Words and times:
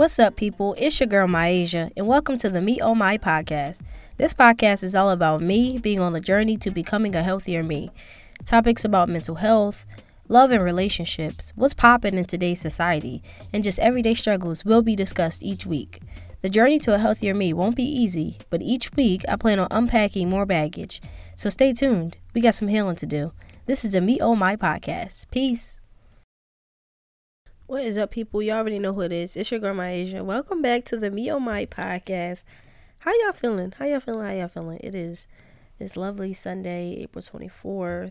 What's 0.00 0.18
up, 0.18 0.34
people? 0.34 0.74
It's 0.78 0.98
your 0.98 1.08
girl, 1.08 1.28
Myasia, 1.28 1.92
and 1.94 2.06
welcome 2.06 2.38
to 2.38 2.48
the 2.48 2.62
Me 2.62 2.80
Oh 2.80 2.94
My 2.94 3.18
podcast. 3.18 3.82
This 4.16 4.32
podcast 4.32 4.82
is 4.82 4.94
all 4.94 5.10
about 5.10 5.42
me 5.42 5.76
being 5.76 6.00
on 6.00 6.14
the 6.14 6.22
journey 6.22 6.56
to 6.56 6.70
becoming 6.70 7.14
a 7.14 7.22
healthier 7.22 7.62
me. 7.62 7.90
Topics 8.46 8.82
about 8.82 9.10
mental 9.10 9.34
health, 9.34 9.84
love 10.26 10.52
and 10.52 10.64
relationships, 10.64 11.52
what's 11.54 11.74
popping 11.74 12.14
in 12.14 12.24
today's 12.24 12.62
society, 12.62 13.22
and 13.52 13.62
just 13.62 13.78
everyday 13.80 14.14
struggles 14.14 14.64
will 14.64 14.80
be 14.80 14.96
discussed 14.96 15.42
each 15.42 15.66
week. 15.66 16.00
The 16.40 16.48
journey 16.48 16.78
to 16.78 16.94
a 16.94 16.98
healthier 16.98 17.34
me 17.34 17.52
won't 17.52 17.76
be 17.76 17.84
easy, 17.84 18.38
but 18.48 18.62
each 18.62 18.94
week 18.94 19.22
I 19.28 19.36
plan 19.36 19.58
on 19.58 19.68
unpacking 19.70 20.30
more 20.30 20.46
baggage. 20.46 21.02
So 21.36 21.50
stay 21.50 21.74
tuned. 21.74 22.16
We 22.32 22.40
got 22.40 22.54
some 22.54 22.68
healing 22.68 22.96
to 22.96 23.06
do. 23.06 23.32
This 23.66 23.84
is 23.84 23.90
the 23.90 24.00
Me 24.00 24.18
Oh 24.18 24.34
My 24.34 24.56
podcast. 24.56 25.26
Peace. 25.30 25.79
What 27.70 27.84
is 27.84 27.98
up, 27.98 28.10
people? 28.10 28.42
You 28.42 28.50
all 28.50 28.58
already 28.58 28.80
know 28.80 28.92
who 28.92 29.02
it 29.02 29.12
is. 29.12 29.36
It's 29.36 29.52
your 29.52 29.60
girl, 29.60 29.76
Myasia. 29.76 30.24
Welcome 30.24 30.60
back 30.60 30.84
to 30.86 30.96
the 30.96 31.08
Me 31.08 31.30
On 31.30 31.40
My 31.40 31.66
podcast. 31.66 32.42
How 32.98 33.12
y'all 33.22 33.32
feeling? 33.32 33.72
How 33.78 33.84
y'all 33.84 34.00
feeling? 34.00 34.26
How 34.26 34.32
y'all 34.32 34.48
feeling? 34.48 34.80
It 34.82 34.92
is 34.92 35.28
this 35.78 35.96
lovely 35.96 36.34
Sunday, 36.34 36.96
April 36.98 37.22
24th. 37.22 38.10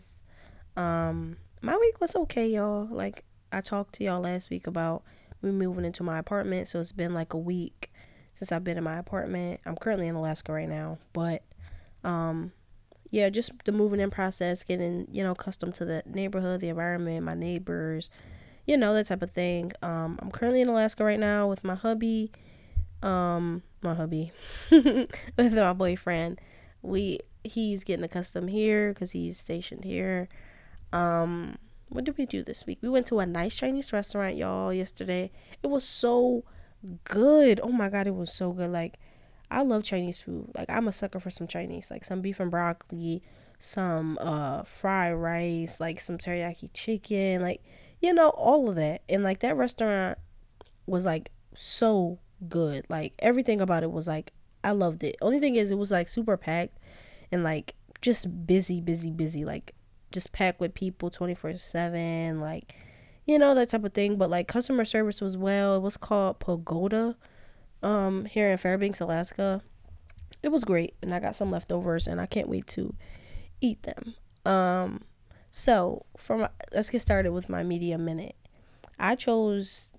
Um, 0.78 1.36
my 1.60 1.76
week 1.76 2.00
was 2.00 2.16
okay, 2.16 2.48
y'all. 2.48 2.88
Like, 2.90 3.26
I 3.52 3.60
talked 3.60 3.96
to 3.96 4.04
y'all 4.04 4.22
last 4.22 4.48
week 4.48 4.66
about 4.66 5.02
me 5.42 5.50
moving 5.50 5.84
into 5.84 6.02
my 6.02 6.18
apartment. 6.18 6.66
So 6.66 6.80
it's 6.80 6.92
been 6.92 7.12
like 7.12 7.34
a 7.34 7.38
week 7.38 7.92
since 8.32 8.50
I've 8.52 8.64
been 8.64 8.78
in 8.78 8.84
my 8.84 8.96
apartment. 8.96 9.60
I'm 9.66 9.76
currently 9.76 10.08
in 10.08 10.14
Alaska 10.14 10.54
right 10.54 10.70
now. 10.70 10.96
But, 11.12 11.42
um, 12.02 12.52
yeah, 13.10 13.28
just 13.28 13.50
the 13.66 13.72
moving 13.72 14.00
in 14.00 14.10
process, 14.10 14.64
getting, 14.64 15.06
you 15.12 15.22
know, 15.22 15.32
accustomed 15.32 15.74
to 15.74 15.84
the 15.84 16.02
neighborhood, 16.06 16.62
the 16.62 16.70
environment, 16.70 17.26
my 17.26 17.34
neighbors 17.34 18.08
you 18.70 18.76
know, 18.76 18.94
that 18.94 19.08
type 19.08 19.20
of 19.20 19.32
thing. 19.32 19.72
Um, 19.82 20.16
I'm 20.22 20.30
currently 20.30 20.60
in 20.60 20.68
Alaska 20.68 21.02
right 21.02 21.18
now 21.18 21.48
with 21.48 21.64
my 21.64 21.74
hubby, 21.74 22.30
um, 23.02 23.64
my 23.82 23.94
hubby, 23.94 24.30
with 24.70 25.12
my 25.36 25.72
boyfriend. 25.72 26.40
We 26.80 27.18
he's 27.42 27.82
getting 27.82 28.04
accustomed 28.04 28.50
here 28.50 28.92
because 28.92 29.10
he's 29.10 29.40
stationed 29.40 29.84
here. 29.84 30.28
Um, 30.92 31.58
what 31.88 32.04
did 32.04 32.16
we 32.16 32.26
do 32.26 32.44
this 32.44 32.64
week? 32.64 32.78
We 32.80 32.88
went 32.88 33.06
to 33.06 33.18
a 33.18 33.26
nice 33.26 33.56
Chinese 33.56 33.92
restaurant, 33.92 34.36
y'all, 34.36 34.72
yesterday. 34.72 35.32
It 35.64 35.66
was 35.66 35.82
so 35.82 36.44
good. 37.02 37.58
Oh 37.64 37.72
my 37.72 37.88
god, 37.88 38.06
it 38.06 38.14
was 38.14 38.32
so 38.32 38.52
good. 38.52 38.70
Like, 38.70 39.00
I 39.50 39.62
love 39.62 39.82
Chinese 39.82 40.22
food. 40.22 40.48
Like, 40.54 40.70
I'm 40.70 40.86
a 40.86 40.92
sucker 40.92 41.18
for 41.18 41.30
some 41.30 41.48
Chinese, 41.48 41.90
like 41.90 42.04
some 42.04 42.20
beef 42.20 42.38
and 42.38 42.52
broccoli, 42.52 43.24
some 43.58 44.16
uh 44.20 44.62
fried 44.62 45.14
rice, 45.14 45.80
like 45.80 45.98
some 45.98 46.18
teriyaki 46.18 46.70
chicken, 46.72 47.42
like 47.42 47.64
you 48.00 48.12
know, 48.12 48.30
all 48.30 48.68
of 48.68 48.76
that. 48.76 49.02
And 49.08 49.22
like 49.22 49.40
that 49.40 49.56
restaurant 49.56 50.18
was 50.86 51.04
like 51.04 51.30
so 51.54 52.18
good. 52.48 52.86
Like 52.88 53.14
everything 53.18 53.60
about 53.60 53.82
it 53.82 53.92
was 53.92 54.08
like 54.08 54.32
I 54.64 54.72
loved 54.72 55.02
it. 55.04 55.16
Only 55.20 55.40
thing 55.40 55.56
is 55.56 55.70
it 55.70 55.78
was 55.78 55.90
like 55.90 56.08
super 56.08 56.36
packed 56.36 56.78
and 57.30 57.44
like 57.44 57.74
just 58.00 58.46
busy, 58.46 58.80
busy, 58.80 59.10
busy. 59.10 59.44
Like 59.44 59.74
just 60.12 60.32
packed 60.32 60.60
with 60.60 60.74
people 60.74 61.10
24 61.10 61.56
7. 61.56 62.40
Like, 62.40 62.74
you 63.26 63.38
know, 63.38 63.54
that 63.54 63.70
type 63.70 63.84
of 63.84 63.92
thing. 63.92 64.16
But 64.16 64.30
like 64.30 64.48
customer 64.48 64.84
service 64.84 65.20
was 65.20 65.36
well. 65.36 65.76
It 65.76 65.80
was 65.80 65.96
called 65.96 66.40
Pagoda 66.40 67.16
um 67.82 68.26
here 68.26 68.50
in 68.50 68.58
Fairbanks, 68.58 69.00
Alaska. 69.00 69.62
It 70.42 70.48
was 70.48 70.64
great. 70.64 70.94
And 71.02 71.14
I 71.14 71.20
got 71.20 71.36
some 71.36 71.50
leftovers 71.50 72.06
and 72.06 72.20
I 72.20 72.26
can't 72.26 72.48
wait 72.48 72.66
to 72.68 72.94
eat 73.60 73.82
them. 73.82 74.14
Um 74.46 75.02
so, 75.50 76.06
from 76.16 76.46
let's 76.72 76.90
get 76.90 77.02
started 77.02 77.32
with 77.32 77.48
my 77.48 77.64
media 77.64 77.98
minute. 77.98 78.36
I 78.98 79.16
chose 79.16 79.92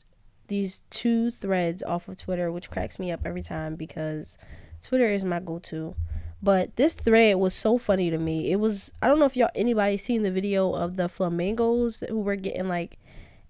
these 0.48 0.82
two 0.90 1.30
threads 1.32 1.84
off 1.84 2.08
of 2.08 2.18
Twitter, 2.18 2.52
which 2.52 2.70
cracks 2.70 2.98
me 2.98 3.12
up 3.12 3.22
every 3.26 3.42
time 3.42 3.76
because 3.76 4.38
Twitter 4.82 5.08
is 5.08 5.26
my 5.26 5.40
go-to. 5.42 5.96
But 6.42 6.76
this 6.78 6.94
thread 6.94 7.36
was 7.36 7.54
so 7.54 7.78
funny 7.78 8.10
to 8.10 8.18
me. 8.18 8.50
It 8.50 8.56
was 8.56 8.94
I 9.02 9.08
don't 9.08 9.20
know 9.20 9.26
if 9.26 9.36
y'all 9.36 9.50
anybody 9.54 9.98
seen 9.98 10.24
the 10.24 10.32
video 10.32 10.72
of 10.72 10.96
the 10.96 11.10
flamingos 11.10 12.04
who 12.08 12.20
were 12.20 12.38
getting 12.38 12.68
like 12.68 12.98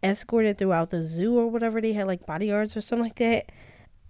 escorted 0.03 0.57
throughout 0.57 0.89
the 0.89 1.03
zoo 1.03 1.37
or 1.37 1.47
whatever. 1.47 1.79
They 1.79 1.93
had 1.93 2.07
like 2.07 2.25
bodyguards 2.25 2.75
or 2.75 2.81
something 2.81 3.03
like 3.03 3.15
that. 3.15 3.51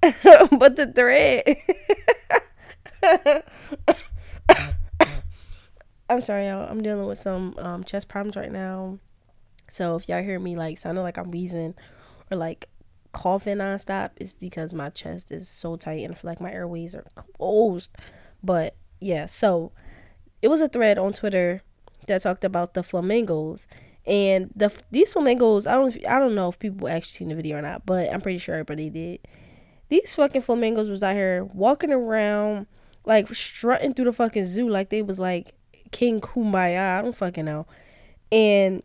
but 0.57 0.77
the 0.77 0.87
thread 0.87 1.57
I'm 6.11 6.19
sorry, 6.19 6.47
y'all. 6.47 6.69
I'm 6.69 6.83
dealing 6.83 7.07
with 7.07 7.19
some 7.19 7.55
um, 7.57 7.85
chest 7.85 8.09
problems 8.09 8.35
right 8.35 8.51
now. 8.51 8.99
So 9.69 9.95
if 9.95 10.09
y'all 10.09 10.21
hear 10.21 10.39
me 10.39 10.57
like 10.57 10.77
sounding 10.77 11.03
like 11.03 11.17
I'm 11.17 11.31
wheezing 11.31 11.73
or 12.29 12.35
like 12.35 12.67
coughing 13.13 13.59
nonstop, 13.59 14.09
it's 14.17 14.33
because 14.33 14.73
my 14.73 14.89
chest 14.89 15.31
is 15.31 15.47
so 15.47 15.77
tight 15.77 16.03
and 16.03 16.13
I 16.13 16.17
feel 16.17 16.29
like 16.29 16.41
my 16.41 16.51
airways 16.51 16.93
are 16.95 17.05
closed. 17.15 17.95
But 18.43 18.75
yeah, 18.99 19.25
so 19.25 19.71
it 20.41 20.49
was 20.49 20.59
a 20.59 20.67
thread 20.67 20.97
on 20.97 21.13
Twitter 21.13 21.63
that 22.07 22.23
talked 22.23 22.43
about 22.43 22.73
the 22.73 22.83
flamingos 22.83 23.69
and 24.05 24.51
the 24.53 24.69
these 24.91 25.13
flamingos. 25.13 25.65
I 25.65 25.75
don't 25.75 25.95
I 26.05 26.19
don't 26.19 26.35
know 26.35 26.49
if 26.49 26.59
people 26.59 26.89
actually 26.89 27.19
seen 27.19 27.29
the 27.29 27.35
video 27.35 27.57
or 27.57 27.61
not, 27.61 27.85
but 27.85 28.13
I'm 28.13 28.19
pretty 28.19 28.39
sure 28.39 28.55
everybody 28.55 28.89
did. 28.89 29.19
These 29.87 30.13
fucking 30.15 30.41
flamingos 30.41 30.89
was 30.89 31.03
out 31.03 31.13
here 31.13 31.45
walking 31.45 31.93
around 31.93 32.67
like 33.05 33.33
strutting 33.33 33.93
through 33.93 34.05
the 34.05 34.13
fucking 34.13 34.45
zoo 34.45 34.67
like 34.67 34.89
they 34.89 35.01
was 35.01 35.17
like 35.17 35.55
King 35.91 36.21
Kumbaya. 36.21 36.99
I 36.99 37.01
don't 37.01 37.15
fucking 37.15 37.45
know. 37.45 37.65
And 38.31 38.83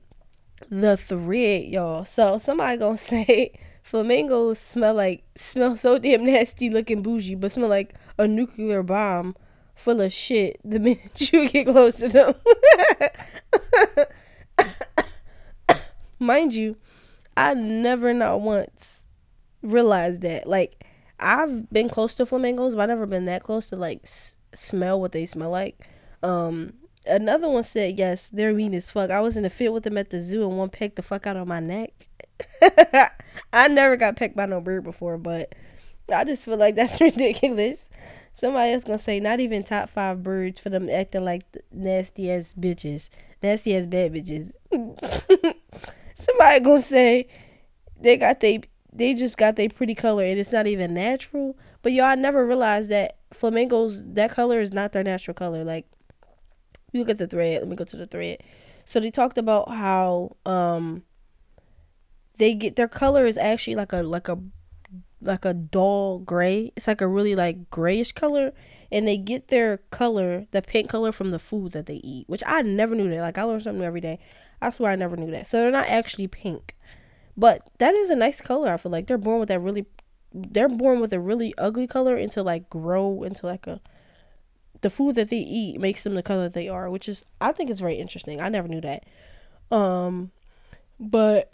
the 0.69 0.97
thread, 0.97 1.65
y'all. 1.65 2.05
So 2.05 2.39
somebody 2.39 2.78
gonna 2.78 2.97
say 2.99 3.53
flamingos 3.83 4.59
smell 4.59 4.94
like 4.94 5.22
smell 5.37 5.77
so 5.77 5.99
damn 5.99 6.25
nasty 6.25 6.71
looking 6.71 7.03
bougie, 7.03 7.34
but 7.34 7.53
smell 7.53 7.69
like 7.69 7.94
a 8.19 8.27
nuclear 8.27 8.83
bomb 8.83 9.37
full 9.75 10.00
of 10.00 10.12
shit 10.12 10.59
the 10.65 10.78
minute 10.81 11.33
you 11.33 11.49
get 11.49 11.67
close 11.67 11.97
to 11.97 12.09
them. 12.09 12.34
Mind 16.19 16.55
you, 16.55 16.77
I 17.37 17.55
never 17.55 18.15
not 18.15 18.41
once 18.41 19.03
realized 19.62 20.23
that. 20.23 20.49
Like 20.49 20.84
I've 21.21 21.71
been 21.71 21.88
close 21.88 22.15
to 22.17 22.27
flamingos, 22.27 22.75
but 22.75 22.83
I 22.83 22.87
never 22.87 23.06
been 23.06 23.27
that 23.27 23.43
close 23.43 23.69
to 23.69 23.77
like 23.77 24.00
s- 24.05 24.37
smell 24.55 25.00
what 25.00 25.12
they 25.12 25.27
smell 25.27 25.50
like. 25.50 25.87
Um, 26.23 26.73
another 27.06 27.49
one 27.49 27.65
said 27.65 27.99
yes, 27.99 28.28
they're 28.31 28.53
mean 28.53 28.75
as 28.75 28.91
fuck. 28.91 29.11
I 29.11 29.21
was 29.21 29.37
in 29.37 29.44
a 29.44 29.50
fit 29.50 29.72
with 29.72 29.84
them 29.84 29.99
at 29.99 30.11
the 30.11 30.21
zoo 30.21 30.49
and 30.49 30.59
one 30.59 30.71
pecked 30.71 30.97
the 30.97 31.03
fuck 31.03 31.27
out 31.27 31.37
of 31.37 31.49
my 31.49 31.61
neck. 31.61 32.09
I 33.53 33.69
never 33.69 33.97
got 33.97 34.17
pecked 34.17 34.37
by 34.37 34.47
no 34.47 34.61
bird 34.61 34.84
before, 34.84 35.19
but 35.19 35.55
I 36.12 36.25
just 36.25 36.44
feel 36.44 36.56
like 36.56 36.77
that's 36.77 37.00
ridiculous. 37.00 37.91
Somebody 38.33 38.72
else 38.72 38.84
gonna 38.84 38.99
say 38.99 39.19
not 39.19 39.41
even 39.41 39.65
top 39.65 39.89
five 39.89 40.22
birds 40.22 40.61
for 40.61 40.69
them 40.69 40.91
acting 40.91 41.25
like 41.25 41.43
nasty 41.72 42.31
ass 42.31 42.55
bitches, 42.59 43.09
nasty 43.43 43.75
ass 43.77 43.87
bad 43.87 44.12
bitches. 44.12 44.53
Somebody 46.15 46.61
gonna 46.61 46.83
say 46.83 47.28
they 47.99 48.17
got 48.17 48.41
they 48.41 48.62
they 48.93 49.15
just 49.15 49.38
got 49.38 49.56
their 49.56 49.69
pretty 49.69 49.94
color 49.94 50.25
and 50.25 50.38
it's 50.38 50.53
not 50.53 50.67
even 50.67 50.93
natural. 50.94 51.56
But 51.83 51.93
y'all, 51.93 52.06
I 52.06 52.15
never 52.15 52.47
realized 52.47 52.91
that 52.91 53.17
flamingos 53.33 54.05
that 54.05 54.33
color 54.33 54.61
is 54.61 54.73
not 54.73 54.93
their 54.93 55.05
natural 55.05 55.34
color. 55.34 55.65
Like 55.65 55.87
you 56.96 57.00
look 57.00 57.10
at 57.10 57.18
the 57.18 57.26
thread. 57.26 57.60
Let 57.60 57.68
me 57.68 57.76
go 57.76 57.84
to 57.84 57.96
the 57.96 58.06
thread. 58.06 58.42
So 58.84 59.00
they 59.00 59.10
talked 59.10 59.38
about 59.38 59.68
how 59.70 60.36
um 60.46 61.02
they 62.38 62.54
get 62.54 62.76
their 62.76 62.88
color 62.88 63.26
is 63.26 63.38
actually 63.38 63.76
like 63.76 63.92
a 63.92 64.02
like 64.02 64.28
a 64.28 64.38
like 65.20 65.44
a 65.44 65.54
dull 65.54 66.18
gray. 66.20 66.72
It's 66.76 66.86
like 66.86 67.00
a 67.00 67.08
really 67.08 67.34
like 67.34 67.70
grayish 67.70 68.12
color, 68.12 68.52
and 68.92 69.06
they 69.08 69.16
get 69.16 69.48
their 69.48 69.78
color, 69.90 70.46
the 70.50 70.62
pink 70.62 70.88
color, 70.90 71.12
from 71.12 71.30
the 71.30 71.38
food 71.38 71.72
that 71.72 71.86
they 71.86 71.96
eat. 71.96 72.28
Which 72.28 72.42
I 72.46 72.62
never 72.62 72.94
knew 72.94 73.10
that. 73.10 73.20
Like 73.20 73.38
I 73.38 73.42
learn 73.42 73.60
something 73.60 73.84
every 73.84 74.00
day. 74.00 74.19
I 74.60 74.70
swear 74.70 74.92
I 74.92 74.96
never 74.96 75.16
knew 75.16 75.31
that. 75.32 75.46
So 75.46 75.58
they're 75.58 75.70
not 75.70 75.88
actually 75.88 76.28
pink, 76.28 76.76
but 77.37 77.69
that 77.78 77.94
is 77.94 78.10
a 78.10 78.16
nice 78.16 78.40
color. 78.40 78.72
I 78.72 78.76
feel 78.76 78.92
like 78.92 79.06
they're 79.06 79.19
born 79.19 79.40
with 79.40 79.49
that 79.49 79.60
really. 79.60 79.87
They're 80.32 80.69
born 80.69 81.00
with 81.00 81.12
a 81.12 81.20
really 81.20 81.54
ugly 81.56 81.87
color 81.87 82.16
into 82.16 82.42
like 82.42 82.69
grow 82.69 83.22
into 83.22 83.46
like 83.46 83.66
a 83.66 83.81
the 84.87 84.91
food 84.91 85.17
that 85.17 85.31
they 85.31 85.38
eat 85.38 85.81
makes 85.81 86.05
them 86.05 86.15
the 86.15 86.23
color 86.23 86.49
they 86.49 86.69
are, 86.69 86.88
which 86.88 87.09
is 87.09 87.25
I 87.41 87.50
think 87.50 87.71
is 87.71 87.81
very 87.81 87.97
interesting. 87.97 88.41
I 88.41 88.49
never 88.49 88.69
knew 88.69 88.81
that. 88.83 89.03
Um, 89.73 90.31
but 91.00 91.53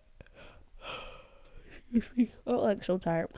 oh, 2.46 2.58
like 2.58 2.84
so 2.84 2.99
tired. 2.99 3.31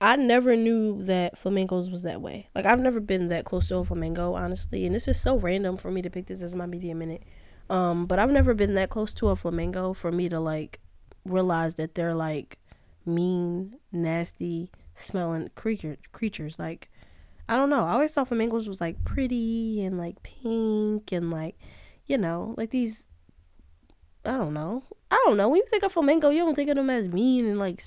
I 0.00 0.16
never 0.16 0.56
knew 0.56 1.00
that 1.04 1.38
flamingos 1.38 1.90
was 1.90 2.02
that 2.02 2.20
way. 2.20 2.48
Like 2.56 2.66
I've 2.66 2.80
never 2.80 2.98
been 2.98 3.28
that 3.28 3.44
close 3.44 3.68
to 3.68 3.76
a 3.76 3.84
flamingo, 3.84 4.34
honestly, 4.34 4.84
and 4.84 4.96
this 4.96 5.06
is 5.06 5.20
so 5.20 5.36
random 5.36 5.76
for 5.76 5.92
me 5.92 6.02
to 6.02 6.10
pick 6.10 6.26
this 6.26 6.42
as 6.42 6.56
my 6.56 6.66
media 6.66 6.96
minute. 6.96 7.22
Um, 7.70 8.06
but 8.06 8.18
I've 8.18 8.32
never 8.32 8.52
been 8.52 8.74
that 8.74 8.90
close 8.90 9.14
to 9.14 9.28
a 9.28 9.36
flamingo 9.36 9.92
for 9.92 10.10
me 10.10 10.28
to 10.28 10.40
like 10.40 10.80
realize 11.24 11.76
that 11.76 11.94
they're 11.94 12.14
like 12.16 12.58
mean, 13.06 13.76
nasty, 13.92 14.72
smelling 14.96 15.50
creature 15.54 15.98
creatures. 16.10 16.58
Like 16.58 16.90
I 17.48 17.56
don't 17.56 17.70
know. 17.70 17.84
I 17.84 17.92
always 17.92 18.12
thought 18.12 18.28
flamingos 18.28 18.68
was 18.68 18.80
like 18.80 19.02
pretty 19.04 19.82
and 19.84 19.96
like 19.96 20.22
pink 20.22 21.12
and 21.12 21.30
like, 21.30 21.58
you 22.06 22.18
know, 22.18 22.54
like 22.56 22.70
these. 22.70 23.06
I 24.24 24.32
don't 24.32 24.52
know. 24.52 24.84
I 25.10 25.22
don't 25.24 25.36
know. 25.38 25.48
When 25.48 25.58
you 25.58 25.66
think 25.70 25.82
of 25.82 25.92
flamingo, 25.92 26.28
you 26.30 26.40
don't 26.44 26.54
think 26.54 26.68
of 26.68 26.76
them 26.76 26.90
as 26.90 27.08
mean 27.08 27.46
and 27.46 27.58
like 27.58 27.82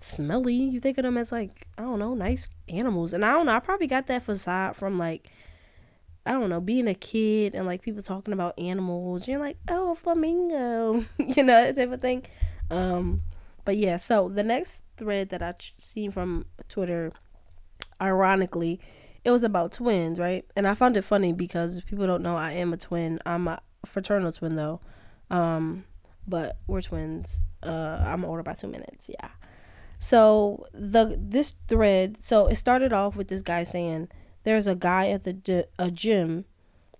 smelly. 0.00 0.54
You 0.54 0.80
think 0.80 0.98
of 0.98 1.04
them 1.04 1.16
as 1.16 1.32
like 1.32 1.66
I 1.78 1.82
don't 1.82 1.98
know, 1.98 2.14
nice 2.14 2.48
animals. 2.68 3.12
And 3.12 3.24
I 3.24 3.32
don't 3.32 3.46
know. 3.46 3.54
I 3.54 3.60
probably 3.60 3.86
got 3.86 4.06
that 4.08 4.24
facade 4.24 4.76
from 4.76 4.96
like 4.96 5.30
I 6.24 6.32
don't 6.32 6.50
know, 6.50 6.60
being 6.60 6.86
a 6.86 6.94
kid 6.94 7.54
and 7.54 7.66
like 7.66 7.82
people 7.82 8.02
talking 8.02 8.32
about 8.32 8.58
animals. 8.58 9.26
You're 9.26 9.40
like, 9.40 9.56
oh, 9.68 9.92
a 9.92 9.94
flamingo, 9.94 11.04
you 11.18 11.42
know, 11.42 11.64
that 11.64 11.76
type 11.76 11.92
of 11.92 12.00
thing. 12.00 12.24
Um, 12.70 13.22
but 13.64 13.76
yeah. 13.76 13.96
So 13.96 14.28
the 14.28 14.44
next 14.44 14.82
thread 14.96 15.30
that 15.30 15.42
I 15.42 15.52
ch- 15.52 15.74
seen 15.78 16.12
from 16.12 16.46
Twitter, 16.68 17.12
ironically, 18.02 18.80
it 19.24 19.30
was 19.30 19.44
about 19.44 19.72
twins, 19.72 20.18
right? 20.18 20.44
And 20.56 20.66
I 20.66 20.74
found 20.74 20.96
it 20.96 21.02
funny 21.02 21.32
because 21.32 21.80
people 21.82 22.06
don't 22.06 22.22
know 22.22 22.36
I 22.36 22.52
am 22.52 22.72
a 22.72 22.76
twin. 22.76 23.20
I'm 23.24 23.48
a 23.48 23.60
fraternal 23.86 24.32
twin 24.32 24.56
though. 24.56 24.80
Um, 25.30 25.84
but 26.26 26.58
we're 26.66 26.82
twins. 26.82 27.48
Uh, 27.62 28.02
I'm 28.04 28.24
older 28.24 28.42
by 28.42 28.54
two 28.54 28.66
minutes. 28.66 29.08
Yeah. 29.08 29.28
So 29.98 30.66
the 30.72 31.16
this 31.18 31.54
thread, 31.68 32.22
so 32.22 32.48
it 32.48 32.56
started 32.56 32.92
off 32.92 33.16
with 33.16 33.28
this 33.28 33.42
guy 33.42 33.62
saying 33.62 34.08
there's 34.42 34.66
a 34.66 34.74
guy 34.74 35.08
at 35.08 35.22
the 35.22 35.66
a 35.78 35.90
gym 35.90 36.44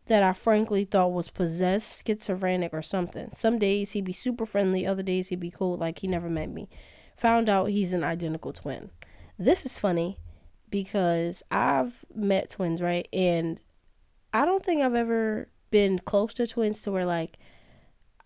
that 0.06 0.22
I 0.22 0.32
frankly 0.32 0.84
thought 0.84 1.12
was 1.12 1.28
possessed, 1.28 2.06
schizophrenic, 2.06 2.72
or 2.72 2.82
something. 2.82 3.30
Some 3.34 3.58
days 3.58 3.92
he'd 3.92 4.04
be 4.04 4.12
super 4.12 4.46
friendly, 4.46 4.86
other 4.86 5.02
days 5.02 5.28
he'd 5.28 5.40
be 5.40 5.50
cool, 5.50 5.76
like 5.76 6.00
he 6.00 6.08
never 6.08 6.28
met 6.28 6.48
me. 6.48 6.68
Found 7.16 7.48
out 7.48 7.70
he's 7.70 7.92
an 7.92 8.04
identical 8.04 8.52
twin. 8.52 8.90
This 9.38 9.64
is 9.64 9.78
funny 9.78 10.18
because 10.72 11.44
I've 11.52 12.04
met 12.12 12.50
twins, 12.50 12.82
right? 12.82 13.06
And 13.12 13.60
I 14.32 14.44
don't 14.44 14.64
think 14.64 14.82
I've 14.82 14.94
ever 14.94 15.48
been 15.70 16.00
close 16.00 16.34
to 16.34 16.46
twins 16.46 16.82
to 16.82 16.90
where 16.90 17.06
like 17.06 17.38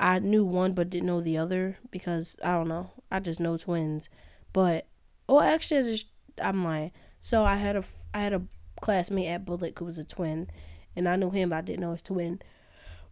I 0.01 0.21
knew 0.21 0.45
one 0.45 0.73
but 0.73 0.89
didn't 0.89 1.09
know 1.09 1.21
the 1.21 1.37
other 1.37 1.77
because 1.91 2.37
I 2.43 2.53
don't 2.53 2.69
know. 2.69 2.93
I 3.11 3.19
just 3.21 3.41
know 3.41 3.59
twins. 3.59 4.09
But 4.55 4.87
well, 5.29 5.41
actually, 5.41 5.81
I 5.81 5.83
just 5.83 6.07
I'm 6.41 6.65
lying. 6.65 6.93
So 7.19 7.45
I 7.45 7.57
had 7.57 7.77
a 7.77 7.85
I 8.15 8.21
had 8.21 8.33
a 8.33 8.43
classmate 8.81 9.29
at 9.29 9.45
Bullock 9.45 9.79
who 9.79 9.85
was 9.85 9.99
a 9.99 10.05
twin, 10.05 10.49
and 10.95 11.09
I 11.09 11.17
knew 11.17 11.31
him, 11.31 11.51
but 11.51 11.57
I 11.57 11.61
didn't 11.63 11.81
know 11.81 11.93
his 11.93 12.03
twin. 12.03 12.41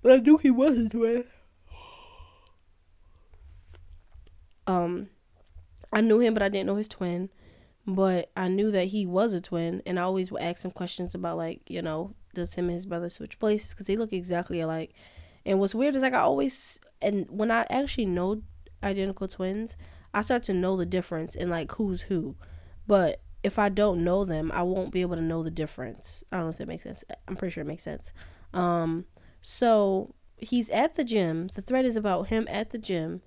But 0.00 0.12
I 0.12 0.16
knew 0.18 0.38
he 0.38 0.50
was 0.50 0.78
a 0.78 0.88
twin. 0.88 1.24
Um, 4.66 5.08
I 5.92 6.00
knew 6.00 6.20
him, 6.20 6.34
but 6.34 6.42
I 6.42 6.48
didn't 6.48 6.66
know 6.66 6.76
his 6.76 6.88
twin. 6.88 7.30
But 7.86 8.30
I 8.36 8.48
knew 8.48 8.70
that 8.70 8.86
he 8.86 9.04
was 9.04 9.34
a 9.34 9.40
twin, 9.40 9.82
and 9.84 9.98
I 9.98 10.02
always 10.02 10.30
would 10.30 10.42
ask 10.42 10.64
him 10.64 10.70
questions 10.70 11.14
about 11.14 11.36
like, 11.36 11.60
you 11.68 11.82
know, 11.82 12.14
does 12.34 12.54
him 12.54 12.66
and 12.66 12.74
his 12.74 12.86
brother 12.86 13.10
switch 13.10 13.38
places? 13.38 13.70
Because 13.70 13.86
they 13.86 13.96
look 13.96 14.12
exactly 14.12 14.60
alike. 14.60 14.94
And 15.44 15.60
what's 15.60 15.74
weird 15.74 15.94
is 15.94 16.02
like 16.02 16.14
I 16.14 16.20
always, 16.20 16.80
and 17.02 17.26
when 17.28 17.50
I 17.50 17.66
actually 17.68 18.06
know 18.06 18.42
identical 18.82 19.28
twins, 19.28 19.76
I 20.14 20.22
start 20.22 20.42
to 20.44 20.54
know 20.54 20.76
the 20.76 20.86
difference 20.86 21.34
in 21.34 21.50
like 21.50 21.72
who's 21.72 22.02
who. 22.02 22.36
But 22.86 23.20
if 23.42 23.58
I 23.58 23.68
don't 23.68 24.04
know 24.04 24.24
them, 24.24 24.50
I 24.52 24.62
won't 24.62 24.92
be 24.92 25.02
able 25.02 25.16
to 25.16 25.22
know 25.22 25.42
the 25.42 25.50
difference. 25.50 26.24
I 26.32 26.36
don't 26.36 26.46
know 26.46 26.50
if 26.50 26.58
that 26.58 26.68
makes 26.68 26.84
sense. 26.84 27.04
I'm 27.28 27.36
pretty 27.36 27.52
sure 27.52 27.62
it 27.62 27.66
makes 27.66 27.82
sense. 27.82 28.12
Um, 28.54 29.04
so 29.42 30.14
he's 30.38 30.70
at 30.70 30.94
the 30.94 31.04
gym. 31.04 31.48
The 31.48 31.60
thread 31.60 31.84
is 31.84 31.96
about 31.96 32.28
him 32.28 32.46
at 32.50 32.70
the 32.70 32.78
gym, 32.78 33.20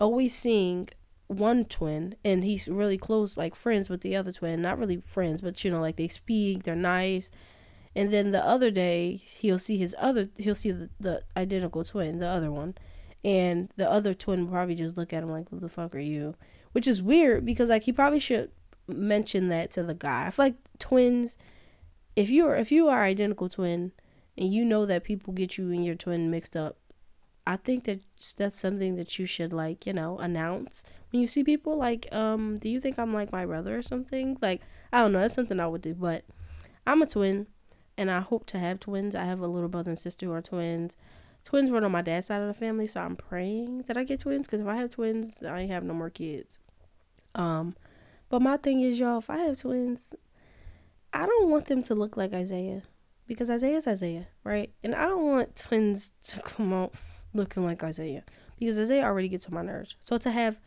always 0.00 0.34
seeing 0.34 0.88
one 1.30 1.64
twin, 1.64 2.16
and 2.24 2.42
he's 2.42 2.66
really 2.66 2.98
close, 2.98 3.36
like 3.36 3.54
friends 3.54 3.88
with 3.88 4.00
the 4.00 4.16
other 4.16 4.32
twin. 4.32 4.60
Not 4.60 4.78
really 4.78 4.96
friends, 4.96 5.40
but 5.40 5.62
you 5.64 5.70
know, 5.70 5.80
like 5.80 5.96
they 5.96 6.08
speak, 6.08 6.64
they're 6.64 6.74
nice. 6.74 7.30
And 7.94 8.12
then 8.12 8.32
the 8.32 8.44
other 8.44 8.70
day, 8.70 9.14
he'll 9.14 9.58
see 9.58 9.78
his 9.78 9.94
other, 9.98 10.28
he'll 10.38 10.54
see 10.54 10.72
the, 10.72 10.90
the 10.98 11.22
identical 11.36 11.84
twin, 11.84 12.18
the 12.18 12.26
other 12.26 12.50
one, 12.50 12.74
and 13.24 13.70
the 13.76 13.90
other 13.90 14.12
twin 14.12 14.44
will 14.44 14.52
probably 14.52 14.74
just 14.74 14.96
look 14.96 15.12
at 15.12 15.22
him 15.22 15.30
like, 15.30 15.48
"Who 15.50 15.60
the 15.60 15.68
fuck 15.68 15.94
are 15.94 16.00
you?" 16.00 16.34
Which 16.72 16.88
is 16.88 17.00
weird 17.00 17.44
because 17.44 17.68
like 17.68 17.84
he 17.84 17.92
probably 17.92 18.20
should 18.20 18.50
mention 18.88 19.48
that 19.48 19.70
to 19.72 19.84
the 19.84 19.94
guy. 19.94 20.26
I 20.26 20.30
feel 20.30 20.46
like 20.46 20.56
twins, 20.78 21.36
if 22.16 22.28
you 22.28 22.46
are 22.46 22.56
if 22.56 22.72
you 22.72 22.88
are 22.88 23.04
identical 23.04 23.48
twin 23.48 23.92
and 24.36 24.52
you 24.52 24.64
know 24.64 24.84
that 24.84 25.04
people 25.04 25.32
get 25.32 25.58
you 25.58 25.70
and 25.70 25.84
your 25.84 25.94
twin 25.94 26.30
mixed 26.30 26.56
up, 26.56 26.76
I 27.50 27.56
think 27.56 27.82
that 27.84 27.98
that's 28.36 28.60
something 28.60 28.94
that 28.94 29.18
you 29.18 29.26
should 29.26 29.52
like, 29.52 29.84
you 29.84 29.92
know, 29.92 30.18
announce 30.18 30.84
when 31.10 31.20
you 31.20 31.26
see 31.26 31.42
people. 31.42 31.76
Like, 31.76 32.06
um, 32.14 32.58
do 32.58 32.68
you 32.68 32.80
think 32.80 32.96
I'm 32.96 33.12
like 33.12 33.32
my 33.32 33.44
brother 33.44 33.76
or 33.76 33.82
something? 33.82 34.38
Like, 34.40 34.62
I 34.92 35.00
don't 35.00 35.10
know. 35.10 35.18
That's 35.18 35.34
something 35.34 35.58
I 35.58 35.66
would 35.66 35.82
do. 35.82 35.92
But 35.94 36.22
I'm 36.86 37.02
a 37.02 37.06
twin, 37.06 37.48
and 37.98 38.08
I 38.08 38.20
hope 38.20 38.46
to 38.46 38.58
have 38.60 38.78
twins. 38.78 39.16
I 39.16 39.24
have 39.24 39.40
a 39.40 39.48
little 39.48 39.68
brother 39.68 39.90
and 39.90 39.98
sister 39.98 40.26
who 40.26 40.32
are 40.32 40.40
twins. 40.40 40.96
Twins 41.42 41.72
run 41.72 41.82
on 41.82 41.90
my 41.90 42.02
dad's 42.02 42.28
side 42.28 42.40
of 42.40 42.46
the 42.46 42.54
family, 42.54 42.86
so 42.86 43.00
I'm 43.00 43.16
praying 43.16 43.82
that 43.88 43.96
I 43.96 44.04
get 44.04 44.20
twins. 44.20 44.46
Because 44.46 44.60
if 44.60 44.68
I 44.68 44.76
have 44.76 44.90
twins, 44.90 45.42
I 45.42 45.66
have 45.66 45.82
no 45.82 45.92
more 45.92 46.10
kids. 46.10 46.60
Um, 47.34 47.74
but 48.28 48.42
my 48.42 48.58
thing 48.58 48.80
is, 48.80 49.00
y'all, 49.00 49.18
if 49.18 49.28
I 49.28 49.38
have 49.38 49.58
twins, 49.58 50.14
I 51.12 51.26
don't 51.26 51.50
want 51.50 51.66
them 51.66 51.82
to 51.82 51.96
look 51.96 52.16
like 52.16 52.32
Isaiah 52.32 52.84
because 53.26 53.50
Isaiah's 53.50 53.88
Isaiah, 53.88 54.28
right? 54.44 54.70
And 54.84 54.94
I 54.94 55.06
don't 55.06 55.26
want 55.26 55.56
twins 55.56 56.12
to 56.26 56.40
come 56.42 56.72
out 56.72 56.94
looking 57.32 57.64
like 57.64 57.82
Isaiah 57.82 58.24
because 58.58 58.78
Isaiah 58.78 59.04
already 59.04 59.28
gets 59.28 59.46
on 59.46 59.54
my 59.54 59.62
nerves. 59.62 59.96
So 60.00 60.18
to 60.18 60.30
have 60.30 60.60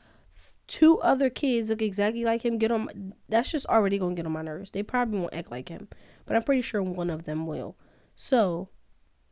two 0.67 0.99
other 0.99 1.29
kids 1.29 1.69
look 1.69 1.81
exactly 1.81 2.25
like 2.25 2.43
him, 2.43 2.57
get 2.57 2.71
on 2.71 3.13
that's 3.29 3.51
just 3.51 3.65
already 3.67 3.97
gonna 3.97 4.15
get 4.15 4.25
on 4.25 4.31
my 4.31 4.41
nerves. 4.41 4.71
They 4.71 4.83
probably 4.83 5.19
won't 5.19 5.33
act 5.33 5.51
like 5.51 5.69
him, 5.69 5.87
but 6.25 6.35
I'm 6.35 6.43
pretty 6.43 6.61
sure 6.61 6.81
one 6.81 7.09
of 7.09 7.25
them 7.25 7.45
will. 7.45 7.77
So 8.15 8.69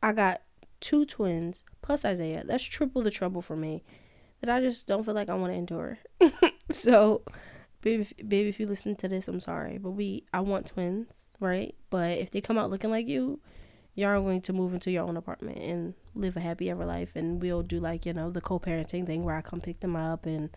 I 0.02 0.12
got 0.12 0.42
two 0.80 1.04
twins 1.04 1.64
plus 1.82 2.04
Isaiah. 2.04 2.44
That's 2.44 2.64
triple 2.64 3.02
the 3.02 3.10
trouble 3.10 3.42
for 3.42 3.56
me 3.56 3.82
that 4.40 4.50
I 4.50 4.60
just 4.60 4.86
don't 4.86 5.04
feel 5.04 5.14
like 5.14 5.30
I 5.30 5.34
want 5.34 5.52
to 5.52 5.58
endure. 5.58 5.98
so 6.70 7.22
baby, 7.82 8.06
baby, 8.16 8.48
if 8.48 8.58
you 8.58 8.66
listen 8.66 8.96
to 8.96 9.08
this, 9.08 9.28
I'm 9.28 9.40
sorry, 9.40 9.78
but 9.78 9.90
we, 9.90 10.24
I 10.32 10.40
want 10.40 10.66
twins, 10.66 11.30
right? 11.40 11.74
But 11.90 12.18
if 12.18 12.30
they 12.30 12.40
come 12.40 12.58
out 12.58 12.70
looking 12.70 12.90
like 12.90 13.08
you, 13.08 13.40
y'all 13.94 14.08
are 14.10 14.20
going 14.20 14.40
to 14.42 14.52
move 14.52 14.74
into 14.74 14.90
your 14.90 15.04
own 15.04 15.16
apartment 15.16 15.58
and 15.58 15.94
live 16.14 16.36
a 16.36 16.40
happy 16.40 16.70
ever 16.70 16.84
life, 16.84 17.12
and 17.14 17.40
we'll 17.40 17.62
do 17.62 17.80
like 17.80 18.06
you 18.06 18.12
know 18.12 18.30
the 18.30 18.40
co-parenting 18.40 19.06
thing 19.06 19.24
where 19.24 19.36
I 19.36 19.42
come 19.42 19.60
pick 19.60 19.80
them 19.80 19.96
up 19.96 20.26
and 20.26 20.50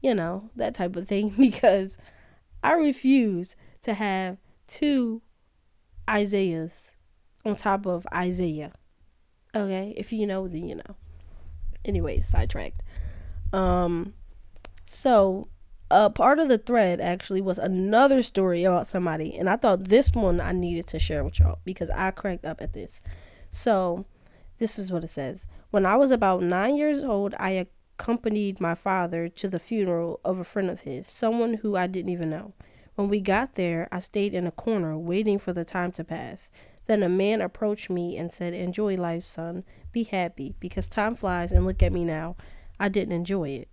you 0.00 0.14
know 0.14 0.50
that 0.56 0.74
type 0.74 0.96
of 0.96 1.08
thing 1.08 1.30
because 1.38 1.98
I 2.62 2.72
refuse 2.72 3.56
to 3.82 3.94
have 3.94 4.38
two 4.66 5.22
Isaiahs 6.08 6.96
on 7.44 7.56
top 7.56 7.86
of 7.86 8.06
Isaiah. 8.12 8.72
Okay, 9.54 9.94
if 9.96 10.12
you 10.12 10.26
know, 10.26 10.48
then 10.48 10.68
you 10.68 10.76
know. 10.76 10.96
Anyways, 11.84 12.26
sidetracked. 12.26 12.82
Um, 13.52 14.14
so 14.86 15.48
a 15.90 16.10
part 16.10 16.38
of 16.38 16.48
the 16.48 16.58
thread 16.58 17.00
actually 17.00 17.40
was 17.40 17.58
another 17.58 18.22
story 18.22 18.64
about 18.64 18.86
somebody, 18.86 19.36
and 19.36 19.48
I 19.48 19.56
thought 19.56 19.84
this 19.84 20.12
one 20.12 20.40
I 20.40 20.52
needed 20.52 20.86
to 20.88 20.98
share 20.98 21.24
with 21.24 21.38
y'all 21.38 21.60
because 21.64 21.90
I 21.90 22.10
cracked 22.10 22.44
up 22.44 22.60
at 22.60 22.74
this. 22.74 23.02
So, 23.50 24.04
this 24.58 24.78
is 24.78 24.92
what 24.92 25.04
it 25.04 25.08
says. 25.08 25.46
When 25.70 25.86
I 25.86 25.96
was 25.96 26.10
about 26.10 26.42
nine 26.42 26.76
years 26.76 27.02
old, 27.02 27.34
I 27.38 27.66
accompanied 27.98 28.60
my 28.60 28.74
father 28.74 29.28
to 29.28 29.48
the 29.48 29.58
funeral 29.58 30.20
of 30.24 30.38
a 30.38 30.44
friend 30.44 30.68
of 30.68 30.80
his, 30.80 31.06
someone 31.06 31.54
who 31.54 31.76
I 31.76 31.86
didn't 31.86 32.10
even 32.10 32.30
know. 32.30 32.52
When 32.96 33.08
we 33.08 33.20
got 33.20 33.54
there, 33.54 33.88
I 33.90 34.00
stayed 34.00 34.34
in 34.34 34.46
a 34.46 34.52
corner 34.52 34.98
waiting 34.98 35.38
for 35.38 35.52
the 35.52 35.64
time 35.64 35.92
to 35.92 36.04
pass. 36.04 36.50
Then 36.86 37.02
a 37.02 37.08
man 37.08 37.40
approached 37.40 37.88
me 37.88 38.16
and 38.16 38.32
said, 38.32 38.54
Enjoy 38.54 38.96
life, 38.96 39.24
son. 39.24 39.64
Be 39.92 40.04
happy, 40.04 40.54
because 40.58 40.86
time 40.86 41.14
flies, 41.14 41.52
and 41.52 41.64
look 41.64 41.82
at 41.82 41.92
me 41.92 42.04
now. 42.04 42.36
I 42.80 42.88
didn't 42.88 43.12
enjoy 43.12 43.50
it. 43.50 43.68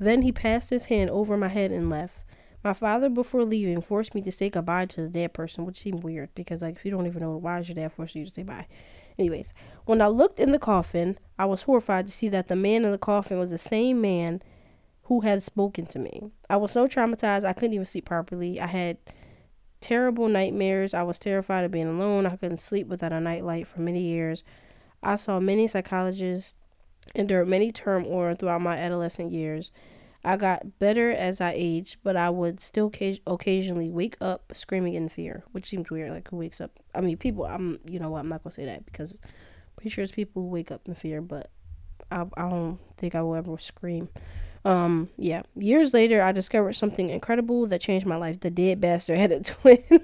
Then 0.00 0.22
he 0.22 0.32
passed 0.32 0.70
his 0.70 0.86
hand 0.86 1.10
over 1.10 1.36
my 1.36 1.48
head 1.48 1.70
and 1.70 1.90
left. 1.90 2.16
My 2.64 2.72
father, 2.72 3.08
before 3.08 3.44
leaving, 3.44 3.82
forced 3.82 4.14
me 4.14 4.22
to 4.22 4.32
say 4.32 4.50
goodbye 4.50 4.86
to 4.86 5.02
the 5.02 5.08
dead 5.08 5.34
person, 5.34 5.64
which 5.64 5.78
seemed 5.78 6.02
weird 6.02 6.34
because, 6.34 6.62
like, 6.62 6.76
if 6.76 6.84
you 6.84 6.90
don't 6.90 7.06
even 7.06 7.22
know 7.22 7.36
why 7.36 7.58
is 7.60 7.68
your 7.68 7.74
dad 7.74 7.92
forcing 7.92 8.20
you 8.20 8.26
to 8.26 8.32
say 8.32 8.42
bye. 8.42 8.66
Anyways, 9.18 9.52
when 9.84 10.00
I 10.00 10.08
looked 10.08 10.40
in 10.40 10.50
the 10.50 10.58
coffin, 10.58 11.18
I 11.38 11.44
was 11.44 11.62
horrified 11.62 12.06
to 12.06 12.12
see 12.12 12.30
that 12.30 12.48
the 12.48 12.56
man 12.56 12.84
in 12.84 12.90
the 12.90 12.98
coffin 12.98 13.38
was 13.38 13.50
the 13.50 13.58
same 13.58 14.00
man 14.00 14.42
who 15.04 15.20
had 15.20 15.42
spoken 15.42 15.86
to 15.86 15.98
me. 15.98 16.30
I 16.48 16.56
was 16.56 16.72
so 16.72 16.86
traumatized 16.86 17.44
I 17.44 17.52
couldn't 17.52 17.74
even 17.74 17.84
sleep 17.84 18.06
properly. 18.06 18.58
I 18.60 18.68
had 18.68 18.96
terrible 19.80 20.28
nightmares. 20.28 20.94
I 20.94 21.02
was 21.02 21.18
terrified 21.18 21.64
of 21.64 21.72
being 21.72 21.88
alone. 21.88 22.26
I 22.26 22.36
couldn't 22.36 22.58
sleep 22.58 22.86
without 22.86 23.12
a 23.12 23.20
nightlight 23.20 23.66
for 23.66 23.80
many 23.80 24.02
years. 24.02 24.44
I 25.02 25.16
saw 25.16 25.40
many 25.40 25.66
psychologists 25.66 26.54
endured 27.14 27.48
many 27.48 27.72
turmoil 27.72 28.34
throughout 28.34 28.62
my 28.62 28.76
adolescent 28.76 29.32
years. 29.32 29.70
I 30.22 30.36
got 30.36 30.78
better 30.78 31.10
as 31.10 31.40
I 31.40 31.54
aged, 31.56 31.96
but 32.02 32.16
I 32.16 32.28
would 32.28 32.60
still 32.60 32.92
occasionally 33.26 33.88
wake 33.88 34.16
up 34.20 34.52
screaming 34.54 34.94
in 34.94 35.08
fear, 35.08 35.44
which 35.52 35.66
seems 35.66 35.90
weird. 35.90 36.10
Like 36.10 36.28
who 36.28 36.36
wakes 36.36 36.60
up? 36.60 36.72
I 36.94 37.00
mean, 37.00 37.16
people. 37.16 37.46
I'm. 37.46 37.78
You 37.86 38.00
know 38.00 38.10
what? 38.10 38.20
I'm 38.20 38.28
not 38.28 38.42
gonna 38.42 38.52
say 38.52 38.66
that 38.66 38.84
because 38.84 39.12
I'm 39.12 39.18
pretty 39.76 39.90
sure 39.90 40.04
it's 40.04 40.12
people 40.12 40.42
who 40.42 40.48
wake 40.48 40.70
up 40.70 40.86
in 40.86 40.94
fear, 40.94 41.22
but 41.22 41.48
I, 42.10 42.26
I 42.36 42.50
don't 42.50 42.78
think 42.98 43.14
I 43.14 43.22
will 43.22 43.34
ever 43.34 43.56
scream. 43.58 44.10
Um, 44.64 45.08
yeah. 45.16 45.42
Years 45.56 45.94
later, 45.94 46.22
I 46.22 46.32
discovered 46.32 46.74
something 46.74 47.08
incredible 47.08 47.66
that 47.66 47.80
changed 47.80 48.06
my 48.06 48.16
life. 48.16 48.40
The 48.40 48.50
dead 48.50 48.80
bastard 48.80 49.16
had 49.16 49.32
a 49.32 49.40
twin. 49.40 49.82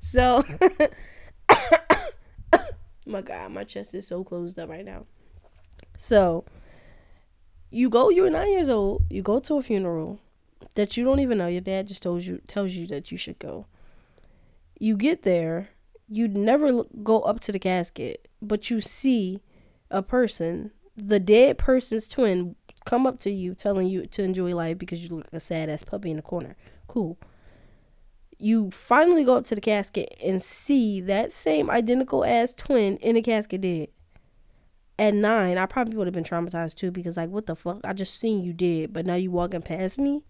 so 0.00 0.44
my 3.06 3.22
God, 3.22 3.52
my 3.52 3.64
chest 3.64 3.94
is 3.94 4.06
so 4.06 4.24
closed 4.24 4.58
up 4.58 4.68
right 4.68 4.84
now. 4.84 5.06
So 5.96 6.44
you 7.70 7.88
go, 7.90 8.10
you're 8.10 8.30
nine 8.30 8.50
years 8.50 8.68
old, 8.68 9.02
you 9.10 9.22
go 9.22 9.40
to 9.40 9.58
a 9.58 9.62
funeral 9.62 10.20
that 10.74 10.96
you 10.96 11.04
don't 11.04 11.20
even 11.20 11.38
know. 11.38 11.46
Your 11.46 11.60
dad 11.60 11.88
just 11.88 12.02
told 12.02 12.22
you 12.22 12.40
tells 12.46 12.72
you 12.74 12.86
that 12.88 13.12
you 13.12 13.18
should 13.18 13.38
go. 13.38 13.66
You 14.78 14.96
get 14.96 15.22
there, 15.22 15.68
You'd 16.08 16.36
never 16.36 16.84
go 17.02 17.20
up 17.22 17.40
to 17.40 17.52
the 17.52 17.58
casket, 17.58 18.28
but 18.42 18.68
you 18.70 18.80
see 18.80 19.40
a 19.90 20.02
person, 20.02 20.70
the 20.96 21.18
dead 21.18 21.56
person's 21.56 22.08
twin, 22.08 22.56
come 22.84 23.06
up 23.06 23.20
to 23.20 23.30
you 23.30 23.54
telling 23.54 23.88
you 23.88 24.06
to 24.06 24.22
enjoy 24.22 24.54
life 24.54 24.76
because 24.76 25.02
you 25.02 25.08
look 25.08 25.26
like 25.26 25.32
a 25.32 25.40
sad 25.40 25.70
ass 25.70 25.82
puppy 25.82 26.10
in 26.10 26.16
the 26.16 26.22
corner. 26.22 26.56
Cool. 26.86 27.18
You 28.38 28.70
finally 28.70 29.24
go 29.24 29.36
up 29.36 29.44
to 29.44 29.54
the 29.54 29.60
casket 29.60 30.14
and 30.22 30.42
see 30.42 31.00
that 31.02 31.32
same 31.32 31.70
identical 31.70 32.24
ass 32.24 32.52
twin 32.54 32.96
in 32.98 33.14
the 33.14 33.22
casket 33.22 33.60
dead. 33.60 33.88
At 34.98 35.14
nine, 35.14 35.58
I 35.58 35.66
probably 35.66 35.96
would 35.96 36.06
have 36.06 36.14
been 36.14 36.24
traumatized 36.24 36.76
too 36.76 36.90
because 36.90 37.16
like 37.16 37.30
what 37.30 37.46
the 37.46 37.56
fuck? 37.56 37.80
I 37.84 37.92
just 37.92 38.18
seen 38.18 38.44
you 38.44 38.52
dead, 38.52 38.92
but 38.92 39.06
now 39.06 39.14
you 39.14 39.30
walking 39.30 39.62
past 39.62 39.98
me? 39.98 40.22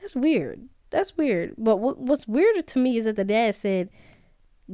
That's 0.00 0.14
weird. 0.14 0.68
That's 0.90 1.16
weird. 1.16 1.54
But 1.58 1.76
what 1.76 1.98
what's 1.98 2.28
weirder 2.28 2.62
to 2.62 2.78
me 2.78 2.96
is 2.96 3.04
that 3.06 3.16
the 3.16 3.24
dad 3.24 3.56
said, 3.56 3.90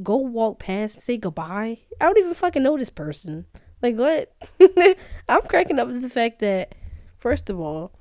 "Go 0.03 0.17
walk 0.17 0.59
past, 0.59 1.01
say 1.01 1.17
goodbye." 1.17 1.79
I 1.99 2.05
don't 2.05 2.19
even 2.19 2.33
fucking 2.35 2.61
know 2.61 2.77
this 2.77 2.91
person. 2.91 3.45
Like 3.81 3.95
what? 3.95 4.31
I'm 5.29 5.41
cracking 5.43 5.79
up 5.79 5.89
at 5.89 6.01
the 6.01 6.09
fact 6.09 6.39
that, 6.39 6.75
first 7.17 7.49
of 7.49 7.59
all, 7.59 7.91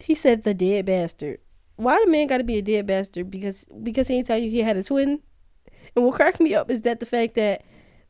he 0.00 0.14
said 0.14 0.42
the 0.42 0.54
dead 0.54 0.86
bastard. 0.86 1.38
Why 1.78 2.02
the 2.04 2.10
man 2.10 2.26
got 2.26 2.38
to 2.38 2.44
be 2.44 2.58
a 2.58 2.62
dead 2.62 2.88
bastard? 2.88 3.30
Because 3.30 3.64
because 3.84 4.08
he 4.08 4.16
didn't 4.16 4.26
tell 4.26 4.36
you 4.36 4.50
he 4.50 4.58
had 4.58 4.76
a 4.76 4.82
twin. 4.82 5.20
And 5.94 6.04
what 6.04 6.16
cracked 6.16 6.40
me 6.40 6.52
up 6.52 6.70
is 6.70 6.82
that 6.82 6.98
the 6.98 7.06
fact 7.06 7.36
that 7.36 7.62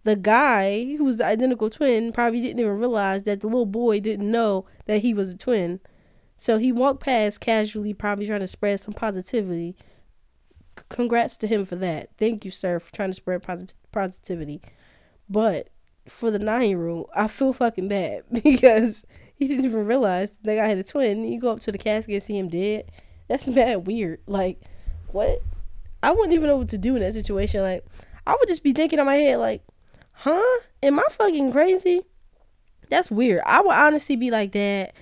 the 0.05 0.17
guy 0.17 0.97
who 0.97 1.05
was 1.05 1.19
the 1.19 1.27
identical 1.27 1.69
twin 1.69 2.11
probably 2.13 2.41
didn't 2.41 2.61
even 2.61 2.79
realize 2.79 3.25
that 3.25 3.41
the 3.41 3.47
little 3.47 3.67
boy 3.67 4.01
didn't 4.01 4.31
know 4.31 4.65
that 4.87 5.03
he 5.03 5.13
was 5.13 5.31
a 5.31 5.37
twin. 5.37 5.81
So 6.35 6.57
he 6.57 6.73
walked 6.73 7.01
past 7.01 7.43
casually, 7.43 7.93
probably 7.93 8.27
trying 8.27 8.41
to 8.41 8.47
spread 8.47 8.81
some 8.81 8.95
positivity. 8.95 9.77
Congrats 10.89 11.37
to 11.39 11.47
him 11.47 11.67
for 11.67 11.77
that. 11.77 12.09
Thank 12.17 12.47
you, 12.47 12.51
sir, 12.51 12.79
for 12.79 12.91
trying 12.95 13.11
to 13.11 13.15
spread 13.15 13.43
pos- 13.43 13.77
positivity. 13.93 14.63
But 15.29 15.69
for 16.07 16.31
the 16.31 16.39
nine 16.39 16.71
year 16.71 16.89
old, 16.89 17.11
I 17.15 17.29
feel 17.29 17.53
fucking 17.53 17.89
bad 17.89 18.23
because 18.43 19.05
he 19.35 19.47
didn't 19.47 19.67
even 19.67 19.85
realize 19.85 20.39
that 20.45 20.59
I 20.59 20.67
had 20.67 20.79
a 20.79 20.83
twin. 20.83 21.25
You 21.25 21.39
go 21.39 21.51
up 21.51 21.61
to 21.61 21.73
the 21.73 21.77
casket 21.77 22.15
and 22.15 22.23
see 22.23 22.39
him 22.39 22.49
dead. 22.49 22.91
That's 23.29 23.47
mad 23.47 23.87
weird. 23.87 24.21
Like, 24.27 24.61
what? 25.13 25.41
I 26.03 26.11
wouldn't 26.11 26.33
even 26.33 26.49
know 26.49 26.57
what 26.57 26.69
to 26.71 26.79
do 26.79 26.97
in 26.97 27.03
that 27.03 27.15
situation. 27.15 27.63
Like, 27.63 27.85
I 28.27 28.37
would 28.39 28.49
just 28.49 28.63
be 28.63 28.73
thinking 28.73 28.99
in 28.99 29.07
my 29.07 29.17
head, 29.17 29.39
like, 29.39 29.63
huh? 30.13 30.61
Am 30.83 30.99
I 30.99 31.05
fucking 31.11 31.53
crazy? 31.53 32.03
That's 32.91 33.11
weird. 33.11 33.43
I 33.45 33.61
would 33.61 33.75
honestly 33.75 34.17
be 34.17 34.31
like 34.31 34.53
that. 34.53 34.95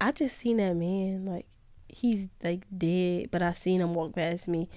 I 0.00 0.12
just 0.12 0.36
seen 0.36 0.56
that 0.56 0.74
man, 0.74 1.24
like, 1.24 1.46
he's 1.88 2.26
like 2.42 2.64
dead, 2.76 3.30
but 3.30 3.42
I 3.42 3.52
seen 3.52 3.80
him 3.80 3.94
walk 3.94 4.14
past 4.14 4.48
me. 4.48 4.68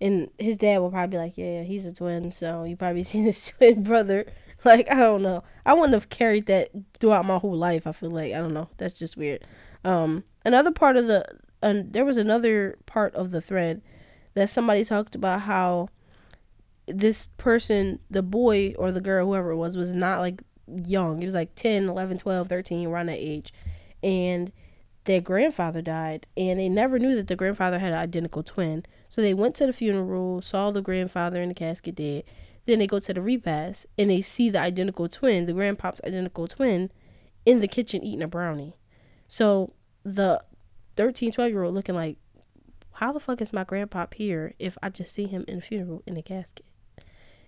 And 0.00 0.28
his 0.38 0.58
dad 0.58 0.78
will 0.78 0.90
probably 0.90 1.16
be 1.16 1.18
like, 1.18 1.38
Yeah, 1.38 1.62
he's 1.62 1.84
a 1.86 1.92
twin, 1.92 2.32
so 2.32 2.64
you 2.64 2.76
probably 2.76 3.02
seen 3.04 3.24
his 3.24 3.46
twin 3.46 3.82
brother. 3.82 4.26
Like, 4.64 4.90
I 4.90 4.96
don't 4.96 5.22
know. 5.22 5.44
I 5.66 5.74
wouldn't 5.74 5.92
have 5.92 6.08
carried 6.08 6.46
that 6.46 6.70
throughout 6.98 7.26
my 7.26 7.38
whole 7.38 7.56
life. 7.56 7.86
I 7.86 7.92
feel 7.92 8.10
like 8.10 8.32
I 8.32 8.38
don't 8.38 8.54
know. 8.54 8.68
That's 8.78 8.94
just 8.94 9.16
weird. 9.16 9.46
Um, 9.84 10.24
another 10.44 10.70
part 10.70 10.96
of 10.96 11.06
the 11.06 11.26
there 11.72 12.04
was 12.04 12.16
another 12.16 12.78
part 12.86 13.14
of 13.14 13.30
the 13.30 13.40
thread 13.40 13.80
that 14.34 14.50
somebody 14.50 14.84
talked 14.84 15.14
about 15.14 15.42
how 15.42 15.88
this 16.86 17.26
person, 17.38 18.00
the 18.10 18.22
boy 18.22 18.74
or 18.78 18.92
the 18.92 19.00
girl, 19.00 19.26
whoever 19.26 19.52
it 19.52 19.56
was, 19.56 19.76
was 19.76 19.94
not 19.94 20.20
like 20.20 20.42
young. 20.66 21.20
He 21.20 21.24
was 21.24 21.34
like 21.34 21.54
10, 21.54 21.88
11, 21.88 22.18
12, 22.18 22.48
13, 22.48 22.86
around 22.88 23.06
that 23.06 23.18
age. 23.18 23.52
And 24.02 24.52
their 25.04 25.20
grandfather 25.20 25.80
died. 25.80 26.26
And 26.36 26.58
they 26.58 26.68
never 26.68 26.98
knew 26.98 27.14
that 27.16 27.28
the 27.28 27.36
grandfather 27.36 27.78
had 27.78 27.92
an 27.92 27.98
identical 27.98 28.42
twin. 28.42 28.84
So 29.08 29.22
they 29.22 29.34
went 29.34 29.54
to 29.56 29.66
the 29.66 29.72
funeral, 29.72 30.42
saw 30.42 30.70
the 30.70 30.82
grandfather 30.82 31.40
in 31.40 31.48
the 31.48 31.54
casket 31.54 31.94
dead. 31.94 32.24
Then 32.66 32.78
they 32.78 32.86
go 32.86 32.98
to 32.98 33.14
the 33.14 33.20
repast 33.20 33.86
and 33.98 34.10
they 34.10 34.22
see 34.22 34.50
the 34.50 34.58
identical 34.58 35.08
twin, 35.08 35.46
the 35.46 35.52
grandpop's 35.52 36.00
identical 36.04 36.48
twin, 36.48 36.90
in 37.44 37.60
the 37.60 37.68
kitchen 37.68 38.02
eating 38.02 38.22
a 38.22 38.28
brownie. 38.28 38.76
So 39.28 39.74
the 40.02 40.42
13, 40.96 41.32
12 41.32 41.50
year 41.50 41.62
old 41.62 41.74
looking 41.74 41.94
like, 41.94 42.16
how 42.92 43.12
the 43.12 43.20
fuck 43.20 43.40
is 43.40 43.52
my 43.52 43.64
grandpa 43.64 44.06
here 44.14 44.54
if 44.58 44.78
I 44.82 44.88
just 44.88 45.14
see 45.14 45.26
him 45.26 45.44
in 45.48 45.58
a 45.58 45.60
funeral 45.60 46.02
in 46.06 46.16
a 46.16 46.22
casket? 46.22 46.64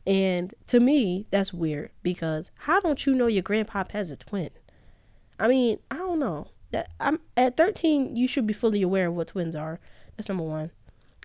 And 0.06 0.54
to 0.68 0.78
me, 0.80 1.26
that's 1.30 1.52
weird 1.52 1.90
because 2.02 2.50
how 2.60 2.80
don't 2.80 3.04
you 3.06 3.14
know 3.14 3.26
your 3.26 3.42
grandpa 3.42 3.84
has 3.90 4.10
a 4.10 4.16
twin? 4.16 4.50
I 5.38 5.48
mean, 5.48 5.78
I 5.90 5.96
don't 5.96 6.20
know. 6.20 6.48
That 6.70 6.90
I'm 6.98 7.20
at 7.36 7.56
13, 7.56 8.16
you 8.16 8.26
should 8.26 8.46
be 8.46 8.52
fully 8.52 8.82
aware 8.82 9.08
of 9.08 9.14
what 9.14 9.28
twins 9.28 9.54
are. 9.54 9.80
That's 10.16 10.28
number 10.28 10.44
one. 10.44 10.70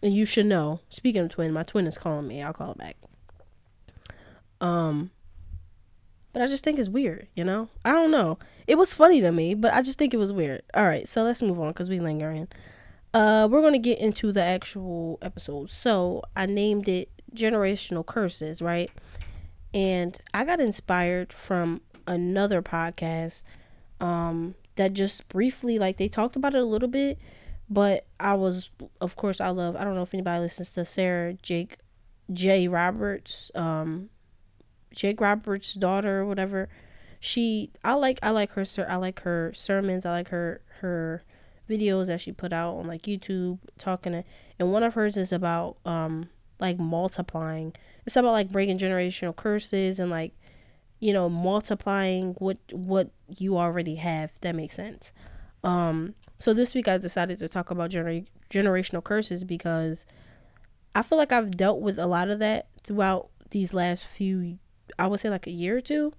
And 0.04 0.16
you 0.16 0.26
should 0.26 0.46
know. 0.46 0.82
Speaking 0.90 1.22
of 1.22 1.30
twin, 1.30 1.54
my 1.54 1.64
twin 1.64 1.88
is 1.88 1.98
calling 1.98 2.28
me. 2.28 2.42
I'll 2.42 2.54
call 2.54 2.72
it 2.72 2.78
back. 2.78 2.98
Um 4.60 5.12
but 6.34 6.42
I 6.42 6.48
just 6.48 6.64
think 6.64 6.80
it's 6.80 6.90
weird, 6.90 7.28
you 7.36 7.44
know? 7.44 7.70
I 7.84 7.92
don't 7.92 8.12
know. 8.12 8.38
It 8.68 8.78
was 8.78 8.94
funny 8.94 9.22
to 9.22 9.32
me, 9.32 9.54
but 9.54 9.74
I 9.74 9.82
just 9.82 10.00
think 10.00 10.14
it 10.14 10.18
was 10.18 10.32
weird. 10.32 10.64
All 10.74 10.86
right, 10.86 11.08
so 11.08 11.24
let's 11.24 11.42
move 11.42 11.60
on 11.60 11.70
because 11.70 11.90
we 11.90 12.00
lingering. 12.00 12.48
Uh, 13.14 13.48
we're 13.52 13.62
going 13.62 13.74
to 13.74 13.80
get 13.80 14.00
into 14.00 14.32
the 14.32 14.44
actual 14.44 15.18
episode. 15.22 15.70
So 15.70 16.24
I 16.36 16.46
named 16.46 16.88
it 16.88 17.10
Generational 17.36 18.06
Curses, 18.06 18.62
right? 18.62 18.90
And 19.74 20.20
I 20.34 20.46
got 20.46 20.60
inspired 20.60 21.34
from 21.34 21.82
another 22.08 22.62
podcast 22.62 23.44
um, 24.00 24.56
that 24.76 24.94
just 24.94 25.28
briefly, 25.28 25.78
like, 25.78 25.98
they 25.98 26.08
talked 26.08 26.36
about 26.36 26.56
it 26.56 26.62
a 26.62 26.66
little 26.66 26.88
bit, 26.88 27.20
but 27.70 28.06
I 28.20 28.34
was, 28.34 28.70
of 29.00 29.16
course, 29.16 29.42
I 29.42 29.50
love, 29.50 29.76
I 29.76 29.84
don't 29.84 29.96
know 29.96 30.02
if 30.02 30.14
anybody 30.14 30.42
listens 30.42 30.72
to 30.72 30.86
Sarah 30.86 31.34
Jake 31.34 31.78
J. 32.32 32.68
Roberts. 32.68 33.52
Um, 33.56 34.10
Jake 34.94 35.22
Roberts' 35.22 35.74
daughter 35.74 36.22
or 36.22 36.26
whatever. 36.26 36.70
She 37.20 37.72
I 37.84 37.94
like 37.94 38.20
I 38.24 38.32
like 38.32 38.52
her 38.54 38.66
sir 38.66 38.86
I 38.90 38.96
like 38.96 39.22
her 39.22 39.52
sermons, 39.56 40.06
I 40.06 40.12
like 40.12 40.30
her 40.30 40.62
her 40.80 41.24
videos 41.70 42.08
that 42.08 42.20
she 42.22 42.32
put 42.32 42.52
out 42.52 42.76
on 42.76 42.88
like 42.88 43.04
YouTube 43.04 43.60
talking 43.78 44.12
to, 44.14 44.24
and 44.60 44.72
one 44.72 44.84
of 44.84 44.96
hers 44.96 45.18
is 45.18 45.32
about 45.32 45.78
um 45.86 46.30
like 46.60 46.80
multiplying. 46.80 47.74
It's 48.06 48.16
about 48.16 48.32
like 48.32 48.52
breaking 48.52 48.80
generational 48.80 49.36
curses 49.36 50.00
and 50.00 50.10
like 50.10 50.34
you 51.00 51.14
know 51.14 51.30
multiplying 51.30 52.34
what 52.40 52.58
what 52.72 53.12
you 53.38 53.58
already 53.58 53.96
have. 53.96 54.32
that 54.42 54.56
makes 54.56 54.76
sense. 54.76 55.14
Um 55.64 56.16
so 56.40 56.54
this 56.56 56.74
week 56.74 56.88
I 56.88 56.98
decided 56.98 57.38
to 57.38 57.48
talk 57.48 57.70
about 57.70 57.92
gener- 57.92 58.26
generational 58.50 59.04
curses 59.04 59.44
because 59.44 60.08
I 60.96 61.04
feel 61.04 61.20
like 61.20 61.32
I've 61.32 61.52
dealt 61.52 61.82
with 61.82 62.00
a 62.00 62.08
lot 62.08 62.30
of 62.30 62.40
that 62.40 62.68
throughout 62.84 63.30
these 63.52 63.74
last 63.74 64.08
few 64.08 64.58
I 64.98 65.08
would 65.08 65.20
say 65.20 65.30
like 65.30 65.48
a 65.48 65.52
year 65.52 65.78
or 65.78 65.82
two, 65.82 66.14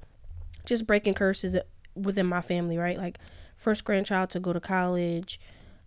just 0.65 0.87
breaking 0.87 1.15
curses 1.15 1.57
within 1.95 2.27
my 2.27 2.41
family, 2.41 2.79
right? 2.79 2.97
Like 2.97 3.19
first 3.57 3.85
grandchild 3.85 4.31
to 4.31 4.41
go 4.41 4.53
to 4.53 4.61
college. 4.61 5.41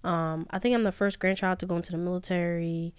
Um, 0.03 0.45
I 0.51 0.59
think 0.59 0.75
I'm 0.75 0.83
the 0.83 0.91
first 0.91 1.19
grandchild 1.19 1.59
to 1.59 1.65
go 1.65 1.77
into 1.77 1.91
the 1.91 1.97
military. 1.97 2.93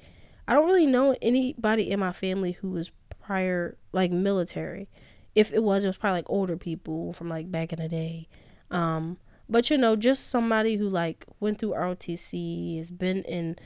I 0.48 0.54
don't 0.54 0.66
really 0.66 0.86
know 0.86 1.16
anybody 1.22 1.90
in 1.90 2.00
my 2.00 2.12
family 2.12 2.52
who 2.52 2.70
was 2.70 2.90
prior 3.20 3.76
like 3.92 4.10
military. 4.10 4.88
If 5.34 5.52
it 5.52 5.62
was, 5.62 5.84
it 5.84 5.88
was 5.88 5.96
probably 5.96 6.18
like 6.18 6.30
older 6.30 6.56
people 6.56 7.12
from 7.12 7.28
like 7.28 7.50
back 7.50 7.72
in 7.72 7.80
the 7.80 7.88
day. 7.88 8.28
Um, 8.70 9.18
but 9.48 9.70
you 9.70 9.78
know, 9.78 9.96
just 9.96 10.28
somebody 10.28 10.76
who 10.76 10.88
like 10.88 11.24
went 11.40 11.58
through 11.58 11.74
ROTC, 11.74 12.78
has 12.78 12.90
been 12.90 13.22
in 13.24 13.56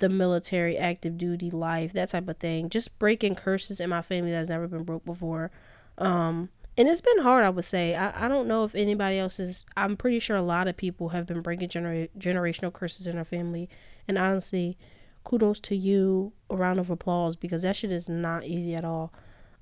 the 0.00 0.08
military, 0.08 0.76
active 0.76 1.16
duty 1.16 1.50
life, 1.50 1.92
that 1.92 2.10
type 2.10 2.28
of 2.28 2.38
thing. 2.38 2.68
Just 2.68 2.98
breaking 2.98 3.36
curses 3.36 3.80
in 3.80 3.88
my 3.88 4.02
family 4.02 4.32
that's 4.32 4.48
never 4.48 4.66
been 4.66 4.82
broke 4.82 5.04
before. 5.04 5.50
Um, 5.98 6.48
and 6.76 6.88
it's 6.88 7.00
been 7.00 7.20
hard, 7.20 7.44
I 7.44 7.50
would 7.50 7.64
say. 7.64 7.94
I, 7.94 8.26
I 8.26 8.28
don't 8.28 8.48
know 8.48 8.64
if 8.64 8.74
anybody 8.74 9.18
else 9.18 9.38
is. 9.38 9.64
I'm 9.76 9.96
pretty 9.96 10.18
sure 10.18 10.36
a 10.36 10.42
lot 10.42 10.68
of 10.68 10.76
people 10.76 11.10
have 11.10 11.26
been 11.26 11.42
breaking 11.42 11.68
genera- 11.68 12.08
generational 12.18 12.72
curses 12.72 13.06
in 13.06 13.16
their 13.16 13.24
family. 13.24 13.68
And 14.08 14.18
honestly, 14.18 14.76
kudos 15.24 15.60
to 15.60 15.76
you. 15.76 16.32
A 16.48 16.56
round 16.56 16.80
of 16.80 16.90
applause 16.90 17.36
because 17.36 17.62
that 17.62 17.76
shit 17.76 17.92
is 17.92 18.08
not 18.08 18.44
easy 18.44 18.74
at 18.74 18.84
all. 18.84 19.12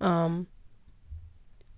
Um, 0.01 0.47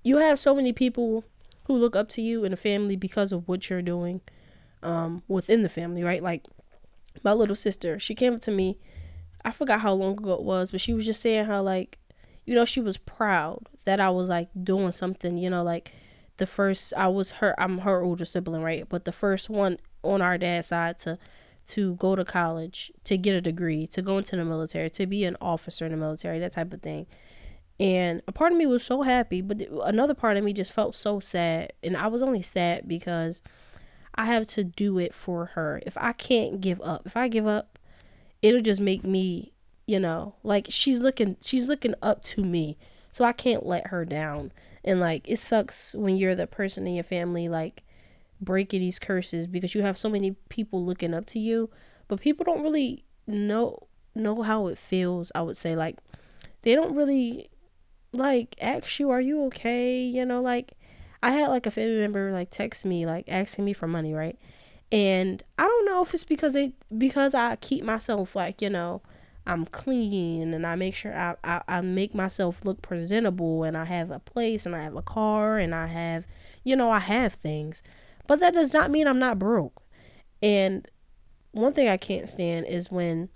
you 0.05 0.19
have 0.19 0.39
so 0.39 0.55
many 0.55 0.73
people 0.73 1.25
who 1.65 1.77
look 1.77 1.97
up 1.97 2.09
to 2.11 2.23
you 2.23 2.45
in 2.45 2.51
the 2.51 2.57
family 2.57 2.97
because 2.97 3.33
of 3.33 3.49
what 3.49 3.69
you're 3.69 3.83
doing 3.83 4.21
um, 4.83 5.23
within 5.29 5.63
the 5.63 5.69
family, 5.69 6.03
right? 6.03 6.23
Like 6.23 6.47
my 7.23 7.33
little 7.33 7.57
sister, 7.57 7.99
she 7.99 8.15
came 8.15 8.35
up 8.35 8.41
to 8.43 8.51
me. 8.51 8.79
I 9.45 9.53
forgot 9.53 9.81
how 9.81 9.95
long 9.95 10.13
ago 10.13 10.35
it 10.35 10.43
was, 10.43 10.71
but 10.71 10.81
she 10.81 10.93
was 10.93 11.07
just 11.07 11.21
saying 11.21 11.47
how 11.47 11.63
like, 11.63 11.99
you 12.45 12.55
know, 12.55 12.65
she 12.65 12.81
was 12.81 12.97
proud 12.97 13.69
that 13.85 14.01
I 14.01 14.11
was 14.11 14.29
like 14.29 14.49
doing 14.63 14.93
something, 14.93 15.39
you 15.39 15.51
know, 15.51 15.63
like 15.63 15.93
the 16.37 16.47
first 16.47 16.93
I 16.97 17.09
was 17.09 17.31
her 17.33 17.59
I'm 17.59 17.79
her 17.79 18.03
older 18.03 18.25
sibling, 18.25 18.63
right? 18.63 18.89
But 18.89 19.05
the 19.05 19.13
first 19.13 19.49
one 19.49 19.79
on 20.03 20.23
our 20.23 20.39
dad's 20.39 20.69
side 20.69 20.99
to 21.01 21.19
to 21.69 21.95
go 21.97 22.17
to 22.17 22.25
college, 22.25 22.91
to 23.05 23.17
get 23.17 23.35
a 23.35 23.41
degree, 23.41 23.87
to 23.89 24.03
go 24.03 24.19
into 24.19 24.37
the 24.37 24.45
military, 24.45 24.91
to 24.91 25.07
be 25.07 25.25
an 25.25 25.37
officer 25.41 25.85
in 25.87 25.93
the 25.93 25.99
military, 25.99 26.39
that 26.41 26.53
type 26.53 26.73
of 26.73 26.83
thing. 26.83 27.07
And 27.79 28.23
a 28.27 28.33
part 28.33 28.53
of 28.53 28.59
me 28.59 28.67
was 28.67 28.83
so 28.83 29.03
happy, 29.03 29.41
but 29.41 29.63
another 29.85 30.15
part 30.15 30.37
of 30.37 30.45
me 30.45 30.53
just 30.53 30.73
felt 30.73 30.95
so 30.95 31.21
sad. 31.21 31.73
And 31.83 31.97
I 31.97 32.09
was 32.09 32.23
only 32.23 32.43
sad 32.43 32.87
because 32.87 33.43
I 34.15 34.27
have 34.27 34.47
to 34.49 34.65
do 34.65 34.99
it 34.99 35.15
for 35.15 35.47
her. 35.47 35.83
If 35.87 35.97
I 35.99 36.13
can't 36.13 36.61
give 36.61 36.81
up, 36.83 37.03
if 37.07 37.17
I 37.17 37.29
give 37.29 37.47
up, 37.47 37.79
it'll 38.43 38.61
just 38.61 38.81
make 38.81 39.05
me, 39.05 39.53
you 39.87 40.01
know, 40.01 40.35
like 40.43 40.67
she's 40.71 41.01
looking 41.01 41.37
she's 41.41 41.69
looking 41.69 41.95
up 42.03 42.23
to 42.25 42.43
me. 42.43 42.77
So 43.13 43.25
I 43.25 43.33
can't 43.33 43.67
let 43.67 43.89
her 43.89 44.05
down. 44.05 44.53
And 44.85 45.01
like 45.01 45.29
it 45.29 45.39
sucks 45.39 45.95
when 45.95 46.17
you're 46.17 46.35
the 46.35 46.47
person 46.47 46.87
in 46.87 46.95
your 46.95 47.05
family 47.05 47.49
like 47.49 47.83
breaking 48.41 48.81
these 48.81 48.99
curses 48.99 49.47
because 49.47 49.75
you 49.75 49.83
have 49.83 49.99
so 49.99 50.09
many 50.09 50.33
people 50.49 50.85
looking 50.85 51.15
up 51.15 51.27
to 51.27 51.39
you, 51.39 51.71
but 52.09 52.21
people 52.21 52.45
don't 52.45 52.63
really 52.63 53.05
know 53.27 53.87
know 54.15 54.43
how 54.43 54.67
it 54.67 54.79
feels. 54.79 55.31
I 55.35 55.43
would 55.43 55.57
say 55.57 55.77
like 55.77 55.99
they 56.63 56.75
don't 56.75 56.95
really 56.95 57.51
like 58.13 58.57
ask 58.61 58.99
you, 58.99 59.11
"Are 59.11 59.21
you 59.21 59.45
okay?" 59.47 60.01
You 60.03 60.25
know, 60.25 60.41
like 60.41 60.73
I 61.23 61.33
had 61.33 61.49
like 61.49 61.67
a 61.67 61.71
family 61.71 61.99
member 61.99 62.33
like 62.33 62.51
text 62.51 62.85
me 62.85 63.07
like 63.07 63.27
asking 63.29 63.65
me 63.65 63.73
for 63.73 63.87
money, 63.87 64.15
right? 64.15 64.39
And 64.93 65.43
I 65.59 65.65
don't 65.65 65.87
know 65.87 66.03
if 66.03 66.15
it's 66.15 66.25
because 66.25 66.53
they 66.53 66.73
because 66.97 67.35
I 67.35 67.57
keep 67.57 67.85
myself 67.85 68.35
like 68.35 68.61
you 68.63 68.71
know 68.71 69.03
I'm 69.47 69.67
clean 69.67 70.53
and 70.55 70.67
I 70.67 70.75
make 70.75 70.95
sure 70.95 71.17
I, 71.17 71.35
I, 71.43 71.63
I 71.69 71.81
make 71.81 72.15
myself 72.15 72.65
look 72.65 72.83
presentable 72.83 73.65
and 73.65 73.77
I 73.77 73.85
have 73.85 74.11
a 74.11 74.19
place 74.19 74.67
and 74.67 74.75
I 74.75 74.83
have 74.83 74.97
a 74.97 75.03
car 75.03 75.59
and 75.59 75.75
I 75.75 75.87
have 75.87 76.25
you 76.65 76.77
know 76.77 76.91
I 76.91 76.99
have 77.01 77.35
things 77.35 77.83
but 78.31 78.39
that 78.39 78.55
does 78.55 78.73
not 78.73 78.93
mean 78.93 79.09
I'm 79.09 79.19
not 79.19 79.41
broke. 79.41 79.83
And 80.41 80.89
one 81.51 81.73
thing 81.73 81.89
I 81.89 81.97
can't 81.97 82.29
stand 82.29 82.67
is 82.67 82.89
when 82.89 83.29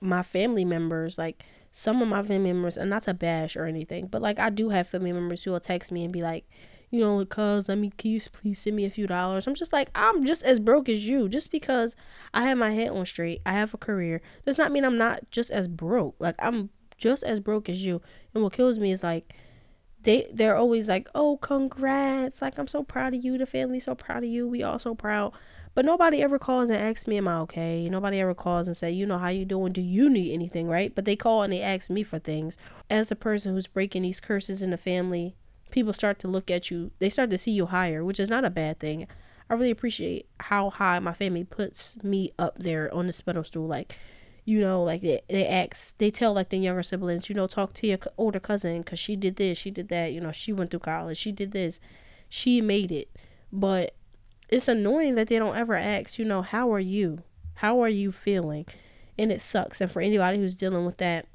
my 0.00 0.22
family 0.22 0.64
members, 0.64 1.18
like 1.18 1.44
some 1.70 2.00
of 2.00 2.08
my 2.08 2.22
family 2.22 2.50
members, 2.50 2.78
and 2.78 2.88
not 2.88 3.02
to 3.02 3.12
bash 3.12 3.56
or 3.56 3.66
anything, 3.66 4.06
but 4.06 4.22
like 4.22 4.38
I 4.38 4.48
do 4.48 4.70
have 4.70 4.88
family 4.88 5.12
members 5.12 5.42
who 5.42 5.50
will 5.50 5.60
text 5.60 5.92
me 5.92 6.02
and 6.02 6.14
be 6.14 6.22
like, 6.22 6.48
you 6.90 7.00
know, 7.00 7.24
cuz 7.24 7.68
let 7.68 7.78
me 7.78 7.90
can 7.96 8.10
you 8.10 8.20
please 8.32 8.58
send 8.58 8.76
me 8.76 8.84
a 8.84 8.90
few 8.90 9.06
dollars? 9.06 9.46
I'm 9.46 9.54
just 9.54 9.72
like, 9.72 9.90
I'm 9.94 10.24
just 10.24 10.44
as 10.44 10.60
broke 10.60 10.88
as 10.88 11.06
you. 11.06 11.28
Just 11.28 11.50
because 11.50 11.96
I 12.34 12.44
have 12.44 12.58
my 12.58 12.72
head 12.72 12.90
on 12.90 13.06
straight, 13.06 13.42
I 13.46 13.52
have 13.52 13.74
a 13.74 13.78
career, 13.78 14.20
does 14.44 14.58
not 14.58 14.72
mean 14.72 14.84
I'm 14.84 14.98
not 14.98 15.30
just 15.30 15.50
as 15.50 15.68
broke. 15.68 16.16
Like 16.18 16.36
I'm 16.38 16.70
just 16.98 17.24
as 17.24 17.40
broke 17.40 17.68
as 17.68 17.84
you. 17.84 18.00
And 18.34 18.42
what 18.42 18.52
kills 18.52 18.78
me 18.78 18.92
is 18.92 19.02
like 19.02 19.34
they 20.06 20.28
they're 20.32 20.56
always 20.56 20.88
like, 20.88 21.08
"Oh, 21.14 21.36
congrats! 21.38 22.40
Like 22.40 22.58
I'm 22.58 22.68
so 22.68 22.84
proud 22.84 23.12
of 23.12 23.24
you. 23.24 23.36
The 23.36 23.44
family's 23.44 23.84
so 23.84 23.94
proud 23.94 24.18
of 24.18 24.30
you. 24.30 24.46
We 24.46 24.62
all 24.62 24.78
so 24.78 24.94
proud." 24.94 25.32
But 25.74 25.84
nobody 25.84 26.22
ever 26.22 26.38
calls 26.38 26.70
and 26.70 26.80
asks 26.80 27.06
me, 27.08 27.18
"Am 27.18 27.28
I 27.28 27.38
okay?" 27.40 27.88
Nobody 27.90 28.20
ever 28.20 28.32
calls 28.32 28.68
and 28.68 28.76
say, 28.76 28.90
"You 28.92 29.04
know 29.04 29.18
how 29.18 29.28
you 29.28 29.44
doing? 29.44 29.72
Do 29.72 29.82
you 29.82 30.08
need 30.08 30.32
anything?" 30.32 30.68
Right? 30.68 30.94
But 30.94 31.06
they 31.06 31.16
call 31.16 31.42
and 31.42 31.52
they 31.52 31.60
ask 31.60 31.90
me 31.90 32.04
for 32.04 32.20
things. 32.20 32.56
As 32.88 33.08
the 33.08 33.16
person 33.16 33.52
who's 33.52 33.66
breaking 33.66 34.02
these 34.02 34.20
curses 34.20 34.62
in 34.62 34.70
the 34.70 34.78
family, 34.78 35.34
people 35.76 35.92
start 35.92 36.18
to 36.18 36.26
look 36.26 36.50
at 36.50 36.70
you. 36.70 36.90
They 37.00 37.10
start 37.10 37.28
to 37.28 37.36
see 37.36 37.50
you 37.50 37.66
higher, 37.66 38.02
which 38.02 38.18
is 38.18 38.30
not 38.30 38.46
a 38.46 38.50
bad 38.50 38.80
thing. 38.80 39.06
I 39.50 39.54
really 39.54 39.70
appreciate 39.70 40.26
how 40.40 40.70
high 40.70 40.98
my 41.00 41.12
family 41.12 41.44
puts 41.44 42.02
me 42.02 42.32
up 42.38 42.58
there 42.58 42.92
on 42.94 43.06
this 43.06 43.20
pedestal. 43.20 43.66
Like 43.66 43.94
you 44.46 44.60
know, 44.60 44.82
like 44.82 45.02
they, 45.02 45.20
they 45.28 45.46
ask, 45.46 45.98
they 45.98 46.10
tell 46.10 46.32
like 46.32 46.48
the 46.48 46.56
younger 46.56 46.82
siblings, 46.82 47.28
you 47.28 47.34
know, 47.34 47.48
talk 47.48 47.74
to 47.74 47.86
your 47.86 47.98
older 48.16 48.38
cousin 48.38 48.78
because 48.78 48.98
she 48.98 49.16
did 49.16 49.36
this, 49.36 49.58
she 49.58 49.72
did 49.72 49.88
that, 49.88 50.12
you 50.12 50.20
know, 50.20 50.30
she 50.32 50.52
went 50.52 50.70
through 50.70 50.80
college, 50.80 51.18
she 51.18 51.32
did 51.32 51.50
this, 51.50 51.80
she 52.28 52.60
made 52.60 52.92
it. 52.92 53.10
But 53.52 53.94
it's 54.48 54.68
annoying 54.68 55.16
that 55.16 55.26
they 55.26 55.38
don't 55.40 55.56
ever 55.56 55.74
ask, 55.74 56.16
you 56.18 56.24
know, 56.24 56.42
how 56.42 56.72
are 56.72 56.80
you? 56.80 57.24
How 57.54 57.82
are 57.82 57.88
you 57.88 58.12
feeling? 58.12 58.66
And 59.18 59.32
it 59.32 59.42
sucks. 59.42 59.80
And 59.80 59.90
for 59.90 60.00
anybody 60.00 60.38
who's 60.38 60.54
dealing 60.54 60.86
with 60.86 60.98
that, 60.98 61.26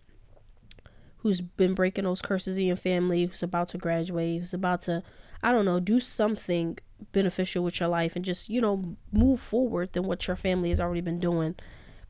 who's 1.21 1.41
been 1.41 1.73
breaking 1.73 2.03
those 2.03 2.21
curses 2.21 2.57
in 2.57 2.65
your 2.65 2.75
family, 2.75 3.25
who's 3.25 3.43
about 3.43 3.69
to 3.69 3.77
graduate, 3.77 4.39
who's 4.39 4.53
about 4.53 4.81
to, 4.83 5.03
I 5.43 5.51
don't 5.51 5.65
know, 5.65 5.79
do 5.79 5.99
something 5.99 6.79
beneficial 7.11 7.63
with 7.63 7.79
your 7.79 7.89
life 7.89 8.15
and 8.15 8.25
just, 8.25 8.49
you 8.49 8.59
know, 8.59 8.95
move 9.11 9.39
forward 9.39 9.93
than 9.93 10.03
what 10.03 10.27
your 10.27 10.35
family 10.35 10.69
has 10.69 10.79
already 10.79 11.01
been 11.01 11.19
doing. 11.19 11.55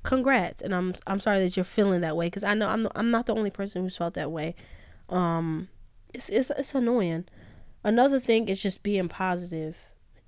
Congrats. 0.04 0.62
And 0.62 0.74
i'm 0.74 0.95
i'm 1.06 1.19
sorry 1.19 1.39
that 1.39 1.56
you're 1.56 1.63
feeling 1.63 2.02
that 2.02 2.17
way 2.17 2.26
because 2.26 2.43
i 2.43 2.56
know 2.56 2.67
i'm 2.69 2.88
i'm 2.95 3.12
not 3.12 3.28
the 3.28 3.36
only 3.36 3.52
person 3.52 3.84
who's 3.84 3.97
felt 3.97 4.15
that 4.15 4.32
way. 4.32 4.56
Um 5.10 5.67
it's 6.13 6.30
it's 6.30 6.50
it's 6.52 6.74
annoying. 6.74 7.26
Another 7.84 8.19
thing 8.19 8.47
is 8.47 8.62
just 8.62 8.82
being 8.82 9.10
positive 9.10 9.78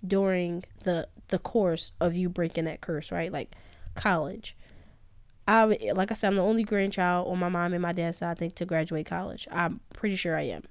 during 0.05 0.63
the 0.83 1.07
the 1.29 1.39
course 1.39 1.91
of 1.99 2.15
you 2.15 2.29
breaking 2.29 2.65
that 2.65 2.81
curse 2.81 3.11
right? 3.11 3.31
Like 3.31 3.55
college 3.95 4.55
i 5.47 5.65
like 5.93 6.11
i 6.11 6.13
said 6.13 6.27
i'm 6.27 6.35
the 6.35 6.41
only 6.41 6.63
grandchild 6.63 7.27
on 7.27 7.39
my 7.39 7.49
mom 7.49 7.73
and 7.73 7.81
my 7.81 7.91
dad's 7.91 8.17
side 8.17 8.31
i 8.31 8.33
think 8.33 8.55
to 8.55 8.65
graduate 8.65 9.05
college. 9.05 9.47
I'm 9.51 9.81
pretty 9.93 10.15
sure 10.15 10.37
i 10.37 10.43
am. 10.43 10.63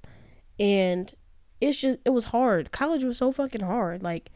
And 0.59 1.13
it's 1.61 1.79
just 1.79 1.99
it 2.05 2.09
was 2.09 2.25
hard. 2.25 2.71
College 2.71 3.03
was 3.03 3.17
so 3.17 3.31
fucking 3.31 3.61
hard. 3.61 4.03
Like 4.03 4.29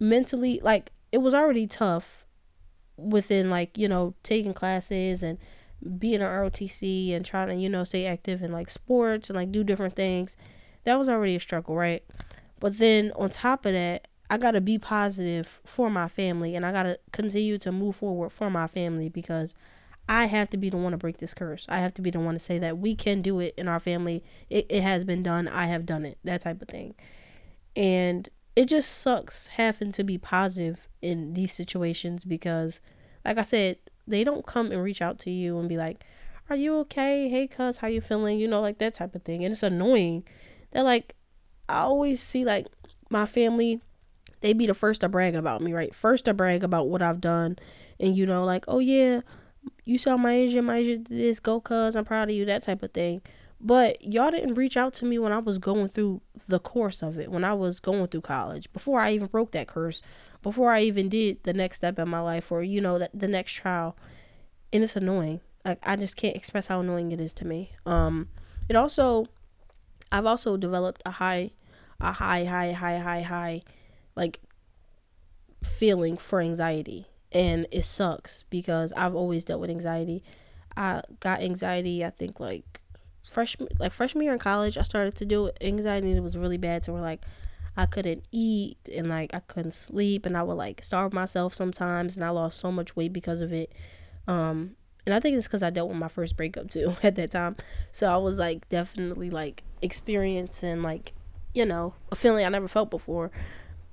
mentally 0.00 0.60
like 0.62 0.90
it 1.12 1.18
was 1.18 1.34
already 1.34 1.66
tough 1.66 2.24
within 2.96 3.48
like 3.48 3.76
you 3.78 3.88
know 3.88 4.14
taking 4.22 4.54
classes 4.54 5.22
and 5.22 5.38
being 5.98 6.16
an 6.16 6.22
ROTC 6.22 7.14
and 7.14 7.24
trying 7.24 7.48
to 7.48 7.54
you 7.54 7.68
know 7.68 7.84
stay 7.84 8.06
active 8.06 8.42
in 8.42 8.52
like 8.52 8.70
sports 8.70 9.30
and 9.30 9.36
like 9.36 9.52
do 9.52 9.62
different 9.62 9.94
things. 9.94 10.36
That 10.84 10.98
was 10.98 11.08
already 11.08 11.36
a 11.36 11.40
struggle 11.40 11.76
right? 11.76 12.04
But 12.60 12.78
then 12.78 13.12
on 13.14 13.30
top 13.30 13.64
of 13.64 13.72
that 13.72 14.08
I 14.30 14.38
got 14.38 14.52
to 14.52 14.60
be 14.60 14.78
positive 14.78 15.60
for 15.64 15.90
my 15.90 16.08
family 16.08 16.54
and 16.54 16.64
I 16.66 16.72
got 16.72 16.82
to 16.84 16.98
continue 17.12 17.58
to 17.58 17.72
move 17.72 17.96
forward 17.96 18.30
for 18.30 18.50
my 18.50 18.66
family 18.66 19.08
because 19.08 19.54
I 20.08 20.26
have 20.26 20.50
to 20.50 20.56
be 20.56 20.70
the 20.70 20.76
one 20.76 20.92
to 20.92 20.98
break 20.98 21.18
this 21.18 21.34
curse. 21.34 21.66
I 21.68 21.78
have 21.80 21.94
to 21.94 22.02
be 22.02 22.10
the 22.10 22.20
one 22.20 22.34
to 22.34 22.40
say 22.40 22.58
that 22.58 22.78
we 22.78 22.94
can 22.94 23.22
do 23.22 23.40
it 23.40 23.54
in 23.56 23.68
our 23.68 23.80
family. 23.80 24.22
It, 24.48 24.66
it 24.68 24.82
has 24.82 25.04
been 25.04 25.22
done. 25.22 25.48
I 25.48 25.66
have 25.66 25.86
done 25.86 26.04
it. 26.04 26.18
That 26.24 26.42
type 26.42 26.60
of 26.62 26.68
thing. 26.68 26.94
And 27.76 28.28
it 28.56 28.66
just 28.66 28.90
sucks 28.90 29.46
having 29.46 29.92
to 29.92 30.04
be 30.04 30.18
positive 30.18 30.88
in 31.00 31.34
these 31.34 31.52
situations 31.52 32.24
because 32.24 32.80
like 33.24 33.38
I 33.38 33.42
said, 33.42 33.76
they 34.06 34.24
don't 34.24 34.46
come 34.46 34.72
and 34.72 34.82
reach 34.82 35.02
out 35.02 35.18
to 35.20 35.30
you 35.30 35.58
and 35.58 35.68
be 35.68 35.76
like, 35.76 36.02
"Are 36.48 36.56
you 36.56 36.76
okay? 36.78 37.28
Hey, 37.28 37.46
cuz, 37.46 37.78
how 37.78 37.88
you 37.88 38.00
feeling?" 38.00 38.38
You 38.38 38.48
know, 38.48 38.60
like 38.60 38.78
that 38.78 38.94
type 38.94 39.14
of 39.14 39.22
thing. 39.22 39.44
And 39.44 39.52
it's 39.52 39.62
annoying. 39.62 40.24
They're 40.70 40.82
like, 40.82 41.14
I 41.68 41.80
always 41.80 42.20
see 42.22 42.44
like 42.44 42.66
my 43.10 43.26
family, 43.26 43.82
they 44.40 44.52
be 44.52 44.66
the 44.66 44.74
first 44.74 45.00
to 45.00 45.08
brag 45.08 45.34
about 45.34 45.60
me, 45.60 45.72
right? 45.72 45.94
First 45.94 46.26
to 46.26 46.34
brag 46.34 46.62
about 46.62 46.88
what 46.88 47.02
I've 47.02 47.20
done, 47.20 47.58
and 47.98 48.16
you 48.16 48.26
know, 48.26 48.44
like, 48.44 48.64
oh 48.68 48.78
yeah, 48.78 49.20
you 49.84 49.98
saw 49.98 50.16
Myasia, 50.16 50.62
my 50.62 50.76
Asia 50.76 51.02
this, 51.08 51.40
go 51.40 51.60
cuz, 51.60 51.96
I'm 51.96 52.04
proud 52.04 52.30
of 52.30 52.36
you, 52.36 52.44
that 52.44 52.64
type 52.64 52.82
of 52.82 52.92
thing. 52.92 53.22
But 53.60 54.02
y'all 54.04 54.30
didn't 54.30 54.54
reach 54.54 54.76
out 54.76 54.94
to 54.94 55.04
me 55.04 55.18
when 55.18 55.32
I 55.32 55.38
was 55.38 55.58
going 55.58 55.88
through 55.88 56.20
the 56.46 56.60
course 56.60 57.02
of 57.02 57.18
it, 57.18 57.30
when 57.30 57.42
I 57.42 57.54
was 57.54 57.80
going 57.80 58.06
through 58.06 58.20
college, 58.20 58.72
before 58.72 59.00
I 59.00 59.12
even 59.12 59.26
broke 59.26 59.50
that 59.52 59.66
curse, 59.66 60.00
before 60.42 60.72
I 60.72 60.82
even 60.82 61.08
did 61.08 61.42
the 61.42 61.52
next 61.52 61.78
step 61.78 61.98
in 61.98 62.08
my 62.08 62.20
life 62.20 62.52
or, 62.52 62.62
you 62.62 62.80
know, 62.80 62.98
the, 62.98 63.10
the 63.12 63.26
next 63.26 63.54
trial. 63.54 63.96
And 64.72 64.84
it's 64.84 64.94
annoying. 64.94 65.40
Like 65.64 65.78
I 65.82 65.96
just 65.96 66.16
can't 66.16 66.36
express 66.36 66.68
how 66.68 66.80
annoying 66.80 67.10
it 67.10 67.20
is 67.20 67.32
to 67.34 67.44
me. 67.44 67.72
Um 67.84 68.28
it 68.68 68.76
also 68.76 69.26
I've 70.12 70.26
also 70.26 70.56
developed 70.56 71.02
a 71.04 71.10
high 71.12 71.50
a 72.00 72.12
high, 72.12 72.44
high, 72.44 72.72
high, 72.72 72.98
high, 72.98 73.22
high 73.22 73.62
like 74.18 74.40
feeling 75.64 76.18
for 76.18 76.40
anxiety. 76.40 77.06
And 77.32 77.66
it 77.70 77.84
sucks 77.84 78.44
because 78.50 78.92
I've 78.94 79.14
always 79.14 79.44
dealt 79.44 79.60
with 79.60 79.70
anxiety. 79.70 80.22
I 80.76 81.02
got 81.20 81.40
anxiety 81.40 82.04
I 82.04 82.10
think 82.10 82.38
like 82.38 82.80
freshman 83.28 83.68
like 83.78 83.92
freshman 83.92 84.24
year 84.24 84.32
in 84.32 84.38
college 84.38 84.78
I 84.78 84.82
started 84.82 85.14
to 85.16 85.26
do 85.26 85.50
anxiety 85.60 86.08
and 86.08 86.16
it 86.16 86.22
was 86.22 86.36
really 86.36 86.56
bad 86.56 86.82
to 86.84 86.92
where 86.92 87.02
like 87.02 87.20
I 87.76 87.84
couldn't 87.86 88.24
eat 88.32 88.78
and 88.94 89.08
like 89.08 89.34
I 89.34 89.40
couldn't 89.40 89.74
sleep 89.74 90.24
and 90.24 90.36
I 90.36 90.42
would 90.42 90.54
like 90.54 90.82
starve 90.84 91.12
myself 91.12 91.54
sometimes 91.54 92.16
and 92.16 92.24
I 92.24 92.30
lost 92.30 92.58
so 92.58 92.72
much 92.72 92.96
weight 92.96 93.12
because 93.12 93.40
of 93.40 93.52
it. 93.52 93.72
Um 94.26 94.76
and 95.04 95.14
I 95.14 95.20
think 95.20 95.36
it's 95.36 95.48
because 95.48 95.62
I 95.62 95.70
dealt 95.70 95.88
with 95.88 95.98
my 95.98 96.08
first 96.08 96.36
breakup 96.36 96.70
too 96.70 96.96
at 97.02 97.16
that 97.16 97.30
time. 97.32 97.56
So 97.92 98.12
I 98.12 98.16
was 98.16 98.38
like 98.38 98.68
definitely 98.68 99.30
like 99.30 99.64
experiencing 99.82 100.82
like, 100.82 101.12
you 101.54 101.66
know, 101.66 101.94
a 102.12 102.16
feeling 102.16 102.44
I 102.44 102.50
never 102.50 102.68
felt 102.68 102.90
before. 102.90 103.30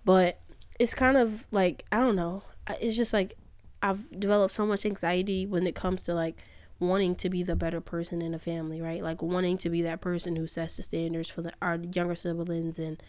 But 0.05 0.39
it's 0.79 0.93
kind 0.93 1.17
of 1.17 1.45
like, 1.51 1.85
I 1.91 1.97
don't 1.97 2.15
know. 2.15 2.43
It's 2.79 2.95
just 2.95 3.13
like 3.13 3.37
I've 3.81 4.19
developed 4.19 4.53
so 4.53 4.65
much 4.65 4.85
anxiety 4.85 5.45
when 5.45 5.67
it 5.67 5.75
comes 5.75 6.01
to 6.03 6.13
like 6.13 6.37
wanting 6.79 7.15
to 7.15 7.29
be 7.29 7.43
the 7.43 7.55
better 7.55 7.81
person 7.81 8.21
in 8.21 8.31
the 8.31 8.39
family, 8.39 8.81
right? 8.81 9.03
Like 9.03 9.21
wanting 9.21 9.57
to 9.59 9.69
be 9.69 9.81
that 9.83 10.01
person 10.01 10.35
who 10.35 10.47
sets 10.47 10.77
the 10.77 10.83
standards 10.83 11.29
for 11.29 11.41
the, 11.41 11.53
our 11.61 11.75
younger 11.75 12.15
siblings 12.15 12.79
and 12.79 13.01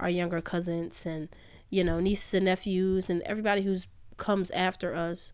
our 0.00 0.10
younger 0.10 0.40
cousins 0.40 1.06
and 1.06 1.28
you 1.70 1.82
know 1.82 2.00
nieces 2.00 2.34
and 2.34 2.44
nephews 2.44 3.08
and 3.08 3.22
everybody 3.22 3.62
who's 3.62 3.86
comes 4.18 4.50
after 4.50 4.94
us 4.94 5.32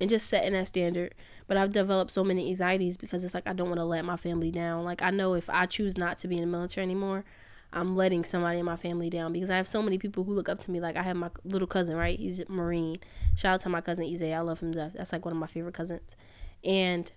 and 0.00 0.08
just 0.08 0.26
setting 0.26 0.54
that 0.54 0.66
standard 0.66 1.14
but 1.46 1.56
i've 1.56 1.72
developed 1.72 2.10
so 2.10 2.24
many 2.24 2.48
anxieties 2.48 2.96
because 2.96 3.22
it's 3.22 3.34
like 3.34 3.46
i 3.46 3.52
don't 3.52 3.68
want 3.68 3.78
to 3.78 3.84
let 3.84 4.04
my 4.04 4.16
family 4.16 4.50
down 4.50 4.84
like 4.84 5.02
i 5.02 5.10
know 5.10 5.34
if 5.34 5.50
i 5.50 5.66
choose 5.66 5.98
not 5.98 6.16
to 6.18 6.26
be 6.26 6.36
in 6.36 6.40
the 6.40 6.46
military 6.46 6.84
anymore 6.84 7.24
i'm 7.72 7.96
letting 7.96 8.24
somebody 8.24 8.58
in 8.58 8.64
my 8.64 8.76
family 8.76 9.10
down 9.10 9.32
because 9.32 9.50
i 9.50 9.56
have 9.56 9.68
so 9.68 9.82
many 9.82 9.98
people 9.98 10.24
who 10.24 10.32
look 10.32 10.48
up 10.48 10.60
to 10.60 10.70
me. 10.70 10.80
Like 10.80 10.96
i 10.96 11.02
have 11.02 11.16
my 11.16 11.30
little 11.44 11.68
cousin 11.68 11.96
right? 11.96 12.18
He's 12.18 12.42
marine. 12.48 12.96
Shout 13.36 13.54
out 13.54 13.60
to 13.62 13.68
my 13.68 13.80
cousin 13.80 14.06
Izay. 14.06 14.34
i 14.34 14.40
love 14.40 14.60
him 14.60 14.72
death. 14.72 14.92
That's 14.94 15.12
like 15.12 15.24
one 15.24 15.32
of 15.32 15.38
my 15.38 15.46
favorite 15.46 15.74
cousins. 15.74 16.16
And 16.64 17.10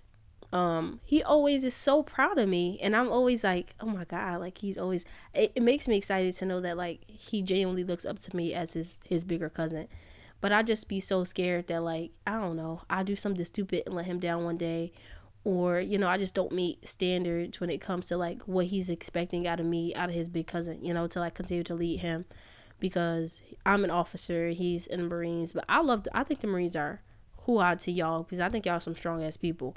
um 0.52 1.00
he 1.04 1.22
always 1.22 1.62
is 1.64 1.74
so 1.74 2.02
proud 2.02 2.38
of 2.38 2.48
me. 2.48 2.78
And 2.82 2.96
i'm 2.96 3.08
always 3.08 3.44
like 3.44 3.74
oh 3.80 3.86
my 3.86 4.04
god 4.04 4.40
like 4.40 4.58
he's 4.58 4.76
always 4.78 5.04
it, 5.34 5.52
it 5.54 5.62
makes 5.62 5.86
me 5.86 5.96
excited 5.96 6.34
to 6.36 6.46
know 6.46 6.60
that 6.60 6.76
like 6.76 7.00
he 7.06 7.42
genuinely 7.42 7.84
looks 7.84 8.04
up 8.04 8.18
to 8.20 8.36
me 8.36 8.52
as 8.52 8.74
his 8.74 9.00
his 9.04 9.24
bigger 9.24 9.48
cousin. 9.48 9.88
But 10.40 10.52
i 10.52 10.62
just 10.62 10.88
be 10.88 11.00
so 11.00 11.24
scared 11.24 11.68
that 11.68 11.82
like 11.82 12.10
i 12.26 12.32
don't 12.32 12.56
know. 12.56 12.82
I 12.90 13.02
do 13.02 13.14
something 13.16 13.44
stupid 13.44 13.84
and 13.86 13.94
let 13.94 14.06
him 14.06 14.18
down 14.18 14.44
one 14.44 14.56
day 14.56 14.92
or 15.44 15.80
you 15.80 15.96
know 15.96 16.08
i 16.08 16.18
just 16.18 16.34
don't 16.34 16.52
meet 16.52 16.86
standards 16.86 17.60
when 17.60 17.70
it 17.70 17.80
comes 17.80 18.06
to 18.06 18.16
like 18.16 18.42
what 18.42 18.66
he's 18.66 18.90
expecting 18.90 19.46
out 19.46 19.60
of 19.60 19.66
me 19.66 19.94
out 19.94 20.08
of 20.08 20.14
his 20.14 20.28
big 20.28 20.46
cousin 20.46 20.78
you 20.84 20.92
know 20.92 21.06
to 21.06 21.18
like 21.18 21.34
continue 21.34 21.64
to 21.64 21.74
lead 21.74 22.00
him 22.00 22.24
because 22.78 23.42
i'm 23.64 23.84
an 23.84 23.90
officer 23.90 24.50
he's 24.50 24.86
in 24.86 25.00
the 25.00 25.08
marines 25.08 25.52
but 25.52 25.64
i 25.68 25.80
love 25.80 26.04
the, 26.04 26.16
i 26.16 26.22
think 26.22 26.40
the 26.40 26.46
marines 26.46 26.76
are 26.76 27.00
who 27.44 27.58
are 27.58 27.74
to 27.74 27.90
y'all 27.90 28.22
because 28.22 28.40
i 28.40 28.48
think 28.48 28.66
y'all 28.66 28.80
some 28.80 28.96
strong 28.96 29.22
ass 29.22 29.36
people 29.36 29.74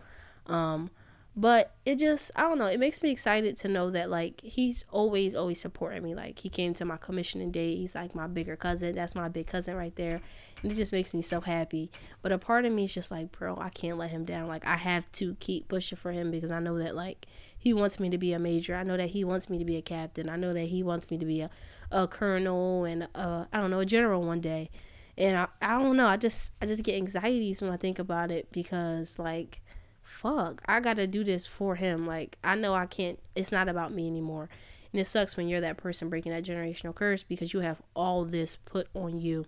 um, 0.47 0.89
but 1.35 1.75
it 1.85 1.97
just 1.97 2.31
I 2.35 2.41
don't 2.43 2.59
know, 2.59 2.67
it 2.67 2.79
makes 2.79 3.01
me 3.01 3.09
excited 3.09 3.57
to 3.57 3.67
know 3.67 3.89
that 3.89 4.09
like 4.09 4.41
he's 4.41 4.85
always 4.91 5.33
always 5.33 5.59
supporting 5.59 6.03
me. 6.03 6.13
Like 6.13 6.39
he 6.39 6.49
came 6.49 6.73
to 6.75 6.85
my 6.85 6.97
commissioning 6.97 7.51
day, 7.51 7.75
he's 7.75 7.95
like 7.95 8.13
my 8.13 8.27
bigger 8.27 8.55
cousin. 8.55 8.93
That's 8.93 9.15
my 9.15 9.29
big 9.29 9.47
cousin 9.47 9.75
right 9.75 9.95
there. 9.95 10.21
It 10.63 10.75
just 10.75 10.93
makes 10.93 11.13
me 11.13 11.21
so 11.21 11.41
happy. 11.41 11.91
But 12.21 12.31
a 12.31 12.37
part 12.37 12.65
of 12.65 12.71
me 12.71 12.85
is 12.85 12.93
just 12.93 13.11
like, 13.11 13.31
bro, 13.31 13.57
I 13.57 13.69
can't 13.69 13.97
let 13.97 14.11
him 14.11 14.23
down. 14.23 14.47
Like 14.47 14.65
I 14.65 14.77
have 14.77 15.11
to 15.13 15.35
keep 15.35 15.67
pushing 15.67 15.97
for 15.97 16.11
him 16.11 16.31
because 16.31 16.51
I 16.51 16.59
know 16.59 16.77
that 16.79 16.95
like 16.95 17.25
he 17.57 17.73
wants 17.73 17.99
me 17.99 18.09
to 18.09 18.17
be 18.17 18.33
a 18.33 18.39
major. 18.39 18.75
I 18.75 18.83
know 18.83 18.97
that 18.97 19.09
he 19.09 19.23
wants 19.23 19.49
me 19.49 19.57
to 19.57 19.65
be 19.65 19.75
a 19.75 19.81
captain. 19.81 20.29
I 20.29 20.37
know 20.37 20.53
that 20.53 20.65
he 20.65 20.81
wants 20.81 21.09
me 21.11 21.17
to 21.17 21.25
be 21.25 21.41
a, 21.41 21.49
a 21.91 22.07
colonel 22.07 22.85
and 22.85 23.07
uh 23.13 23.45
I 23.51 23.59
don't 23.59 23.71
know, 23.71 23.79
a 23.79 23.85
general 23.85 24.23
one 24.23 24.41
day. 24.41 24.69
And 25.17 25.37
I, 25.37 25.47
I 25.61 25.77
don't 25.77 25.97
know, 25.97 26.07
I 26.07 26.17
just 26.17 26.53
I 26.61 26.65
just 26.65 26.83
get 26.83 26.95
anxieties 26.95 27.61
when 27.61 27.71
I 27.71 27.77
think 27.77 27.99
about 27.99 28.31
it 28.31 28.51
because 28.51 29.19
like 29.19 29.61
fuck, 30.03 30.61
I 30.65 30.79
gotta 30.79 31.07
do 31.07 31.23
this 31.23 31.47
for 31.47 31.75
him. 31.75 32.05
Like, 32.05 32.37
I 32.43 32.55
know 32.55 32.73
I 32.73 32.85
can't, 32.85 33.19
it's 33.35 33.51
not 33.51 33.69
about 33.69 33.93
me 33.93 34.07
anymore. 34.07 34.49
And 34.91 34.99
it 35.01 35.05
sucks 35.05 35.35
when 35.35 35.47
you're 35.47 35.61
that 35.61 35.77
person 35.77 36.09
breaking 36.09 36.31
that 36.33 36.43
generational 36.43 36.93
curse 36.93 37.23
because 37.23 37.53
you 37.53 37.61
have 37.61 37.81
all 37.95 38.25
this 38.25 38.55
put 38.55 38.87
on 38.93 39.19
you 39.19 39.45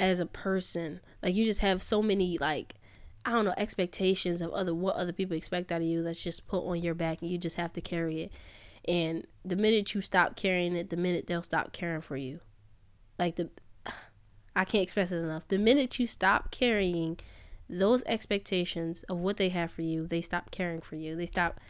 as 0.00 0.18
a 0.20 0.26
person. 0.26 1.00
Like, 1.22 1.34
you 1.34 1.44
just 1.44 1.60
have 1.60 1.82
so 1.82 2.02
many, 2.02 2.38
like, 2.38 2.74
I 3.24 3.32
don't 3.32 3.44
know, 3.44 3.54
expectations 3.56 4.40
of 4.40 4.50
other, 4.50 4.74
what 4.74 4.96
other 4.96 5.12
people 5.12 5.36
expect 5.36 5.70
out 5.70 5.82
of 5.82 5.86
you 5.86 6.02
that's 6.02 6.22
just 6.22 6.48
put 6.48 6.66
on 6.66 6.82
your 6.82 6.94
back 6.94 7.20
and 7.20 7.30
you 7.30 7.38
just 7.38 7.56
have 7.56 7.72
to 7.74 7.80
carry 7.80 8.22
it. 8.22 8.32
And 8.88 9.26
the 9.44 9.56
minute 9.56 9.94
you 9.94 10.00
stop 10.00 10.36
carrying 10.36 10.74
it, 10.74 10.90
the 10.90 10.96
minute 10.96 11.26
they'll 11.26 11.42
stop 11.42 11.72
caring 11.72 12.00
for 12.00 12.16
you. 12.16 12.40
Like, 13.18 13.36
the, 13.36 13.50
I 14.56 14.64
can't 14.64 14.82
express 14.82 15.12
it 15.12 15.16
enough. 15.16 15.46
The 15.48 15.58
minute 15.58 15.98
you 15.98 16.06
stop 16.06 16.50
carrying 16.50 17.18
those 17.68 18.02
expectations 18.04 19.04
of 19.04 19.18
what 19.18 19.36
they 19.36 19.50
have 19.50 19.70
for 19.70 19.82
you, 19.82 20.06
they 20.06 20.22
stop 20.22 20.50
caring 20.50 20.80
for 20.80 20.96
you. 20.96 21.14
They 21.14 21.26
stop 21.26 21.60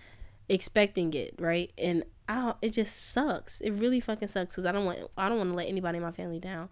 expecting 0.48 1.12
it, 1.14 1.34
right? 1.38 1.72
And 1.76 2.04
I 2.28 2.54
it 2.62 2.70
just 2.70 2.96
sucks. 2.96 3.60
It 3.60 3.72
really 3.72 4.00
fucking 4.00 4.28
sucks 4.28 4.52
because 4.52 4.64
I 4.64 4.72
don't 4.72 4.84
want 4.84 4.98
I 5.16 5.28
don't 5.28 5.38
want 5.38 5.50
to 5.50 5.56
let 5.56 5.68
anybody 5.68 5.98
in 5.98 6.02
my 6.02 6.12
family 6.12 6.40
down. 6.40 6.68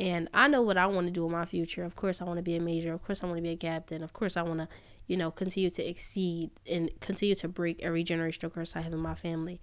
And 0.00 0.30
I 0.32 0.48
know 0.48 0.62
what 0.62 0.78
I 0.78 0.86
want 0.86 1.08
to 1.08 1.12
do 1.12 1.26
in 1.26 1.32
my 1.32 1.44
future. 1.44 1.84
Of 1.84 1.94
course, 1.94 2.22
I 2.22 2.24
want 2.24 2.38
to 2.38 2.42
be 2.42 2.56
a 2.56 2.60
major. 2.60 2.94
Of 2.94 3.04
course, 3.04 3.22
I 3.22 3.26
want 3.26 3.36
to 3.36 3.42
be 3.42 3.50
a 3.50 3.56
captain. 3.56 4.02
Of 4.02 4.14
course, 4.14 4.34
I 4.34 4.42
want 4.42 4.60
to, 4.60 4.68
you 5.06 5.16
know, 5.16 5.30
continue 5.30 5.68
to 5.68 5.86
exceed 5.86 6.50
and 6.66 6.90
continue 7.00 7.34
to 7.34 7.48
break 7.48 7.82
every 7.82 8.02
generational 8.02 8.52
curse 8.52 8.74
I 8.74 8.80
have 8.80 8.94
in 8.94 8.98
my 8.98 9.14
family. 9.14 9.60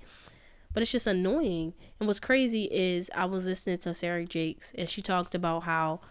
But 0.74 0.84
it's 0.84 0.92
just 0.92 1.08
annoying. 1.08 1.74
And 2.00 2.06
what's 2.06 2.20
crazy 2.20 2.66
is 2.66 3.10
I 3.16 3.26
was 3.26 3.48
listening 3.48 3.80
to 3.80 3.96
Sarah 3.96 4.26
Jakes 4.26 4.72
and 4.78 4.88
she 4.88 5.02
talked 5.02 5.34
about 5.34 5.64
how 5.64 6.02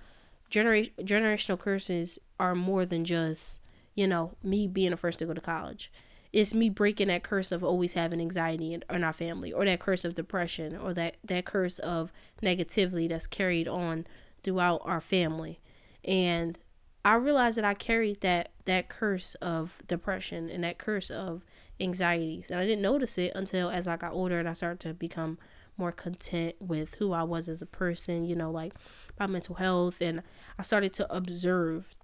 genera- 0.50 0.86
generational 1.00 1.58
curses 1.58 2.18
are 2.40 2.56
more 2.56 2.84
than 2.84 3.04
just, 3.04 3.60
you 3.94 4.08
know, 4.08 4.32
me 4.42 4.66
being 4.66 4.90
the 4.90 4.96
first 4.96 5.20
to 5.20 5.26
go 5.26 5.34
to 5.34 5.40
college. 5.40 5.92
It's 6.36 6.52
me 6.52 6.68
breaking 6.68 7.08
that 7.08 7.22
curse 7.22 7.50
of 7.50 7.64
always 7.64 7.94
having 7.94 8.20
anxiety 8.20 8.74
in, 8.74 8.84
in 8.90 9.02
our 9.02 9.14
family, 9.14 9.54
or 9.54 9.64
that 9.64 9.80
curse 9.80 10.04
of 10.04 10.14
depression, 10.14 10.76
or 10.76 10.92
that, 10.92 11.16
that 11.24 11.46
curse 11.46 11.78
of 11.78 12.12
negativity 12.42 13.08
that's 13.08 13.26
carried 13.26 13.66
on 13.66 14.06
throughout 14.42 14.82
our 14.84 15.00
family. 15.00 15.60
And 16.04 16.58
I 17.06 17.14
realized 17.14 17.56
that 17.56 17.64
I 17.64 17.72
carried 17.72 18.20
that 18.20 18.50
that 18.66 18.90
curse 18.90 19.34
of 19.36 19.80
depression 19.86 20.50
and 20.50 20.62
that 20.62 20.76
curse 20.76 21.08
of 21.08 21.42
anxieties. 21.80 22.50
And 22.50 22.60
I 22.60 22.66
didn't 22.66 22.82
notice 22.82 23.16
it 23.16 23.32
until 23.34 23.70
as 23.70 23.88
I 23.88 23.96
got 23.96 24.12
older 24.12 24.38
and 24.38 24.46
I 24.46 24.52
started 24.52 24.80
to 24.80 24.92
become 24.92 25.38
more 25.78 25.92
content 25.92 26.56
with 26.60 26.96
who 26.96 27.14
I 27.14 27.22
was 27.22 27.48
as 27.48 27.62
a 27.62 27.66
person, 27.66 28.26
you 28.26 28.36
know, 28.36 28.50
like 28.50 28.74
my 29.18 29.26
mental 29.26 29.54
health. 29.54 30.02
And 30.02 30.22
I 30.58 30.62
started 30.62 30.92
to 30.94 31.10
observe 31.10 31.96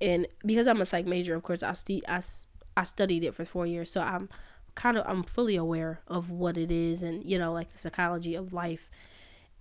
and 0.00 0.26
because 0.44 0.66
I'm 0.66 0.80
a 0.80 0.86
psych 0.86 1.06
major, 1.06 1.34
of 1.34 1.42
course, 1.42 1.62
I 1.62 1.72
st- 1.72 2.08
I, 2.08 2.20
I 2.76 2.84
studied 2.84 3.24
it 3.24 3.34
for 3.34 3.44
four 3.44 3.66
years, 3.66 3.90
so 3.90 4.00
I'm 4.00 4.28
kind 4.74 4.96
of 4.96 5.06
I'm 5.06 5.22
fully 5.22 5.56
aware 5.56 6.00
of 6.08 6.30
what 6.30 6.56
it 6.56 6.70
is, 6.70 7.02
and 7.02 7.24
you 7.24 7.38
know, 7.38 7.52
like 7.52 7.70
the 7.70 7.78
psychology 7.78 8.34
of 8.34 8.52
life. 8.52 8.88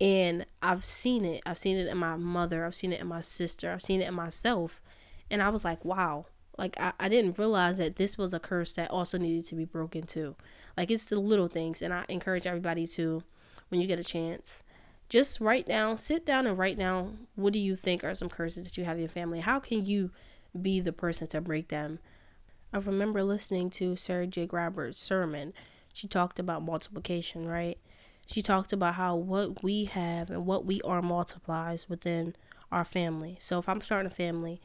And 0.02 0.46
I've 0.62 0.84
seen 0.84 1.24
it. 1.24 1.42
I've 1.46 1.60
seen 1.60 1.78
it 1.78 1.88
in 1.88 1.98
my 1.98 2.16
mother. 2.18 2.66
I've 2.66 2.76
seen 2.76 2.92
it 2.92 3.00
in 3.00 3.08
my 3.08 3.22
sister. 3.22 3.72
I've 3.72 3.84
seen 3.84 4.02
it 4.02 4.08
in 4.08 4.14
myself. 4.14 4.82
And 5.30 5.42
I 5.42 5.50
was 5.50 5.64
like, 5.64 5.86
wow. 5.86 6.26
Like 6.58 6.76
I, 6.80 6.94
I 7.00 7.10
didn't 7.10 7.38
realize 7.40 7.78
that 7.78 7.96
this 7.96 8.18
was 8.18 8.34
a 8.34 8.40
curse 8.40 8.74
that 8.74 8.92
also 8.92 9.18
needed 9.18 9.46
to 9.46 9.56
be 9.56 9.66
broken 9.66 10.04
too. 10.04 10.36
Like 10.76 10.92
it's 10.92 11.06
the 11.06 11.20
little 11.20 11.48
things. 11.48 11.82
And 11.82 11.94
I 11.94 12.06
encourage 12.10 12.46
everybody 12.46 12.86
to, 12.88 13.24
when 13.70 13.82
you 13.82 13.88
get 13.88 14.00
a 14.00 14.04
chance, 14.04 14.64
just 15.10 15.40
write 15.40 15.68
down, 15.68 16.00
sit 16.00 16.26
down 16.26 16.48
and 16.48 16.58
write 16.58 16.78
down 16.78 17.28
what 17.36 17.54
do 17.54 17.60
you 17.60 17.76
think 17.76 18.04
are 18.04 18.16
some 18.16 18.30
curses 18.30 18.66
that 18.66 18.78
you 18.78 18.86
have 18.86 18.96
in 18.96 19.02
your 19.04 19.10
family? 19.10 19.40
How 19.40 19.60
can 19.60 19.86
you 19.86 20.12
be 20.60 20.80
the 20.80 20.94
person 20.94 21.28
to 21.28 21.42
break 21.42 21.70
them? 21.70 22.00
I 22.74 22.80
remember 22.80 23.24
listening 23.24 23.70
to 23.72 23.96
Sarah 23.96 24.26
J. 24.26 24.48
Roberts' 24.52 25.00
sermon. 25.00 25.54
She 25.94 26.08
talked 26.08 26.40
about 26.40 26.64
multiplication, 26.64 27.48
right? 27.48 27.78
She 28.26 28.42
talked 28.42 28.74
about 28.74 28.96
how 28.96 29.16
what 29.16 29.62
we 29.62 29.86
have 29.86 30.32
and 30.32 30.48
what 30.48 30.66
we 30.66 30.82
are 30.82 31.04
multiplies 31.04 31.88
within 31.88 32.36
our 32.72 32.84
family. 32.84 33.38
So 33.40 33.60
if 33.60 33.70
I'm 33.70 33.82
starting 33.82 34.12
a 34.12 34.16
family, 34.16 34.60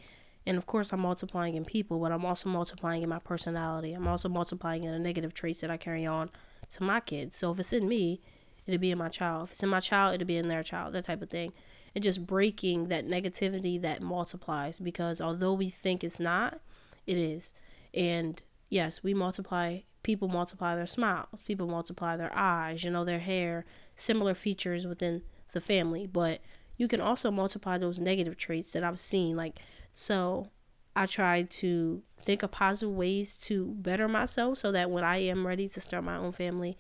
and 0.46 0.56
of 0.56 0.64
course 0.64 0.90
I'm 0.90 1.00
multiplying 1.00 1.54
in 1.54 1.66
people, 1.66 1.98
but 1.98 2.10
I'm 2.10 2.24
also 2.24 2.48
multiplying 2.48 3.02
in 3.02 3.10
my 3.10 3.18
personality. 3.18 3.92
I'm 3.92 4.08
also 4.08 4.30
multiplying 4.30 4.84
in 4.84 4.92
the 4.92 4.98
negative 4.98 5.34
traits 5.34 5.60
that 5.60 5.70
I 5.70 5.76
carry 5.76 6.06
on 6.06 6.30
to 6.70 6.82
my 6.82 7.00
kids. 7.00 7.36
So 7.36 7.50
if 7.50 7.60
it's 7.60 7.74
in 7.74 7.86
me, 7.86 8.22
it'll 8.66 8.80
be 8.80 8.90
in 8.90 8.96
my 8.96 9.10
child. 9.10 9.44
If 9.44 9.50
it's 9.50 9.62
in 9.62 9.68
my 9.68 9.80
child, 9.80 10.14
it'll 10.14 10.26
be 10.26 10.38
in 10.38 10.48
their 10.48 10.62
child, 10.62 10.94
that 10.94 11.04
type 11.04 11.20
of 11.20 11.28
thing. 11.28 11.52
And 11.94 12.02
just 12.02 12.26
breaking 12.26 12.88
that 12.88 13.06
negativity 13.06 13.78
that 13.82 14.00
multiplies 14.00 14.78
because 14.78 15.20
although 15.20 15.52
we 15.52 15.68
think 15.68 16.02
it's 16.02 16.18
not, 16.18 16.60
it 17.06 17.18
is. 17.18 17.52
And 17.98 18.40
yes, 18.70 19.02
we 19.02 19.12
multiply, 19.12 19.80
people 20.04 20.28
multiply 20.28 20.76
their 20.76 20.86
smiles, 20.86 21.42
people 21.44 21.66
multiply 21.66 22.16
their 22.16 22.34
eyes, 22.34 22.84
you 22.84 22.90
know, 22.90 23.04
their 23.04 23.18
hair, 23.18 23.66
similar 23.96 24.34
features 24.34 24.86
within 24.86 25.22
the 25.52 25.60
family. 25.60 26.06
But 26.06 26.40
you 26.76 26.86
can 26.86 27.00
also 27.00 27.32
multiply 27.32 27.76
those 27.76 27.98
negative 27.98 28.36
traits 28.36 28.70
that 28.70 28.84
I've 28.84 29.00
seen. 29.00 29.36
Like, 29.36 29.58
so 29.92 30.48
I 30.94 31.06
try 31.06 31.42
to 31.42 32.02
think 32.22 32.44
of 32.44 32.52
positive 32.52 32.94
ways 32.94 33.36
to 33.38 33.74
better 33.78 34.06
myself 34.06 34.58
so 34.58 34.70
that 34.70 34.90
when 34.90 35.02
I 35.02 35.16
am 35.18 35.44
ready 35.44 35.68
to 35.68 35.80
start 35.80 36.04
my 36.04 36.16
own 36.16 36.32
family, 36.32 36.78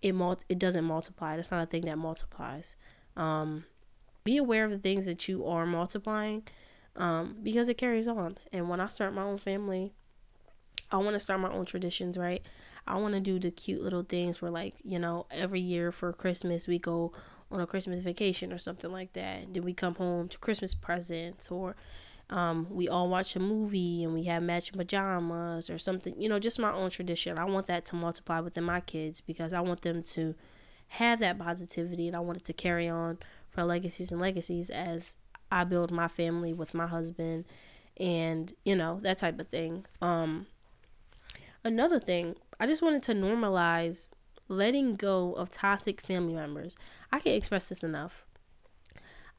it 0.00 0.14
mul- 0.14 0.40
it 0.48 0.58
doesn't 0.58 0.84
multiply. 0.84 1.36
It's 1.36 1.50
not 1.50 1.62
a 1.62 1.66
thing 1.66 1.84
that 1.84 1.98
multiplies. 1.98 2.76
Um, 3.16 3.66
be 4.24 4.38
aware 4.38 4.64
of 4.64 4.70
the 4.70 4.78
things 4.78 5.04
that 5.04 5.28
you 5.28 5.46
are 5.46 5.66
multiplying 5.66 6.44
um, 6.96 7.36
because 7.42 7.68
it 7.68 7.76
carries 7.76 8.08
on. 8.08 8.38
And 8.50 8.70
when 8.70 8.80
I 8.80 8.88
start 8.88 9.12
my 9.12 9.22
own 9.22 9.38
family, 9.38 9.92
I 10.94 10.98
want 10.98 11.14
to 11.14 11.20
start 11.20 11.40
my 11.40 11.50
own 11.50 11.64
traditions, 11.64 12.16
right? 12.16 12.40
I 12.86 12.96
want 12.96 13.14
to 13.14 13.20
do 13.20 13.40
the 13.40 13.50
cute 13.50 13.82
little 13.82 14.04
things 14.04 14.40
where, 14.40 14.50
like, 14.50 14.74
you 14.84 14.98
know, 14.98 15.26
every 15.30 15.60
year 15.60 15.90
for 15.90 16.12
Christmas, 16.12 16.68
we 16.68 16.78
go 16.78 17.12
on 17.50 17.60
a 17.60 17.66
Christmas 17.66 18.00
vacation 18.00 18.52
or 18.52 18.58
something 18.58 18.92
like 18.92 19.12
that. 19.14 19.42
And 19.42 19.54
then 19.54 19.64
we 19.64 19.74
come 19.74 19.96
home 19.96 20.28
to 20.28 20.38
Christmas 20.38 20.72
presents 20.72 21.50
or 21.50 21.74
um, 22.30 22.68
we 22.70 22.88
all 22.88 23.08
watch 23.08 23.34
a 23.34 23.40
movie 23.40 24.04
and 24.04 24.14
we 24.14 24.24
have 24.24 24.44
matching 24.44 24.76
pajamas 24.76 25.68
or 25.68 25.78
something, 25.78 26.14
you 26.20 26.28
know, 26.28 26.38
just 26.38 26.60
my 26.60 26.72
own 26.72 26.90
tradition. 26.90 27.38
I 27.38 27.44
want 27.44 27.66
that 27.66 27.84
to 27.86 27.96
multiply 27.96 28.38
within 28.38 28.64
my 28.64 28.80
kids 28.80 29.20
because 29.20 29.52
I 29.52 29.60
want 29.60 29.82
them 29.82 30.02
to 30.02 30.36
have 30.88 31.18
that 31.18 31.38
positivity 31.38 32.06
and 32.06 32.16
I 32.16 32.20
want 32.20 32.38
it 32.38 32.44
to 32.44 32.52
carry 32.52 32.88
on 32.88 33.18
for 33.50 33.64
legacies 33.64 34.12
and 34.12 34.20
legacies 34.20 34.70
as 34.70 35.16
I 35.50 35.64
build 35.64 35.90
my 35.90 36.06
family 36.06 36.52
with 36.52 36.72
my 36.72 36.86
husband 36.86 37.46
and, 37.96 38.54
you 38.64 38.76
know, 38.76 39.00
that 39.02 39.18
type 39.18 39.40
of 39.40 39.48
thing. 39.48 39.86
Um, 40.00 40.46
another 41.64 41.98
thing, 41.98 42.36
I 42.60 42.66
just 42.66 42.82
wanted 42.82 43.02
to 43.04 43.14
normalize 43.14 44.08
letting 44.48 44.96
go 44.96 45.32
of 45.34 45.50
toxic 45.50 46.00
family 46.00 46.34
members. 46.34 46.76
I 47.12 47.18
can't 47.18 47.36
express 47.36 47.68
this 47.68 47.82
enough. 47.82 48.24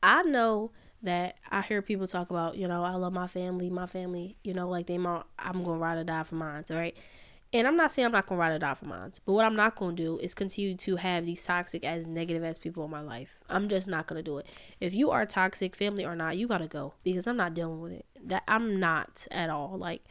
I 0.01 0.23
know 0.23 0.71
that 1.03 1.35
I 1.49 1.61
hear 1.61 1.81
people 1.81 2.07
talk 2.07 2.29
about, 2.29 2.57
you 2.57 2.67
know, 2.67 2.83
I 2.83 2.95
love 2.95 3.13
my 3.13 3.27
family, 3.27 3.69
my 3.69 3.85
family, 3.85 4.37
you 4.43 4.53
know, 4.53 4.67
like 4.67 4.87
they 4.87 4.97
might, 4.97 5.23
I'm 5.37 5.63
gonna 5.63 5.77
ride 5.77 5.97
or 5.97 6.03
die 6.03 6.23
for 6.23 6.35
mine, 6.35 6.63
right? 6.69 6.95
And 7.53 7.67
I'm 7.67 7.77
not 7.77 7.91
saying 7.91 8.07
I'm 8.07 8.11
not 8.11 8.27
gonna 8.27 8.41
ride 8.41 8.53
or 8.53 8.59
die 8.59 8.73
for 8.73 8.85
mine, 8.85 9.13
but 9.25 9.33
what 9.33 9.45
I'm 9.45 9.55
not 9.55 9.75
gonna 9.75 9.95
do 9.95 10.17
is 10.17 10.33
continue 10.33 10.75
to 10.75 10.95
have 10.97 11.25
these 11.25 11.43
toxic 11.43 11.85
as 11.85 12.07
negative 12.07 12.43
as 12.43 12.57
people 12.57 12.83
in 12.83 12.91
my 12.91 13.01
life. 13.01 13.37
I'm 13.49 13.69
just 13.69 13.87
not 13.87 14.07
gonna 14.07 14.23
do 14.23 14.39
it. 14.39 14.47
If 14.81 14.93
you 14.93 15.11
are 15.11 15.25
toxic, 15.25 15.75
family 15.75 16.03
or 16.03 16.15
not, 16.15 16.37
you 16.37 16.47
gotta 16.47 16.67
go 16.67 16.95
because 17.03 17.27
I'm 17.27 17.37
not 17.37 17.53
dealing 17.53 17.79
with 17.79 17.93
it. 17.93 18.05
That 18.25 18.43
I'm 18.47 18.79
not 18.79 19.27
at 19.31 19.49
all. 19.49 19.77
Like 19.77 20.03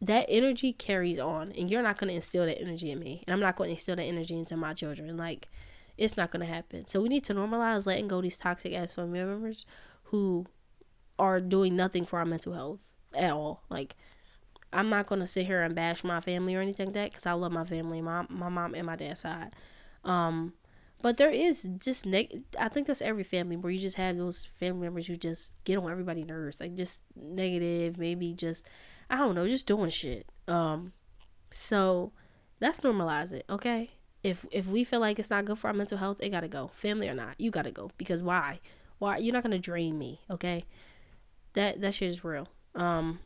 that 0.00 0.26
energy 0.28 0.72
carries 0.72 1.18
on 1.18 1.52
and 1.52 1.70
you're 1.70 1.82
not 1.82 1.98
going 1.98 2.08
to 2.08 2.14
instill 2.14 2.44
that 2.44 2.60
energy 2.60 2.90
in 2.90 2.98
me 2.98 3.24
and 3.26 3.32
i'm 3.32 3.40
not 3.40 3.56
going 3.56 3.68
to 3.68 3.72
instill 3.72 3.96
that 3.96 4.02
energy 4.02 4.38
into 4.38 4.56
my 4.56 4.74
children. 4.74 5.16
Like 5.16 5.48
it's 5.96 6.16
not 6.16 6.30
going 6.30 6.46
to 6.46 6.52
happen. 6.52 6.86
So 6.86 7.00
we 7.00 7.08
need 7.08 7.24
to 7.24 7.34
normalize 7.34 7.86
letting 7.86 8.08
go 8.08 8.20
these 8.20 8.36
toxic 8.36 8.74
ass 8.74 8.92
family 8.92 9.20
members 9.20 9.64
who 10.04 10.46
are 11.18 11.40
doing 11.40 11.74
nothing 11.74 12.04
for 12.04 12.18
our 12.18 12.26
mental 12.26 12.52
health 12.52 12.80
at 13.14 13.32
all. 13.32 13.62
Like 13.70 13.96
i'm 14.72 14.90
not 14.90 15.06
going 15.06 15.20
to 15.20 15.26
sit 15.26 15.46
here 15.46 15.62
and 15.62 15.74
bash 15.76 16.02
my 16.02 16.20
family 16.20 16.54
or 16.54 16.60
anything 16.60 16.86
like 16.86 16.94
that 16.94 17.10
because 17.10 17.24
i 17.24 17.32
love 17.32 17.52
my 17.52 17.64
family 17.64 18.02
my, 18.02 18.26
my 18.28 18.48
mom 18.48 18.74
and 18.74 18.86
my 18.86 18.96
dad's 18.96 19.20
side. 19.20 19.54
Um 20.04 20.52
but 21.02 21.18
there 21.18 21.30
is 21.30 21.68
just 21.78 22.06
neg- 22.06 22.42
I 22.58 22.68
think 22.68 22.86
that's 22.86 23.02
every 23.02 23.22
family 23.22 23.56
where 23.56 23.70
you 23.70 23.78
just 23.78 23.96
have 23.96 24.16
those 24.16 24.44
family 24.44 24.86
members 24.86 25.06
who 25.06 25.16
just 25.16 25.52
get 25.64 25.78
on 25.78 25.90
everybody's 25.90 26.26
nerves, 26.26 26.60
like 26.60 26.74
just 26.74 27.02
negative, 27.14 27.98
maybe 27.98 28.32
just 28.32 28.66
I 29.08 29.16
don't 29.16 29.34
know, 29.34 29.46
just 29.46 29.66
doing 29.66 29.90
shit. 29.90 30.26
Um, 30.48 30.92
so 31.52 32.12
let's 32.60 32.80
normalize 32.80 33.32
it, 33.32 33.44
okay? 33.48 33.90
If 34.22 34.44
if 34.50 34.66
we 34.66 34.82
feel 34.84 35.00
like 35.00 35.18
it's 35.18 35.30
not 35.30 35.44
good 35.44 35.58
for 35.58 35.68
our 35.68 35.74
mental 35.74 35.98
health, 35.98 36.18
it 36.20 36.30
gotta 36.30 36.48
go. 36.48 36.68
Family 36.68 37.08
or 37.08 37.14
not, 37.14 37.40
you 37.40 37.50
gotta 37.50 37.70
go 37.70 37.90
because 37.96 38.22
why? 38.22 38.60
Why 38.98 39.18
you're 39.18 39.32
not 39.32 39.42
gonna 39.42 39.58
drain 39.58 39.98
me, 39.98 40.20
okay? 40.30 40.64
That 41.54 41.80
that 41.80 41.94
shit 41.94 42.10
is 42.10 42.24
real. 42.24 42.48
Um, 42.74 43.20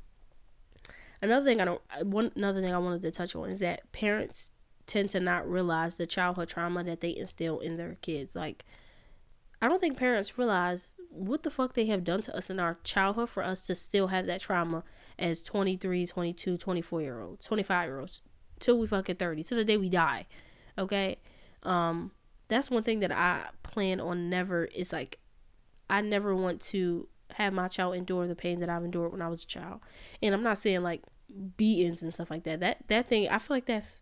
another 1.22 1.44
thing 1.44 1.60
I 1.60 1.64
don't 1.64 1.80
one 2.02 2.32
another 2.36 2.60
thing 2.60 2.74
I 2.74 2.78
wanted 2.78 3.02
to 3.02 3.10
touch 3.10 3.34
on 3.34 3.48
is 3.50 3.60
that 3.60 3.90
parents 3.92 4.50
tend 4.86 5.10
to 5.10 5.20
not 5.20 5.48
realize 5.48 5.96
the 5.96 6.06
childhood 6.06 6.48
trauma 6.48 6.82
that 6.84 7.00
they 7.00 7.16
instill 7.16 7.60
in 7.60 7.76
their 7.76 7.96
kids. 8.02 8.36
Like 8.36 8.64
I 9.62 9.68
don't 9.68 9.80
think 9.80 9.96
parents 9.96 10.38
realize 10.38 10.96
what 11.10 11.42
the 11.42 11.50
fuck 11.50 11.74
they 11.74 11.86
have 11.86 12.04
done 12.04 12.22
to 12.22 12.36
us 12.36 12.50
in 12.50 12.58
our 12.58 12.78
childhood 12.82 13.28
for 13.28 13.42
us 13.42 13.62
to 13.62 13.74
still 13.74 14.08
have 14.08 14.26
that 14.26 14.40
trauma 14.40 14.84
as 15.20 15.42
23, 15.42 16.06
22, 16.06 16.56
24 16.56 17.02
year 17.02 17.20
olds, 17.20 17.46
25 17.46 17.88
year 17.88 18.00
olds, 18.00 18.22
till 18.58 18.78
we 18.78 18.86
fucking 18.86 19.16
30, 19.16 19.42
till 19.44 19.58
the 19.58 19.64
day 19.64 19.76
we 19.76 19.88
die. 19.88 20.26
Okay? 20.78 21.18
Um, 21.62 22.12
that's 22.48 22.70
one 22.70 22.82
thing 22.82 23.00
that 23.00 23.12
I 23.12 23.44
plan 23.62 24.00
on 24.00 24.28
never 24.28 24.64
is 24.64 24.92
like, 24.92 25.18
I 25.88 26.00
never 26.00 26.34
want 26.34 26.60
to 26.62 27.08
have 27.34 27.52
my 27.52 27.68
child 27.68 27.94
endure 27.94 28.26
the 28.26 28.34
pain 28.34 28.60
that 28.60 28.68
I've 28.68 28.84
endured 28.84 29.12
when 29.12 29.22
I 29.22 29.28
was 29.28 29.44
a 29.44 29.46
child. 29.46 29.80
And 30.22 30.34
I'm 30.34 30.42
not 30.42 30.58
saying 30.58 30.82
like 30.82 31.02
beatings 31.56 32.02
and 32.02 32.12
stuff 32.12 32.30
like 32.30 32.44
that. 32.44 32.60
That 32.60 32.78
that 32.88 33.08
thing, 33.08 33.28
I 33.28 33.38
feel 33.38 33.56
like 33.56 33.66
that's 33.66 34.00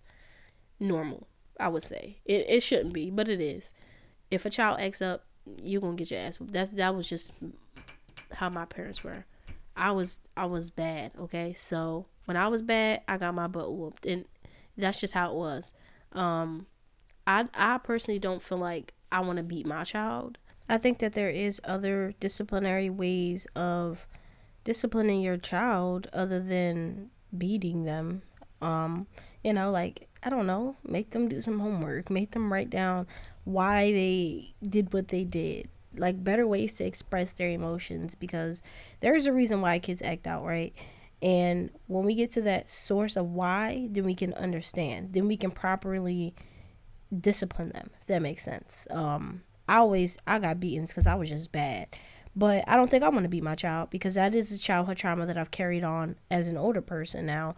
normal. 0.81 1.27
I 1.61 1.69
would 1.69 1.83
say 1.83 2.21
it, 2.25 2.47
it 2.49 2.63
shouldn't 2.63 2.93
be, 2.93 3.11
but 3.11 3.29
it 3.29 3.41
is. 3.41 3.73
If 4.31 4.47
a 4.47 4.51
child 4.51 4.81
acts 4.81 5.03
up, 5.03 5.25
you're 5.63 5.81
gonna 5.81 5.97
get 5.97 6.11
your 6.11 6.21
ass. 6.21 6.39
That's 6.41 6.71
that 6.73 6.95
was 6.95 7.09
just 7.09 7.33
how 8.33 8.49
my 8.49 8.65
parents 8.65 9.03
were. 9.03 9.25
I 9.79 9.93
was 9.93 10.21
I 10.37 10.47
was 10.47 10.71
bad, 10.71 11.13
okay? 11.19 11.55
So 11.55 12.07
when 12.25 12.37
I 12.37 12.49
was 12.49 12.63
bad, 12.63 13.03
I 13.09 13.17
got 13.17 13.35
my 13.35 13.47
butt 13.47 13.73
whooped 13.73 14.05
and 14.05 14.25
that's 14.77 15.01
just 15.01 15.15
how 15.15 15.31
it 15.31 15.37
was. 15.37 15.73
Um 16.13 16.67
I 17.27 17.47
I 17.55 17.79
personally 17.79 18.19
don't 18.19 18.43
feel 18.43 18.59
like 18.59 18.93
I 19.11 19.21
want 19.21 19.39
to 19.39 19.43
beat 19.43 19.67
my 19.67 19.85
child. 19.85 20.37
I 20.69 20.77
think 20.77 20.99
that 20.99 21.15
there 21.15 21.31
is 21.31 21.61
other 21.65 22.13
disciplinary 22.21 22.91
ways 22.91 23.47
of 23.57 24.07
disciplining 24.65 25.23
your 25.23 25.39
child 25.39 26.09
other 26.13 26.41
than 26.41 27.11
beating 27.37 27.85
them. 27.85 28.23
Um, 28.61 29.07
you 29.43 29.55
know, 29.55 29.71
like 29.71 30.09
I 30.23 30.29
don't 30.29 30.47
know, 30.47 30.77
make 30.85 31.11
them 31.11 31.29
do 31.29 31.41
some 31.41 31.61
homework, 31.61 32.11
make 32.11 32.33
them 32.33 32.53
write 32.53 32.69
down 32.69 33.07
why 33.45 33.93
they 33.93 34.53
did 34.63 34.93
what 34.93 35.09
they 35.09 35.25
did 35.25 35.71
like 35.99 36.23
better 36.23 36.47
ways 36.47 36.75
to 36.75 36.85
express 36.85 37.33
their 37.33 37.51
emotions 37.51 38.15
because 38.15 38.63
there's 39.01 39.27
a 39.27 39.33
reason 39.33 39.61
why 39.61 39.79
kids 39.79 40.03
act 40.03 40.27
out 40.27 40.45
right? 40.45 40.75
And 41.21 41.71
when 41.87 42.05
we 42.05 42.15
get 42.15 42.31
to 42.33 42.43
that 42.43 42.71
source 42.71 43.17
of 43.17 43.27
why 43.27 43.89
then 43.91 44.05
we 44.05 44.15
can 44.15 44.35
understand. 44.35 45.13
Then 45.13 45.27
we 45.27 45.37
can 45.37 45.51
properly 45.51 46.35
discipline 47.19 47.71
them 47.71 47.91
if 48.01 48.07
that 48.07 48.23
makes 48.23 48.43
sense. 48.45 48.87
Um 48.91 49.43
i 49.69 49.77
always 49.77 50.17
i 50.27 50.39
got 50.39 50.61
beaten 50.61 50.87
because 50.87 51.07
i 51.07 51.15
was 51.15 51.29
just 51.29 51.53
bad. 51.53 51.89
But 52.37 52.65
i 52.69 52.77
don't 52.77 52.91
think 52.91 53.03
i'm 53.03 53.21
to 53.21 53.29
beat 53.29 53.43
my 53.43 53.55
child 53.55 53.91
because 53.91 54.15
that 54.15 54.35
is 54.35 54.53
a 54.53 54.59
childhood 54.59 54.97
trauma 54.97 55.27
that 55.27 55.39
i've 55.39 55.51
carried 55.51 55.85
on 55.85 56.17
as 56.31 56.49
an 56.49 56.57
older 56.57 56.83
person 56.83 57.27
now. 57.27 57.55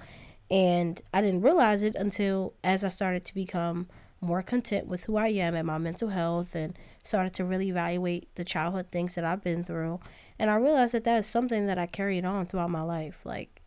And 0.50 1.00
i 1.12 1.20
didn't 1.20 1.42
realize 1.42 1.82
it 1.82 1.94
until 1.94 2.54
as 2.64 2.84
i 2.84 2.88
started 2.88 3.24
to 3.26 3.34
become 3.34 3.86
more 4.20 4.42
content 4.42 4.86
with 4.86 5.04
who 5.04 5.16
I 5.16 5.28
am 5.28 5.54
and 5.54 5.66
my 5.66 5.78
mental 5.78 6.08
health 6.08 6.54
and 6.54 6.78
started 7.04 7.34
to 7.34 7.44
really 7.44 7.68
evaluate 7.68 8.34
the 8.34 8.44
childhood 8.44 8.88
things 8.90 9.14
that 9.14 9.24
I've 9.24 9.42
been 9.42 9.64
through. 9.64 10.00
And 10.38 10.50
I 10.50 10.56
realized 10.56 10.94
that 10.94 11.04
that 11.04 11.20
is 11.20 11.26
something 11.26 11.66
that 11.66 11.78
I 11.78 11.86
carried 11.86 12.24
on 12.24 12.46
throughout 12.46 12.70
my 12.70 12.82
life. 12.82 13.20
Like 13.24 13.60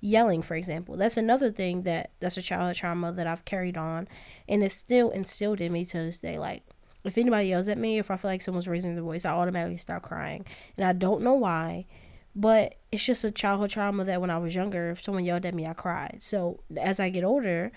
yelling, 0.00 0.42
for 0.42 0.54
example. 0.54 0.96
That's 0.96 1.16
another 1.16 1.50
thing 1.50 1.82
that 1.82 2.10
that's 2.20 2.36
a 2.36 2.42
childhood 2.42 2.76
trauma 2.76 3.12
that 3.12 3.26
I've 3.26 3.44
carried 3.44 3.76
on 3.76 4.08
and 4.48 4.64
it's 4.64 4.74
still 4.74 5.10
instilled 5.10 5.60
in 5.60 5.72
me 5.72 5.84
to 5.86 5.98
this 5.98 6.18
day. 6.18 6.38
Like 6.38 6.64
if 7.04 7.16
anybody 7.16 7.48
yells 7.48 7.68
at 7.68 7.78
me, 7.78 7.98
if 7.98 8.10
I 8.10 8.16
feel 8.16 8.30
like 8.30 8.42
someone's 8.42 8.68
raising 8.68 8.94
their 8.94 9.04
voice, 9.04 9.24
I 9.24 9.32
automatically 9.32 9.78
start 9.78 10.02
crying. 10.02 10.46
And 10.76 10.86
I 10.86 10.92
don't 10.92 11.22
know 11.22 11.34
why, 11.34 11.86
but 12.34 12.76
it's 12.90 13.04
just 13.04 13.24
a 13.24 13.30
childhood 13.30 13.70
trauma 13.70 14.04
that 14.04 14.20
when 14.20 14.30
I 14.30 14.38
was 14.38 14.54
younger, 14.54 14.90
if 14.90 15.02
someone 15.02 15.24
yelled 15.24 15.46
at 15.46 15.54
me, 15.54 15.66
I 15.66 15.74
cried. 15.74 16.18
So 16.20 16.60
as 16.78 17.00
I 17.00 17.10
get 17.10 17.24
older, 17.24 17.72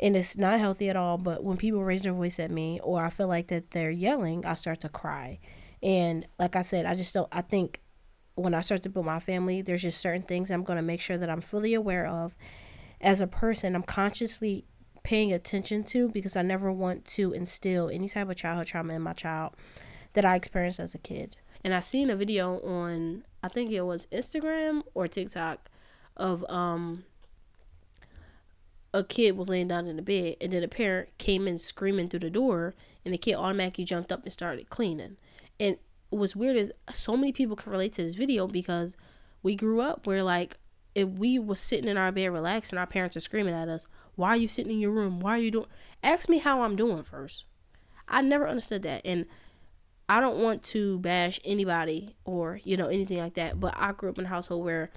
and 0.00 0.16
it's 0.16 0.36
not 0.36 0.58
healthy 0.58 0.88
at 0.88 0.96
all. 0.96 1.18
But 1.18 1.44
when 1.44 1.56
people 1.56 1.84
raise 1.84 2.02
their 2.02 2.12
voice 2.12 2.40
at 2.40 2.50
me 2.50 2.80
or 2.82 3.04
I 3.04 3.10
feel 3.10 3.28
like 3.28 3.48
that 3.48 3.70
they're 3.70 3.90
yelling, 3.90 4.44
I 4.44 4.54
start 4.54 4.80
to 4.80 4.88
cry. 4.88 5.38
And 5.82 6.26
like 6.38 6.56
I 6.56 6.62
said, 6.62 6.86
I 6.86 6.94
just 6.94 7.14
don't. 7.14 7.28
I 7.30 7.42
think 7.42 7.80
when 8.34 8.54
I 8.54 8.62
start 8.62 8.82
to 8.82 8.88
build 8.88 9.06
my 9.06 9.20
family, 9.20 9.62
there's 9.62 9.82
just 9.82 10.00
certain 10.00 10.22
things 10.22 10.50
I'm 10.50 10.64
going 10.64 10.78
to 10.78 10.82
make 10.82 11.00
sure 11.00 11.18
that 11.18 11.30
I'm 11.30 11.42
fully 11.42 11.74
aware 11.74 12.06
of 12.06 12.34
as 13.00 13.20
a 13.20 13.26
person. 13.26 13.76
I'm 13.76 13.82
consciously 13.82 14.64
paying 15.02 15.32
attention 15.32 15.84
to 15.84 16.08
because 16.08 16.36
I 16.36 16.42
never 16.42 16.72
want 16.72 17.04
to 17.06 17.32
instill 17.32 17.90
any 17.90 18.08
type 18.08 18.28
of 18.28 18.36
childhood 18.36 18.66
trauma 18.66 18.94
in 18.94 19.02
my 19.02 19.12
child 19.12 19.54
that 20.14 20.24
I 20.24 20.34
experienced 20.34 20.80
as 20.80 20.94
a 20.94 20.98
kid. 20.98 21.36
And 21.62 21.74
I 21.74 21.80
seen 21.80 22.10
a 22.10 22.16
video 22.16 22.58
on 22.60 23.24
I 23.42 23.48
think 23.48 23.70
it 23.70 23.82
was 23.82 24.06
Instagram 24.06 24.82
or 24.94 25.08
TikTok 25.08 25.70
of 26.16 26.44
um 26.50 27.04
a 28.92 29.04
kid 29.04 29.36
was 29.36 29.48
laying 29.48 29.68
down 29.68 29.86
in 29.86 29.96
the 29.96 30.02
bed 30.02 30.36
and 30.40 30.52
then 30.52 30.62
a 30.62 30.68
parent 30.68 31.16
came 31.18 31.46
in 31.46 31.58
screaming 31.58 32.08
through 32.08 32.20
the 32.20 32.30
door 32.30 32.74
and 33.04 33.14
the 33.14 33.18
kid 33.18 33.34
automatically 33.34 33.84
jumped 33.84 34.10
up 34.10 34.24
and 34.24 34.32
started 34.32 34.68
cleaning. 34.68 35.16
And 35.58 35.76
what's 36.10 36.34
weird 36.34 36.56
is 36.56 36.72
so 36.92 37.16
many 37.16 37.32
people 37.32 37.56
can 37.56 37.72
relate 37.72 37.92
to 37.94 38.02
this 38.02 38.14
video 38.14 38.46
because 38.46 38.96
we 39.42 39.54
grew 39.54 39.80
up 39.80 40.06
where 40.06 40.22
like 40.22 40.58
if 40.94 41.08
we 41.08 41.38
was 41.38 41.60
sitting 41.60 41.88
in 41.88 41.96
our 41.96 42.10
bed 42.10 42.28
relaxing, 42.28 42.78
our 42.78 42.86
parents 42.86 43.16
are 43.16 43.20
screaming 43.20 43.54
at 43.54 43.68
us, 43.68 43.86
Why 44.16 44.30
are 44.30 44.36
you 44.36 44.48
sitting 44.48 44.72
in 44.72 44.80
your 44.80 44.90
room? 44.90 45.20
Why 45.20 45.36
are 45.36 45.42
you 45.42 45.50
doing 45.50 45.66
ask 46.02 46.28
me 46.28 46.38
how 46.38 46.62
I'm 46.62 46.76
doing 46.76 47.02
first. 47.04 47.44
I 48.08 48.22
never 48.22 48.48
understood 48.48 48.82
that 48.82 49.02
and 49.04 49.26
I 50.08 50.20
don't 50.20 50.38
want 50.38 50.64
to 50.64 50.98
bash 50.98 51.38
anybody 51.44 52.16
or, 52.24 52.60
you 52.64 52.76
know, 52.76 52.88
anything 52.88 53.18
like 53.18 53.34
that, 53.34 53.60
but 53.60 53.74
I 53.76 53.92
grew 53.92 54.10
up 54.10 54.18
in 54.18 54.24
a 54.24 54.28
household 54.28 54.64
where 54.64 54.90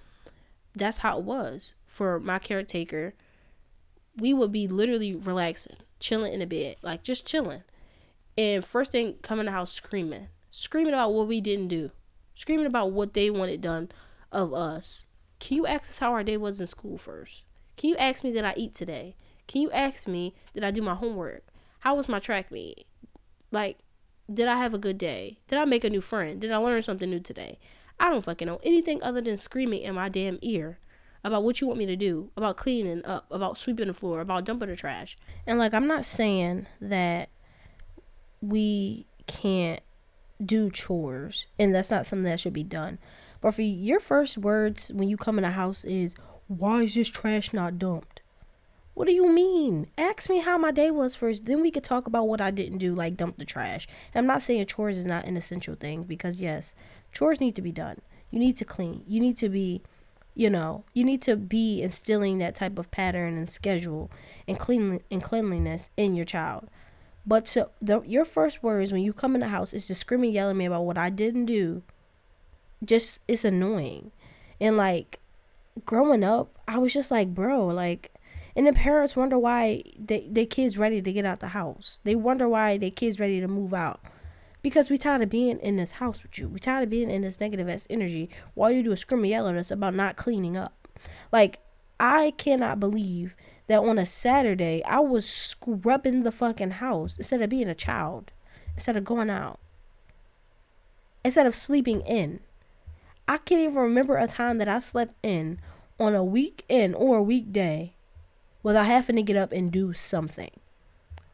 that's 0.75 0.97
how 0.99 1.19
it 1.19 1.23
was 1.23 1.75
for 1.86 2.19
my 2.19 2.39
caretaker 2.39 3.13
we 4.17 4.34
would 4.34 4.52
be 4.52 4.67
literally 4.67 5.15
relaxing, 5.15 5.78
chilling 5.99 6.34
in 6.34 6.39
the 6.39 6.45
bed, 6.45 6.76
like 6.82 7.04
just 7.04 7.26
chilling. 7.26 7.63
And 8.38 8.63
first 8.63 8.91
thing 8.91 9.15
coming 9.21 9.47
out 9.47 9.69
screaming. 9.69 10.28
Screaming 10.52 10.93
about 10.93 11.13
what 11.13 11.28
we 11.28 11.41
didn't 11.41 11.67
do. 11.67 11.91
Screaming 12.36 12.65
about 12.65 12.91
what 12.91 13.13
they 13.13 13.30
wanted 13.30 13.62
done 13.62 13.89
of 14.32 14.54
us. 14.54 15.06
Can 15.39 15.58
you 15.58 15.67
ask 15.67 15.84
us 15.84 15.99
how 15.99 16.12
our 16.12 16.23
day 16.23 16.38
was 16.38 16.62
in 16.62 16.67
school 16.67 16.97
first? 16.97 17.43
Can 17.76 17.89
you 17.89 17.97
ask 17.97 18.23
me 18.23 18.32
did 18.32 18.45
I 18.45 18.54
eat 18.56 18.73
today? 18.73 19.15
Can 19.47 19.62
you 19.62 19.71
ask 19.71 20.08
me 20.08 20.34
did 20.54 20.63
I 20.63 20.71
do 20.71 20.82
my 20.82 20.95
homework? 20.95 21.45
How 21.80 21.95
was 21.95 22.08
my 22.08 22.19
track 22.19 22.52
meet? 22.52 22.88
Like, 23.52 23.80
did 24.34 24.47
I 24.47 24.58
have 24.58 24.73
a 24.73 24.80
good 24.80 24.97
day? 24.97 25.39
Did 25.47 25.60
I 25.60 25.65
make 25.65 25.84
a 25.84 25.89
new 25.89 26.02
friend? 26.02 26.39
Did 26.39 26.52
I 26.52 26.58
learn 26.58 26.82
something 26.82 27.10
new 27.10 27.19
today? 27.19 27.60
I 27.99 28.10
don't 28.10 28.23
fucking 28.23 28.47
know 28.47 28.60
anything 28.63 29.04
other 29.04 29.21
than 29.21 29.38
screaming 29.38 29.82
in 29.82 29.95
my 29.95 30.10
damn 30.10 30.39
ear 30.41 30.80
about 31.23 31.43
what 31.43 31.62
you 31.62 31.67
want 31.67 31.79
me 31.79 31.86
to 31.86 31.95
do, 31.95 32.29
about 32.36 32.57
cleaning 32.57 33.05
up, 33.05 33.25
about 33.31 33.57
sweeping 33.57 33.88
the 33.88 33.93
floor, 33.93 34.19
about 34.19 34.45
dumping 34.45 34.69
the 34.69 34.75
trash. 34.75 35.17
And 35.47 35.57
like 35.57 35.73
I'm 35.73 35.88
not 35.88 36.05
saying 36.05 36.67
that 36.81 37.29
we 38.41 39.05
can't 39.27 39.81
do 40.43 40.69
chores 40.69 41.47
and 41.57 41.73
that's 41.73 41.91
not 41.91 42.05
something 42.05 42.23
that 42.23 42.39
should 42.39 42.53
be 42.53 42.63
done. 42.63 42.99
But 43.39 43.55
for 43.55 43.62
your 43.62 43.99
first 43.99 44.38
words 44.38 44.91
when 44.93 45.09
you 45.09 45.17
come 45.17 45.38
in 45.38 45.43
the 45.43 45.51
house 45.51 45.86
is 45.86 46.15
why 46.47 46.83
is 46.83 46.95
this 46.95 47.09
trash 47.09 47.53
not 47.53 47.79
dumped? 47.79 48.21
What 48.93 49.07
do 49.07 49.13
you 49.13 49.31
mean? 49.31 49.88
Ask 49.97 50.29
me 50.29 50.39
how 50.39 50.57
my 50.57 50.71
day 50.71 50.91
was 50.91 51.15
first. 51.15 51.45
Then 51.45 51.62
we 51.62 51.71
could 51.71 51.83
talk 51.83 52.05
about 52.05 52.27
what 52.27 52.41
I 52.41 52.51
didn't 52.51 52.77
do, 52.77 52.93
like 52.93 53.17
dump 53.17 53.38
the 53.38 53.45
trash. 53.45 53.88
I'm 54.13 54.27
not 54.27 54.41
saying 54.41 54.67
chores 54.67 54.97
is 54.97 55.07
not 55.07 55.25
an 55.25 55.36
essential 55.36 55.73
thing 55.73 56.03
because, 56.03 56.39
yes, 56.39 56.75
chores 57.12 57.39
need 57.39 57.55
to 57.55 57.62
be 57.62 57.71
done. 57.71 58.01
You 58.29 58.38
need 58.38 58.55
to 58.57 58.65
clean. 58.65 59.03
You 59.07 59.19
need 59.19 59.38
to 59.38 59.49
be 59.49 59.81
you 60.36 60.50
know 60.50 60.84
you 60.93 61.04
need 61.04 61.22
to 61.22 61.36
be 61.36 61.82
instilling 61.82 62.38
that 62.38 62.56
type 62.56 62.78
of 62.80 62.89
pattern 62.91 63.38
and 63.38 63.50
schedule 63.50 64.10
and 64.48 64.60
clean 64.60 65.00
and 65.12 65.24
cleanliness 65.24 65.89
in 65.98 66.15
your 66.15 66.26
child 66.26 66.67
but 67.26 67.48
so 67.48 67.69
the, 67.82 68.02
your 68.02 68.26
first 68.26 68.63
words 68.63 68.91
when 68.91 69.02
you 69.02 69.13
come 69.13 69.36
in 69.36 69.41
the 69.41 69.48
house 69.48 69.74
is 69.74 69.88
just 69.88 70.02
screaming 70.02 70.32
yelling 70.32 70.56
at 70.56 70.58
me 70.58 70.65
about 70.65 70.86
what 70.86 70.98
i 70.98 71.10
didn't 71.10 71.46
do 71.46 71.84
just 72.84 73.22
it's 73.28 73.46
annoying 73.46 74.12
and 74.60 74.78
like 74.78 75.19
growing 75.86 76.24
up, 76.24 76.60
I 76.67 76.78
was 76.78 76.93
just 76.93 77.12
like, 77.12 77.34
bro, 77.34 77.67
like, 77.67 78.12
and 78.56 78.67
the 78.67 78.74
parents 78.74 79.15
wonder 79.15 79.38
why 79.38 79.84
they, 79.98 80.28
their 80.30 80.46
kids 80.46 80.78
ready 80.78 81.02
to 81.02 81.13
get 81.13 81.26
out 81.26 81.39
the 81.39 81.48
house. 81.48 82.00
They 82.04 82.15
wonder 82.15 82.48
why 82.48 82.78
their 82.78 82.91
kids 82.91 83.19
ready 83.19 83.39
to 83.41 83.48
move 83.48 83.74
out. 83.74 84.00
Because 84.63 84.89
we 84.89 84.97
tired 84.97 85.21
of 85.21 85.30
being 85.30 85.60
in 85.60 85.76
this 85.76 85.91
house 85.91 86.23
with 86.23 86.39
you. 86.39 86.49
We 86.49 86.58
tired 86.58 86.86
of 86.86 86.89
being 86.89 87.12
in 87.12 87.21
this 87.21 87.39
negative 87.39 87.69
ass 87.69 87.86
energy 87.89 88.30
while 88.56 88.71
you 88.71 88.82
do 88.82 88.93
a 88.93 88.97
scream 88.97 89.21
and 89.21 89.30
yell 89.30 89.47
at 89.47 89.56
us 89.56 89.69
about 89.69 89.93
not 89.93 90.15
cleaning 90.15 90.58
up. 90.58 90.88
Like, 91.32 91.60
I 91.99 92.32
cannot 92.38 92.80
believe 92.80 93.36
that 93.67 93.80
on 93.80 93.97
a 93.97 94.06
Saturday 94.06 94.82
I 94.86 94.99
was 94.99 95.30
scrubbing 95.30 96.23
the 96.23 96.32
fucking 96.32 96.71
house 96.71 97.17
instead 97.17 97.41
of 97.41 97.49
being 97.49 97.67
a 97.67 97.76
child, 97.76 98.32
instead 98.73 98.95
of 98.95 99.04
going 99.04 99.30
out, 99.30 99.60
instead 101.23 101.45
of 101.45 101.56
sleeping 101.56 102.02
in. 102.02 102.39
I 103.28 103.38
can't 103.38 103.62
even 103.62 103.76
remember 103.76 104.17
a 104.17 104.28
time 104.28 104.58
that 104.58 104.67
I 104.67 104.80
slept 104.80 105.13
in 105.23 105.60
on 105.99 106.15
a 106.15 106.23
weekend 106.23 106.95
or 106.95 107.17
a 107.17 107.23
weekday 107.23 107.95
without 108.63 108.86
having 108.86 109.15
to 109.17 109.23
get 109.23 109.38
up 109.38 109.52
and 109.52 109.71
do 109.71 109.93
something. 109.93 110.52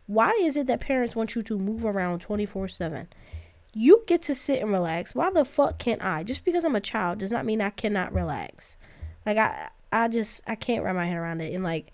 Why 0.09 0.31
is 0.41 0.57
it 0.57 0.65
that 0.65 0.79
parents 0.79 1.15
want 1.15 1.35
you 1.35 1.43
to 1.43 1.59
move 1.59 1.85
around 1.85 2.21
24 2.21 2.67
7? 2.67 3.07
You 3.73 4.03
get 4.07 4.23
to 4.23 4.33
sit 4.33 4.59
and 4.59 4.71
relax. 4.71 5.13
Why 5.13 5.29
the 5.29 5.45
fuck 5.45 5.77
can't 5.77 6.03
I? 6.03 6.23
Just 6.23 6.43
because 6.43 6.65
I'm 6.65 6.75
a 6.75 6.81
child 6.81 7.19
does 7.19 7.31
not 7.31 7.45
mean 7.45 7.61
I 7.61 7.69
cannot 7.69 8.11
relax. 8.11 8.75
Like 9.23 9.37
I 9.37 9.69
I 9.91 10.07
just 10.07 10.41
I 10.47 10.55
can't 10.55 10.83
wrap 10.83 10.95
my 10.95 11.05
head 11.05 11.17
around 11.17 11.41
it. 11.41 11.53
And 11.53 11.63
like 11.63 11.93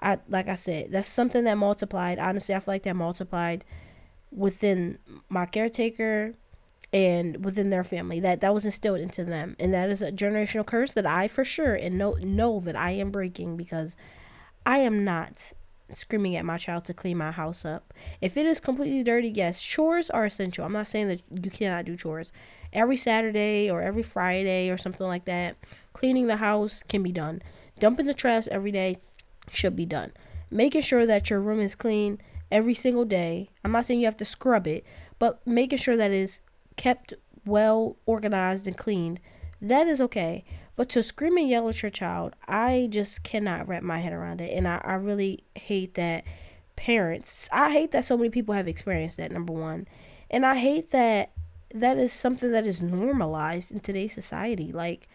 I 0.00 0.20
like 0.28 0.46
I 0.46 0.54
said, 0.54 0.92
that's 0.92 1.08
something 1.08 1.42
that 1.42 1.58
multiplied. 1.58 2.20
Honestly, 2.20 2.54
I 2.54 2.60
feel 2.60 2.72
like 2.72 2.84
that 2.84 2.94
multiplied 2.94 3.64
within 4.30 5.00
my 5.28 5.44
caretaker 5.44 6.34
and 6.92 7.44
within 7.44 7.70
their 7.70 7.82
family. 7.82 8.20
That 8.20 8.42
that 8.42 8.54
was 8.54 8.64
instilled 8.64 9.00
into 9.00 9.24
them. 9.24 9.56
And 9.58 9.74
that 9.74 9.90
is 9.90 10.02
a 10.02 10.12
generational 10.12 10.64
curse 10.64 10.92
that 10.92 11.04
I 11.04 11.26
for 11.26 11.44
sure 11.44 11.74
and 11.74 11.98
know 11.98 12.12
know 12.20 12.60
that 12.60 12.76
I 12.76 12.92
am 12.92 13.10
breaking 13.10 13.56
because 13.56 13.96
I 14.64 14.78
am 14.78 15.04
not 15.04 15.52
screaming 15.92 16.36
at 16.36 16.44
my 16.44 16.56
child 16.56 16.84
to 16.84 16.94
clean 16.94 17.16
my 17.16 17.30
house 17.30 17.64
up. 17.64 17.94
If 18.20 18.36
it 18.36 18.46
is 18.46 18.60
completely 18.60 19.02
dirty, 19.02 19.28
yes, 19.28 19.62
chores 19.62 20.10
are 20.10 20.24
essential. 20.24 20.64
I'm 20.64 20.72
not 20.72 20.88
saying 20.88 21.08
that 21.08 21.22
you 21.30 21.50
cannot 21.50 21.84
do 21.84 21.96
chores. 21.96 22.32
Every 22.72 22.96
Saturday 22.96 23.70
or 23.70 23.82
every 23.82 24.02
Friday 24.02 24.70
or 24.70 24.76
something 24.76 25.06
like 25.06 25.24
that, 25.26 25.56
cleaning 25.92 26.26
the 26.26 26.36
house 26.36 26.82
can 26.88 27.02
be 27.02 27.12
done. 27.12 27.42
Dumping 27.78 28.06
the 28.06 28.14
trash 28.14 28.48
every 28.48 28.72
day 28.72 28.98
should 29.50 29.76
be 29.76 29.86
done. 29.86 30.12
Making 30.50 30.82
sure 30.82 31.06
that 31.06 31.30
your 31.30 31.40
room 31.40 31.60
is 31.60 31.74
clean 31.74 32.20
every 32.50 32.74
single 32.74 33.04
day. 33.04 33.50
I'm 33.64 33.72
not 33.72 33.84
saying 33.86 34.00
you 34.00 34.06
have 34.06 34.16
to 34.18 34.24
scrub 34.24 34.66
it, 34.66 34.84
but 35.18 35.44
making 35.46 35.78
sure 35.78 35.96
that 35.96 36.10
it 36.10 36.18
is 36.18 36.40
kept 36.76 37.14
well 37.44 37.96
organized 38.06 38.66
and 38.66 38.76
cleaned, 38.76 39.20
that 39.60 39.86
is 39.86 40.00
okay. 40.00 40.44
But 40.76 40.90
to 40.90 41.02
scream 41.02 41.38
and 41.38 41.48
yell 41.48 41.68
at 41.68 41.82
your 41.82 41.90
child, 41.90 42.34
I 42.46 42.88
just 42.90 43.22
cannot 43.24 43.66
wrap 43.66 43.82
my 43.82 43.98
head 43.98 44.12
around 44.12 44.40
it. 44.40 44.50
And 44.50 44.68
I, 44.68 44.80
I 44.84 44.94
really 44.94 45.42
hate 45.54 45.94
that 45.94 46.24
parents, 46.76 47.48
I 47.50 47.72
hate 47.72 47.90
that 47.92 48.04
so 48.04 48.16
many 48.16 48.28
people 48.28 48.54
have 48.54 48.68
experienced 48.68 49.16
that, 49.16 49.32
number 49.32 49.54
one. 49.54 49.88
And 50.30 50.44
I 50.44 50.56
hate 50.56 50.90
that 50.90 51.30
that 51.74 51.96
is 51.96 52.12
something 52.12 52.52
that 52.52 52.66
is 52.66 52.80
normalized 52.80 53.72
in 53.72 53.80
today's 53.80 54.12
society. 54.12 54.70
Like, 54.72 55.08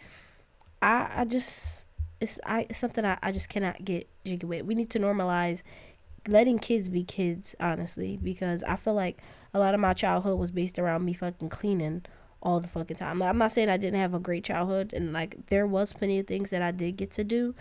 I, 0.81 1.09
I 1.17 1.25
just, 1.25 1.85
it's, 2.19 2.39
I, 2.45 2.65
it's 2.69 2.79
something 2.79 3.05
I, 3.05 3.17
I 3.21 3.31
just 3.31 3.49
cannot 3.49 3.85
get 3.85 4.09
jiggy 4.25 4.45
with. 4.45 4.65
We 4.65 4.75
need 4.75 4.89
to 4.91 4.99
normalize 4.99 5.63
letting 6.27 6.59
kids 6.59 6.89
be 6.89 7.03
kids, 7.03 7.55
honestly, 7.59 8.19
because 8.21 8.63
I 8.63 8.75
feel 8.75 8.93
like 8.93 9.19
a 9.53 9.59
lot 9.59 9.73
of 9.73 9.79
my 9.79 9.93
childhood 9.93 10.39
was 10.39 10.51
based 10.51 10.79
around 10.79 11.05
me 11.05 11.13
fucking 11.13 11.49
cleaning 11.49 12.03
all 12.41 12.59
the 12.59 12.67
fucking 12.67 12.97
time. 12.97 13.21
I'm 13.21 13.37
not 13.37 13.51
saying 13.51 13.69
I 13.69 13.77
didn't 13.77 13.99
have 13.99 14.13
a 14.13 14.19
great 14.19 14.43
childhood 14.43 14.93
and 14.93 15.13
like 15.13 15.47
there 15.47 15.67
was 15.67 15.93
plenty 15.93 16.19
of 16.19 16.27
things 16.27 16.49
that 16.49 16.61
I 16.61 16.71
did 16.71 16.97
get 16.97 17.11
to 17.11 17.23
do, 17.23 17.55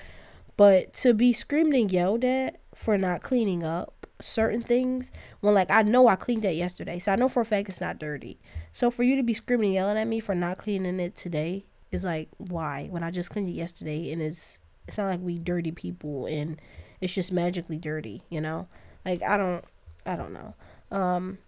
but 0.56 0.92
to 0.94 1.14
be 1.14 1.32
screamed 1.32 1.74
and 1.74 1.90
yelled 1.90 2.24
at 2.24 2.60
for 2.74 2.96
not 2.96 3.22
cleaning 3.22 3.62
up 3.62 4.06
certain 4.20 4.62
things 4.62 5.12
when 5.40 5.54
like 5.54 5.70
I 5.70 5.82
know 5.82 6.08
I 6.08 6.16
cleaned 6.16 6.42
that 6.42 6.56
yesterday. 6.56 6.98
So 6.98 7.12
I 7.12 7.16
know 7.16 7.28
for 7.28 7.40
a 7.40 7.44
fact 7.44 7.68
it's 7.68 7.80
not 7.80 7.98
dirty. 7.98 8.38
So 8.72 8.90
for 8.90 9.02
you 9.02 9.16
to 9.16 9.22
be 9.22 9.34
screaming 9.34 9.68
and 9.68 9.74
yelling 9.74 9.98
at 9.98 10.06
me 10.06 10.20
for 10.20 10.34
not 10.34 10.58
cleaning 10.58 11.00
it 11.00 11.16
today 11.16 11.64
is 11.90 12.04
like 12.04 12.28
why? 12.38 12.88
When 12.90 13.02
I 13.02 13.10
just 13.10 13.30
cleaned 13.30 13.48
it 13.48 13.52
yesterday 13.52 14.12
and 14.12 14.22
it's 14.22 14.60
it's 14.86 14.98
not 14.98 15.06
like 15.08 15.20
we 15.20 15.38
dirty 15.38 15.72
people 15.72 16.26
and 16.26 16.60
it's 17.00 17.14
just 17.14 17.32
magically 17.32 17.78
dirty, 17.78 18.22
you 18.28 18.40
know? 18.40 18.68
Like 19.04 19.22
I 19.22 19.36
don't 19.36 19.64
I 20.06 20.16
don't 20.16 20.32
know. 20.32 20.54
Um 20.90 21.38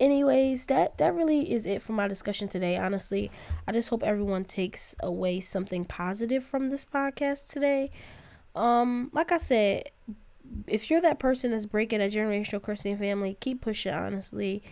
anyways 0.00 0.66
that 0.66 0.98
that 0.98 1.14
really 1.14 1.52
is 1.52 1.66
it 1.66 1.82
for 1.82 1.92
my 1.92 2.08
discussion 2.08 2.48
today 2.48 2.76
honestly. 2.76 3.30
I 3.68 3.72
just 3.72 3.90
hope 3.90 4.02
everyone 4.02 4.44
takes 4.44 4.96
away 5.02 5.40
something 5.40 5.84
positive 5.84 6.44
from 6.44 6.70
this 6.70 6.84
podcast 6.84 7.50
today. 7.50 7.90
Um 8.56 9.10
like 9.12 9.30
i 9.30 9.36
said 9.36 9.84
if 10.66 10.90
you're 10.90 11.00
that 11.02 11.20
person 11.20 11.52
that's 11.52 11.66
breaking 11.66 12.00
a 12.00 12.06
generational 12.06 12.62
cursing 12.62 12.96
family 12.96 13.36
keep 13.38 13.60
pushing 13.60 13.94
honestly. 13.94 14.62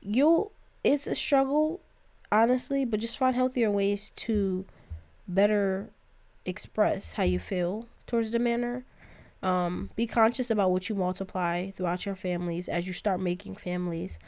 You'll 0.00 0.52
it's 0.84 1.06
a 1.06 1.14
struggle 1.14 1.80
honestly 2.30 2.84
but 2.84 3.00
just 3.00 3.18
find 3.18 3.34
healthier 3.34 3.70
ways 3.70 4.10
to 4.16 4.66
better 5.26 5.90
express 6.44 7.14
how 7.14 7.22
you 7.22 7.38
feel 7.38 7.86
towards 8.06 8.32
the 8.32 8.38
manner. 8.38 8.84
Um, 9.42 9.90
be 9.96 10.06
conscious 10.06 10.50
about 10.52 10.70
what 10.70 10.88
you 10.88 10.94
multiply 10.94 11.70
throughout 11.70 12.06
your 12.06 12.14
families 12.14 12.68
as 12.68 12.86
you 12.86 12.92
start 12.92 13.20
making 13.20 13.56
families 13.56 14.20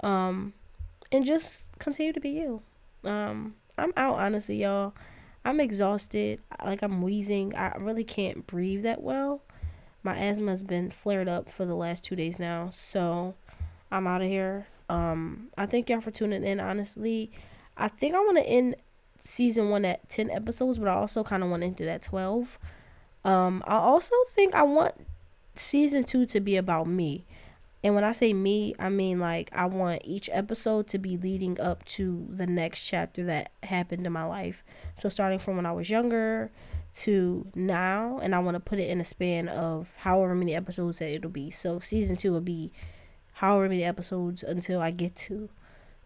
um, 0.00 0.52
and 1.12 1.24
just 1.24 1.76
continue 1.78 2.12
to 2.12 2.20
be 2.20 2.30
you. 2.30 2.62
Um, 3.04 3.54
I'm 3.78 3.92
out, 3.96 4.18
honestly, 4.18 4.56
y'all. 4.56 4.94
I'm 5.44 5.60
exhausted. 5.60 6.40
Like, 6.64 6.82
I'm 6.82 7.02
wheezing. 7.02 7.54
I 7.54 7.76
really 7.78 8.04
can't 8.04 8.46
breathe 8.46 8.82
that 8.82 9.02
well. 9.02 9.42
My 10.02 10.16
asthma 10.16 10.50
has 10.50 10.64
been 10.64 10.90
flared 10.90 11.28
up 11.28 11.48
for 11.48 11.64
the 11.64 11.74
last 11.74 12.04
two 12.04 12.16
days 12.16 12.38
now. 12.38 12.70
So, 12.70 13.34
I'm 13.90 14.06
out 14.06 14.22
of 14.22 14.28
here. 14.28 14.66
Um, 14.88 15.48
I 15.56 15.66
thank 15.66 15.88
y'all 15.88 16.00
for 16.00 16.10
tuning 16.10 16.44
in, 16.44 16.60
honestly. 16.60 17.30
I 17.76 17.88
think 17.88 18.14
I 18.14 18.18
want 18.18 18.38
to 18.38 18.46
end 18.46 18.76
season 19.20 19.68
one 19.68 19.84
at 19.84 20.08
10 20.08 20.30
episodes, 20.30 20.78
but 20.78 20.88
I 20.88 20.94
also 20.94 21.22
kind 21.22 21.42
of 21.42 21.50
want 21.50 21.62
to 21.62 21.66
end 21.66 21.80
it 21.80 21.88
at 21.88 22.02
12. 22.02 22.58
Um, 23.24 23.62
I 23.66 23.76
also 23.76 24.14
think 24.30 24.54
I 24.54 24.62
want 24.62 24.94
season 25.56 26.04
two 26.04 26.26
to 26.26 26.40
be 26.40 26.56
about 26.56 26.86
me. 26.86 27.26
And 27.86 27.94
when 27.94 28.02
I 28.02 28.10
say 28.10 28.32
me, 28.32 28.74
I 28.80 28.88
mean 28.88 29.20
like 29.20 29.48
I 29.52 29.66
want 29.66 30.02
each 30.04 30.28
episode 30.32 30.88
to 30.88 30.98
be 30.98 31.16
leading 31.16 31.60
up 31.60 31.84
to 31.84 32.26
the 32.28 32.44
next 32.44 32.84
chapter 32.84 33.22
that 33.26 33.52
happened 33.62 34.04
in 34.04 34.12
my 34.12 34.24
life. 34.24 34.64
So 34.96 35.08
starting 35.08 35.38
from 35.38 35.54
when 35.54 35.66
I 35.66 35.70
was 35.70 35.88
younger 35.88 36.50
to 36.94 37.46
now, 37.54 38.18
and 38.20 38.34
I 38.34 38.40
want 38.40 38.56
to 38.56 38.60
put 38.60 38.80
it 38.80 38.90
in 38.90 39.00
a 39.00 39.04
span 39.04 39.48
of 39.48 39.94
however 39.98 40.34
many 40.34 40.52
episodes 40.52 40.98
that 40.98 41.14
it'll 41.14 41.30
be. 41.30 41.52
So 41.52 41.78
season 41.78 42.16
two 42.16 42.32
will 42.32 42.40
be 42.40 42.72
however 43.34 43.68
many 43.68 43.84
episodes 43.84 44.42
until 44.42 44.80
I 44.80 44.90
get 44.90 45.14
to 45.14 45.48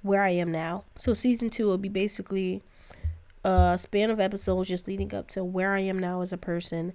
where 0.02 0.22
I 0.22 0.32
am 0.32 0.52
now. 0.52 0.84
So 0.98 1.14
season 1.14 1.48
two 1.48 1.66
will 1.66 1.78
be 1.78 1.88
basically 1.88 2.62
a 3.42 3.78
span 3.78 4.10
of 4.10 4.20
episodes 4.20 4.68
just 4.68 4.86
leading 4.86 5.14
up 5.14 5.28
to 5.28 5.42
where 5.42 5.72
I 5.72 5.80
am 5.80 5.98
now 5.98 6.20
as 6.20 6.34
a 6.34 6.36
person. 6.36 6.92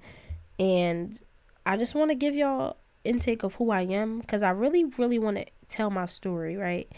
And 0.59 1.19
I 1.65 1.75
just 1.75 1.95
want 1.95 2.11
to 2.11 2.15
give 2.15 2.35
y'all 2.35 2.77
intake 3.05 3.43
of 3.43 3.55
who 3.55 3.71
I 3.71 3.81
am 3.81 4.19
because 4.19 4.43
I 4.43 4.51
really, 4.51 4.85
really 4.97 5.19
want 5.19 5.37
to 5.37 5.45
tell 5.67 5.89
my 5.89 6.05
story, 6.05 6.57
right? 6.57 6.91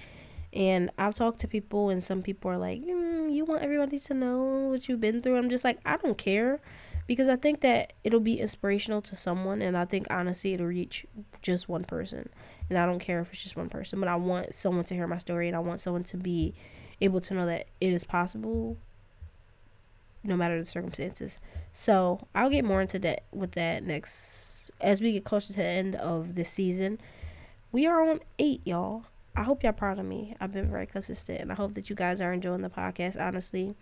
And 0.54 0.90
I've 0.98 1.14
talked 1.14 1.40
to 1.42 1.48
people, 1.48 1.90
and 1.90 2.04
some 2.04 2.22
people 2.22 2.50
are 2.50 2.58
like, 2.58 2.82
mm, 2.82 3.32
You 3.32 3.46
want 3.46 3.64
everybody 3.64 4.00
to 4.00 4.14
know 4.14 4.70
what 4.70 4.88
you've 4.88 5.02
been 5.02 5.22
through? 5.22 5.38
I'm 5.38 5.50
just 5.50 5.64
like, 5.64 5.80
I 5.86 5.98
don't 5.98 6.18
care 6.18 6.60
because 7.06 7.30
I 7.30 7.38
think 7.38 7.62
that 7.62 7.94
it'll 8.04 8.20
be 8.20 8.40
inspirational 8.40 9.02
to 9.04 9.16
someone, 9.16 9.62
and 9.62 9.78
I 9.78 9.86
think 9.86 10.08
honestly, 10.10 10.54
it'll 10.54 10.68
reach 10.68 11.06
just 11.42 11.70
one 11.70 11.84
person. 11.84 12.30
And 12.70 12.78
I 12.78 12.86
don't 12.86 13.00
care 13.00 13.22
if 13.22 13.32
it's 13.32 13.44
just 13.44 13.56
one 13.56 13.70
person, 13.70 14.00
but 14.00 14.10
I 14.10 14.16
want 14.16 14.54
someone 14.54 14.84
to 14.86 14.94
hear 14.94 15.08
my 15.08 15.18
story, 15.18 15.48
and 15.48 15.56
I 15.56 15.60
want 15.60 15.80
someone 15.80 16.04
to 16.04 16.18
be 16.18 16.54
able 17.00 17.22
to 17.22 17.34
know 17.34 17.46
that 17.46 17.68
it 17.80 17.94
is 17.94 18.04
possible 18.04 18.78
no 20.28 20.38
matter 20.38 20.58
the 20.58 20.66
circumstances. 20.66 21.40
So 21.74 22.28
I'll 22.36 22.50
get 22.50 22.66
more 22.66 22.82
into 22.82 23.00
that 23.00 23.26
with 23.32 23.54
that 23.54 23.84
next 23.84 24.72
as 24.82 25.02
we 25.02 25.14
get 25.14 25.24
closer 25.24 25.54
to 25.54 25.60
the 25.60 25.66
end 25.66 25.96
of 25.96 26.36
this 26.36 26.50
season. 26.50 27.00
We 27.72 27.86
are 27.86 28.10
on 28.10 28.20
eight, 28.40 28.62
y'all. 28.66 29.06
I 29.36 29.44
hope 29.44 29.64
y'all 29.64 29.74
proud 29.74 30.00
of 30.00 30.06
me. 30.06 30.36
I've 30.40 30.52
been 30.52 30.70
very 30.70 30.88
consistent 30.88 31.42
and 31.42 31.52
I 31.52 31.56
hope 31.56 31.76
that 31.76 31.90
you 31.90 31.96
guys 31.96 32.22
are 32.22 32.34
enjoying 32.34 32.62
the 32.62 32.70
podcast, 32.70 33.22
honestly. 33.22 33.76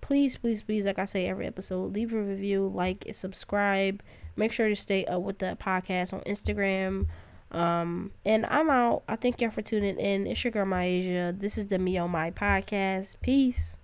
Please, 0.00 0.36
please, 0.36 0.62
please, 0.62 0.84
like 0.84 0.98
I 0.98 1.04
say 1.04 1.26
every 1.26 1.46
episode, 1.46 1.94
leave 1.94 2.12
a 2.12 2.20
review, 2.20 2.70
like, 2.74 3.04
subscribe. 3.12 4.02
Make 4.36 4.52
sure 4.52 4.68
to 4.68 4.76
stay 4.76 5.04
up 5.04 5.22
with 5.22 5.38
the 5.38 5.56
podcast 5.60 6.12
on 6.12 6.20
Instagram. 6.20 7.06
Um, 7.52 8.12
and 8.24 8.46
I'm 8.46 8.70
out. 8.70 9.02
I 9.08 9.16
thank 9.16 9.40
y'all 9.40 9.50
for 9.50 9.62
tuning 9.62 9.98
in. 9.98 10.26
It's 10.26 10.42
your 10.42 10.50
girl 10.50 10.66
Myasia. 10.66 11.38
This 11.38 11.58
is 11.58 11.66
the 11.66 11.78
Me 11.78 11.98
on 11.98 12.10
My 12.10 12.30
podcast. 12.30 13.20
Peace. 13.20 13.76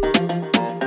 Thank 0.00 0.56
you. 0.56 0.77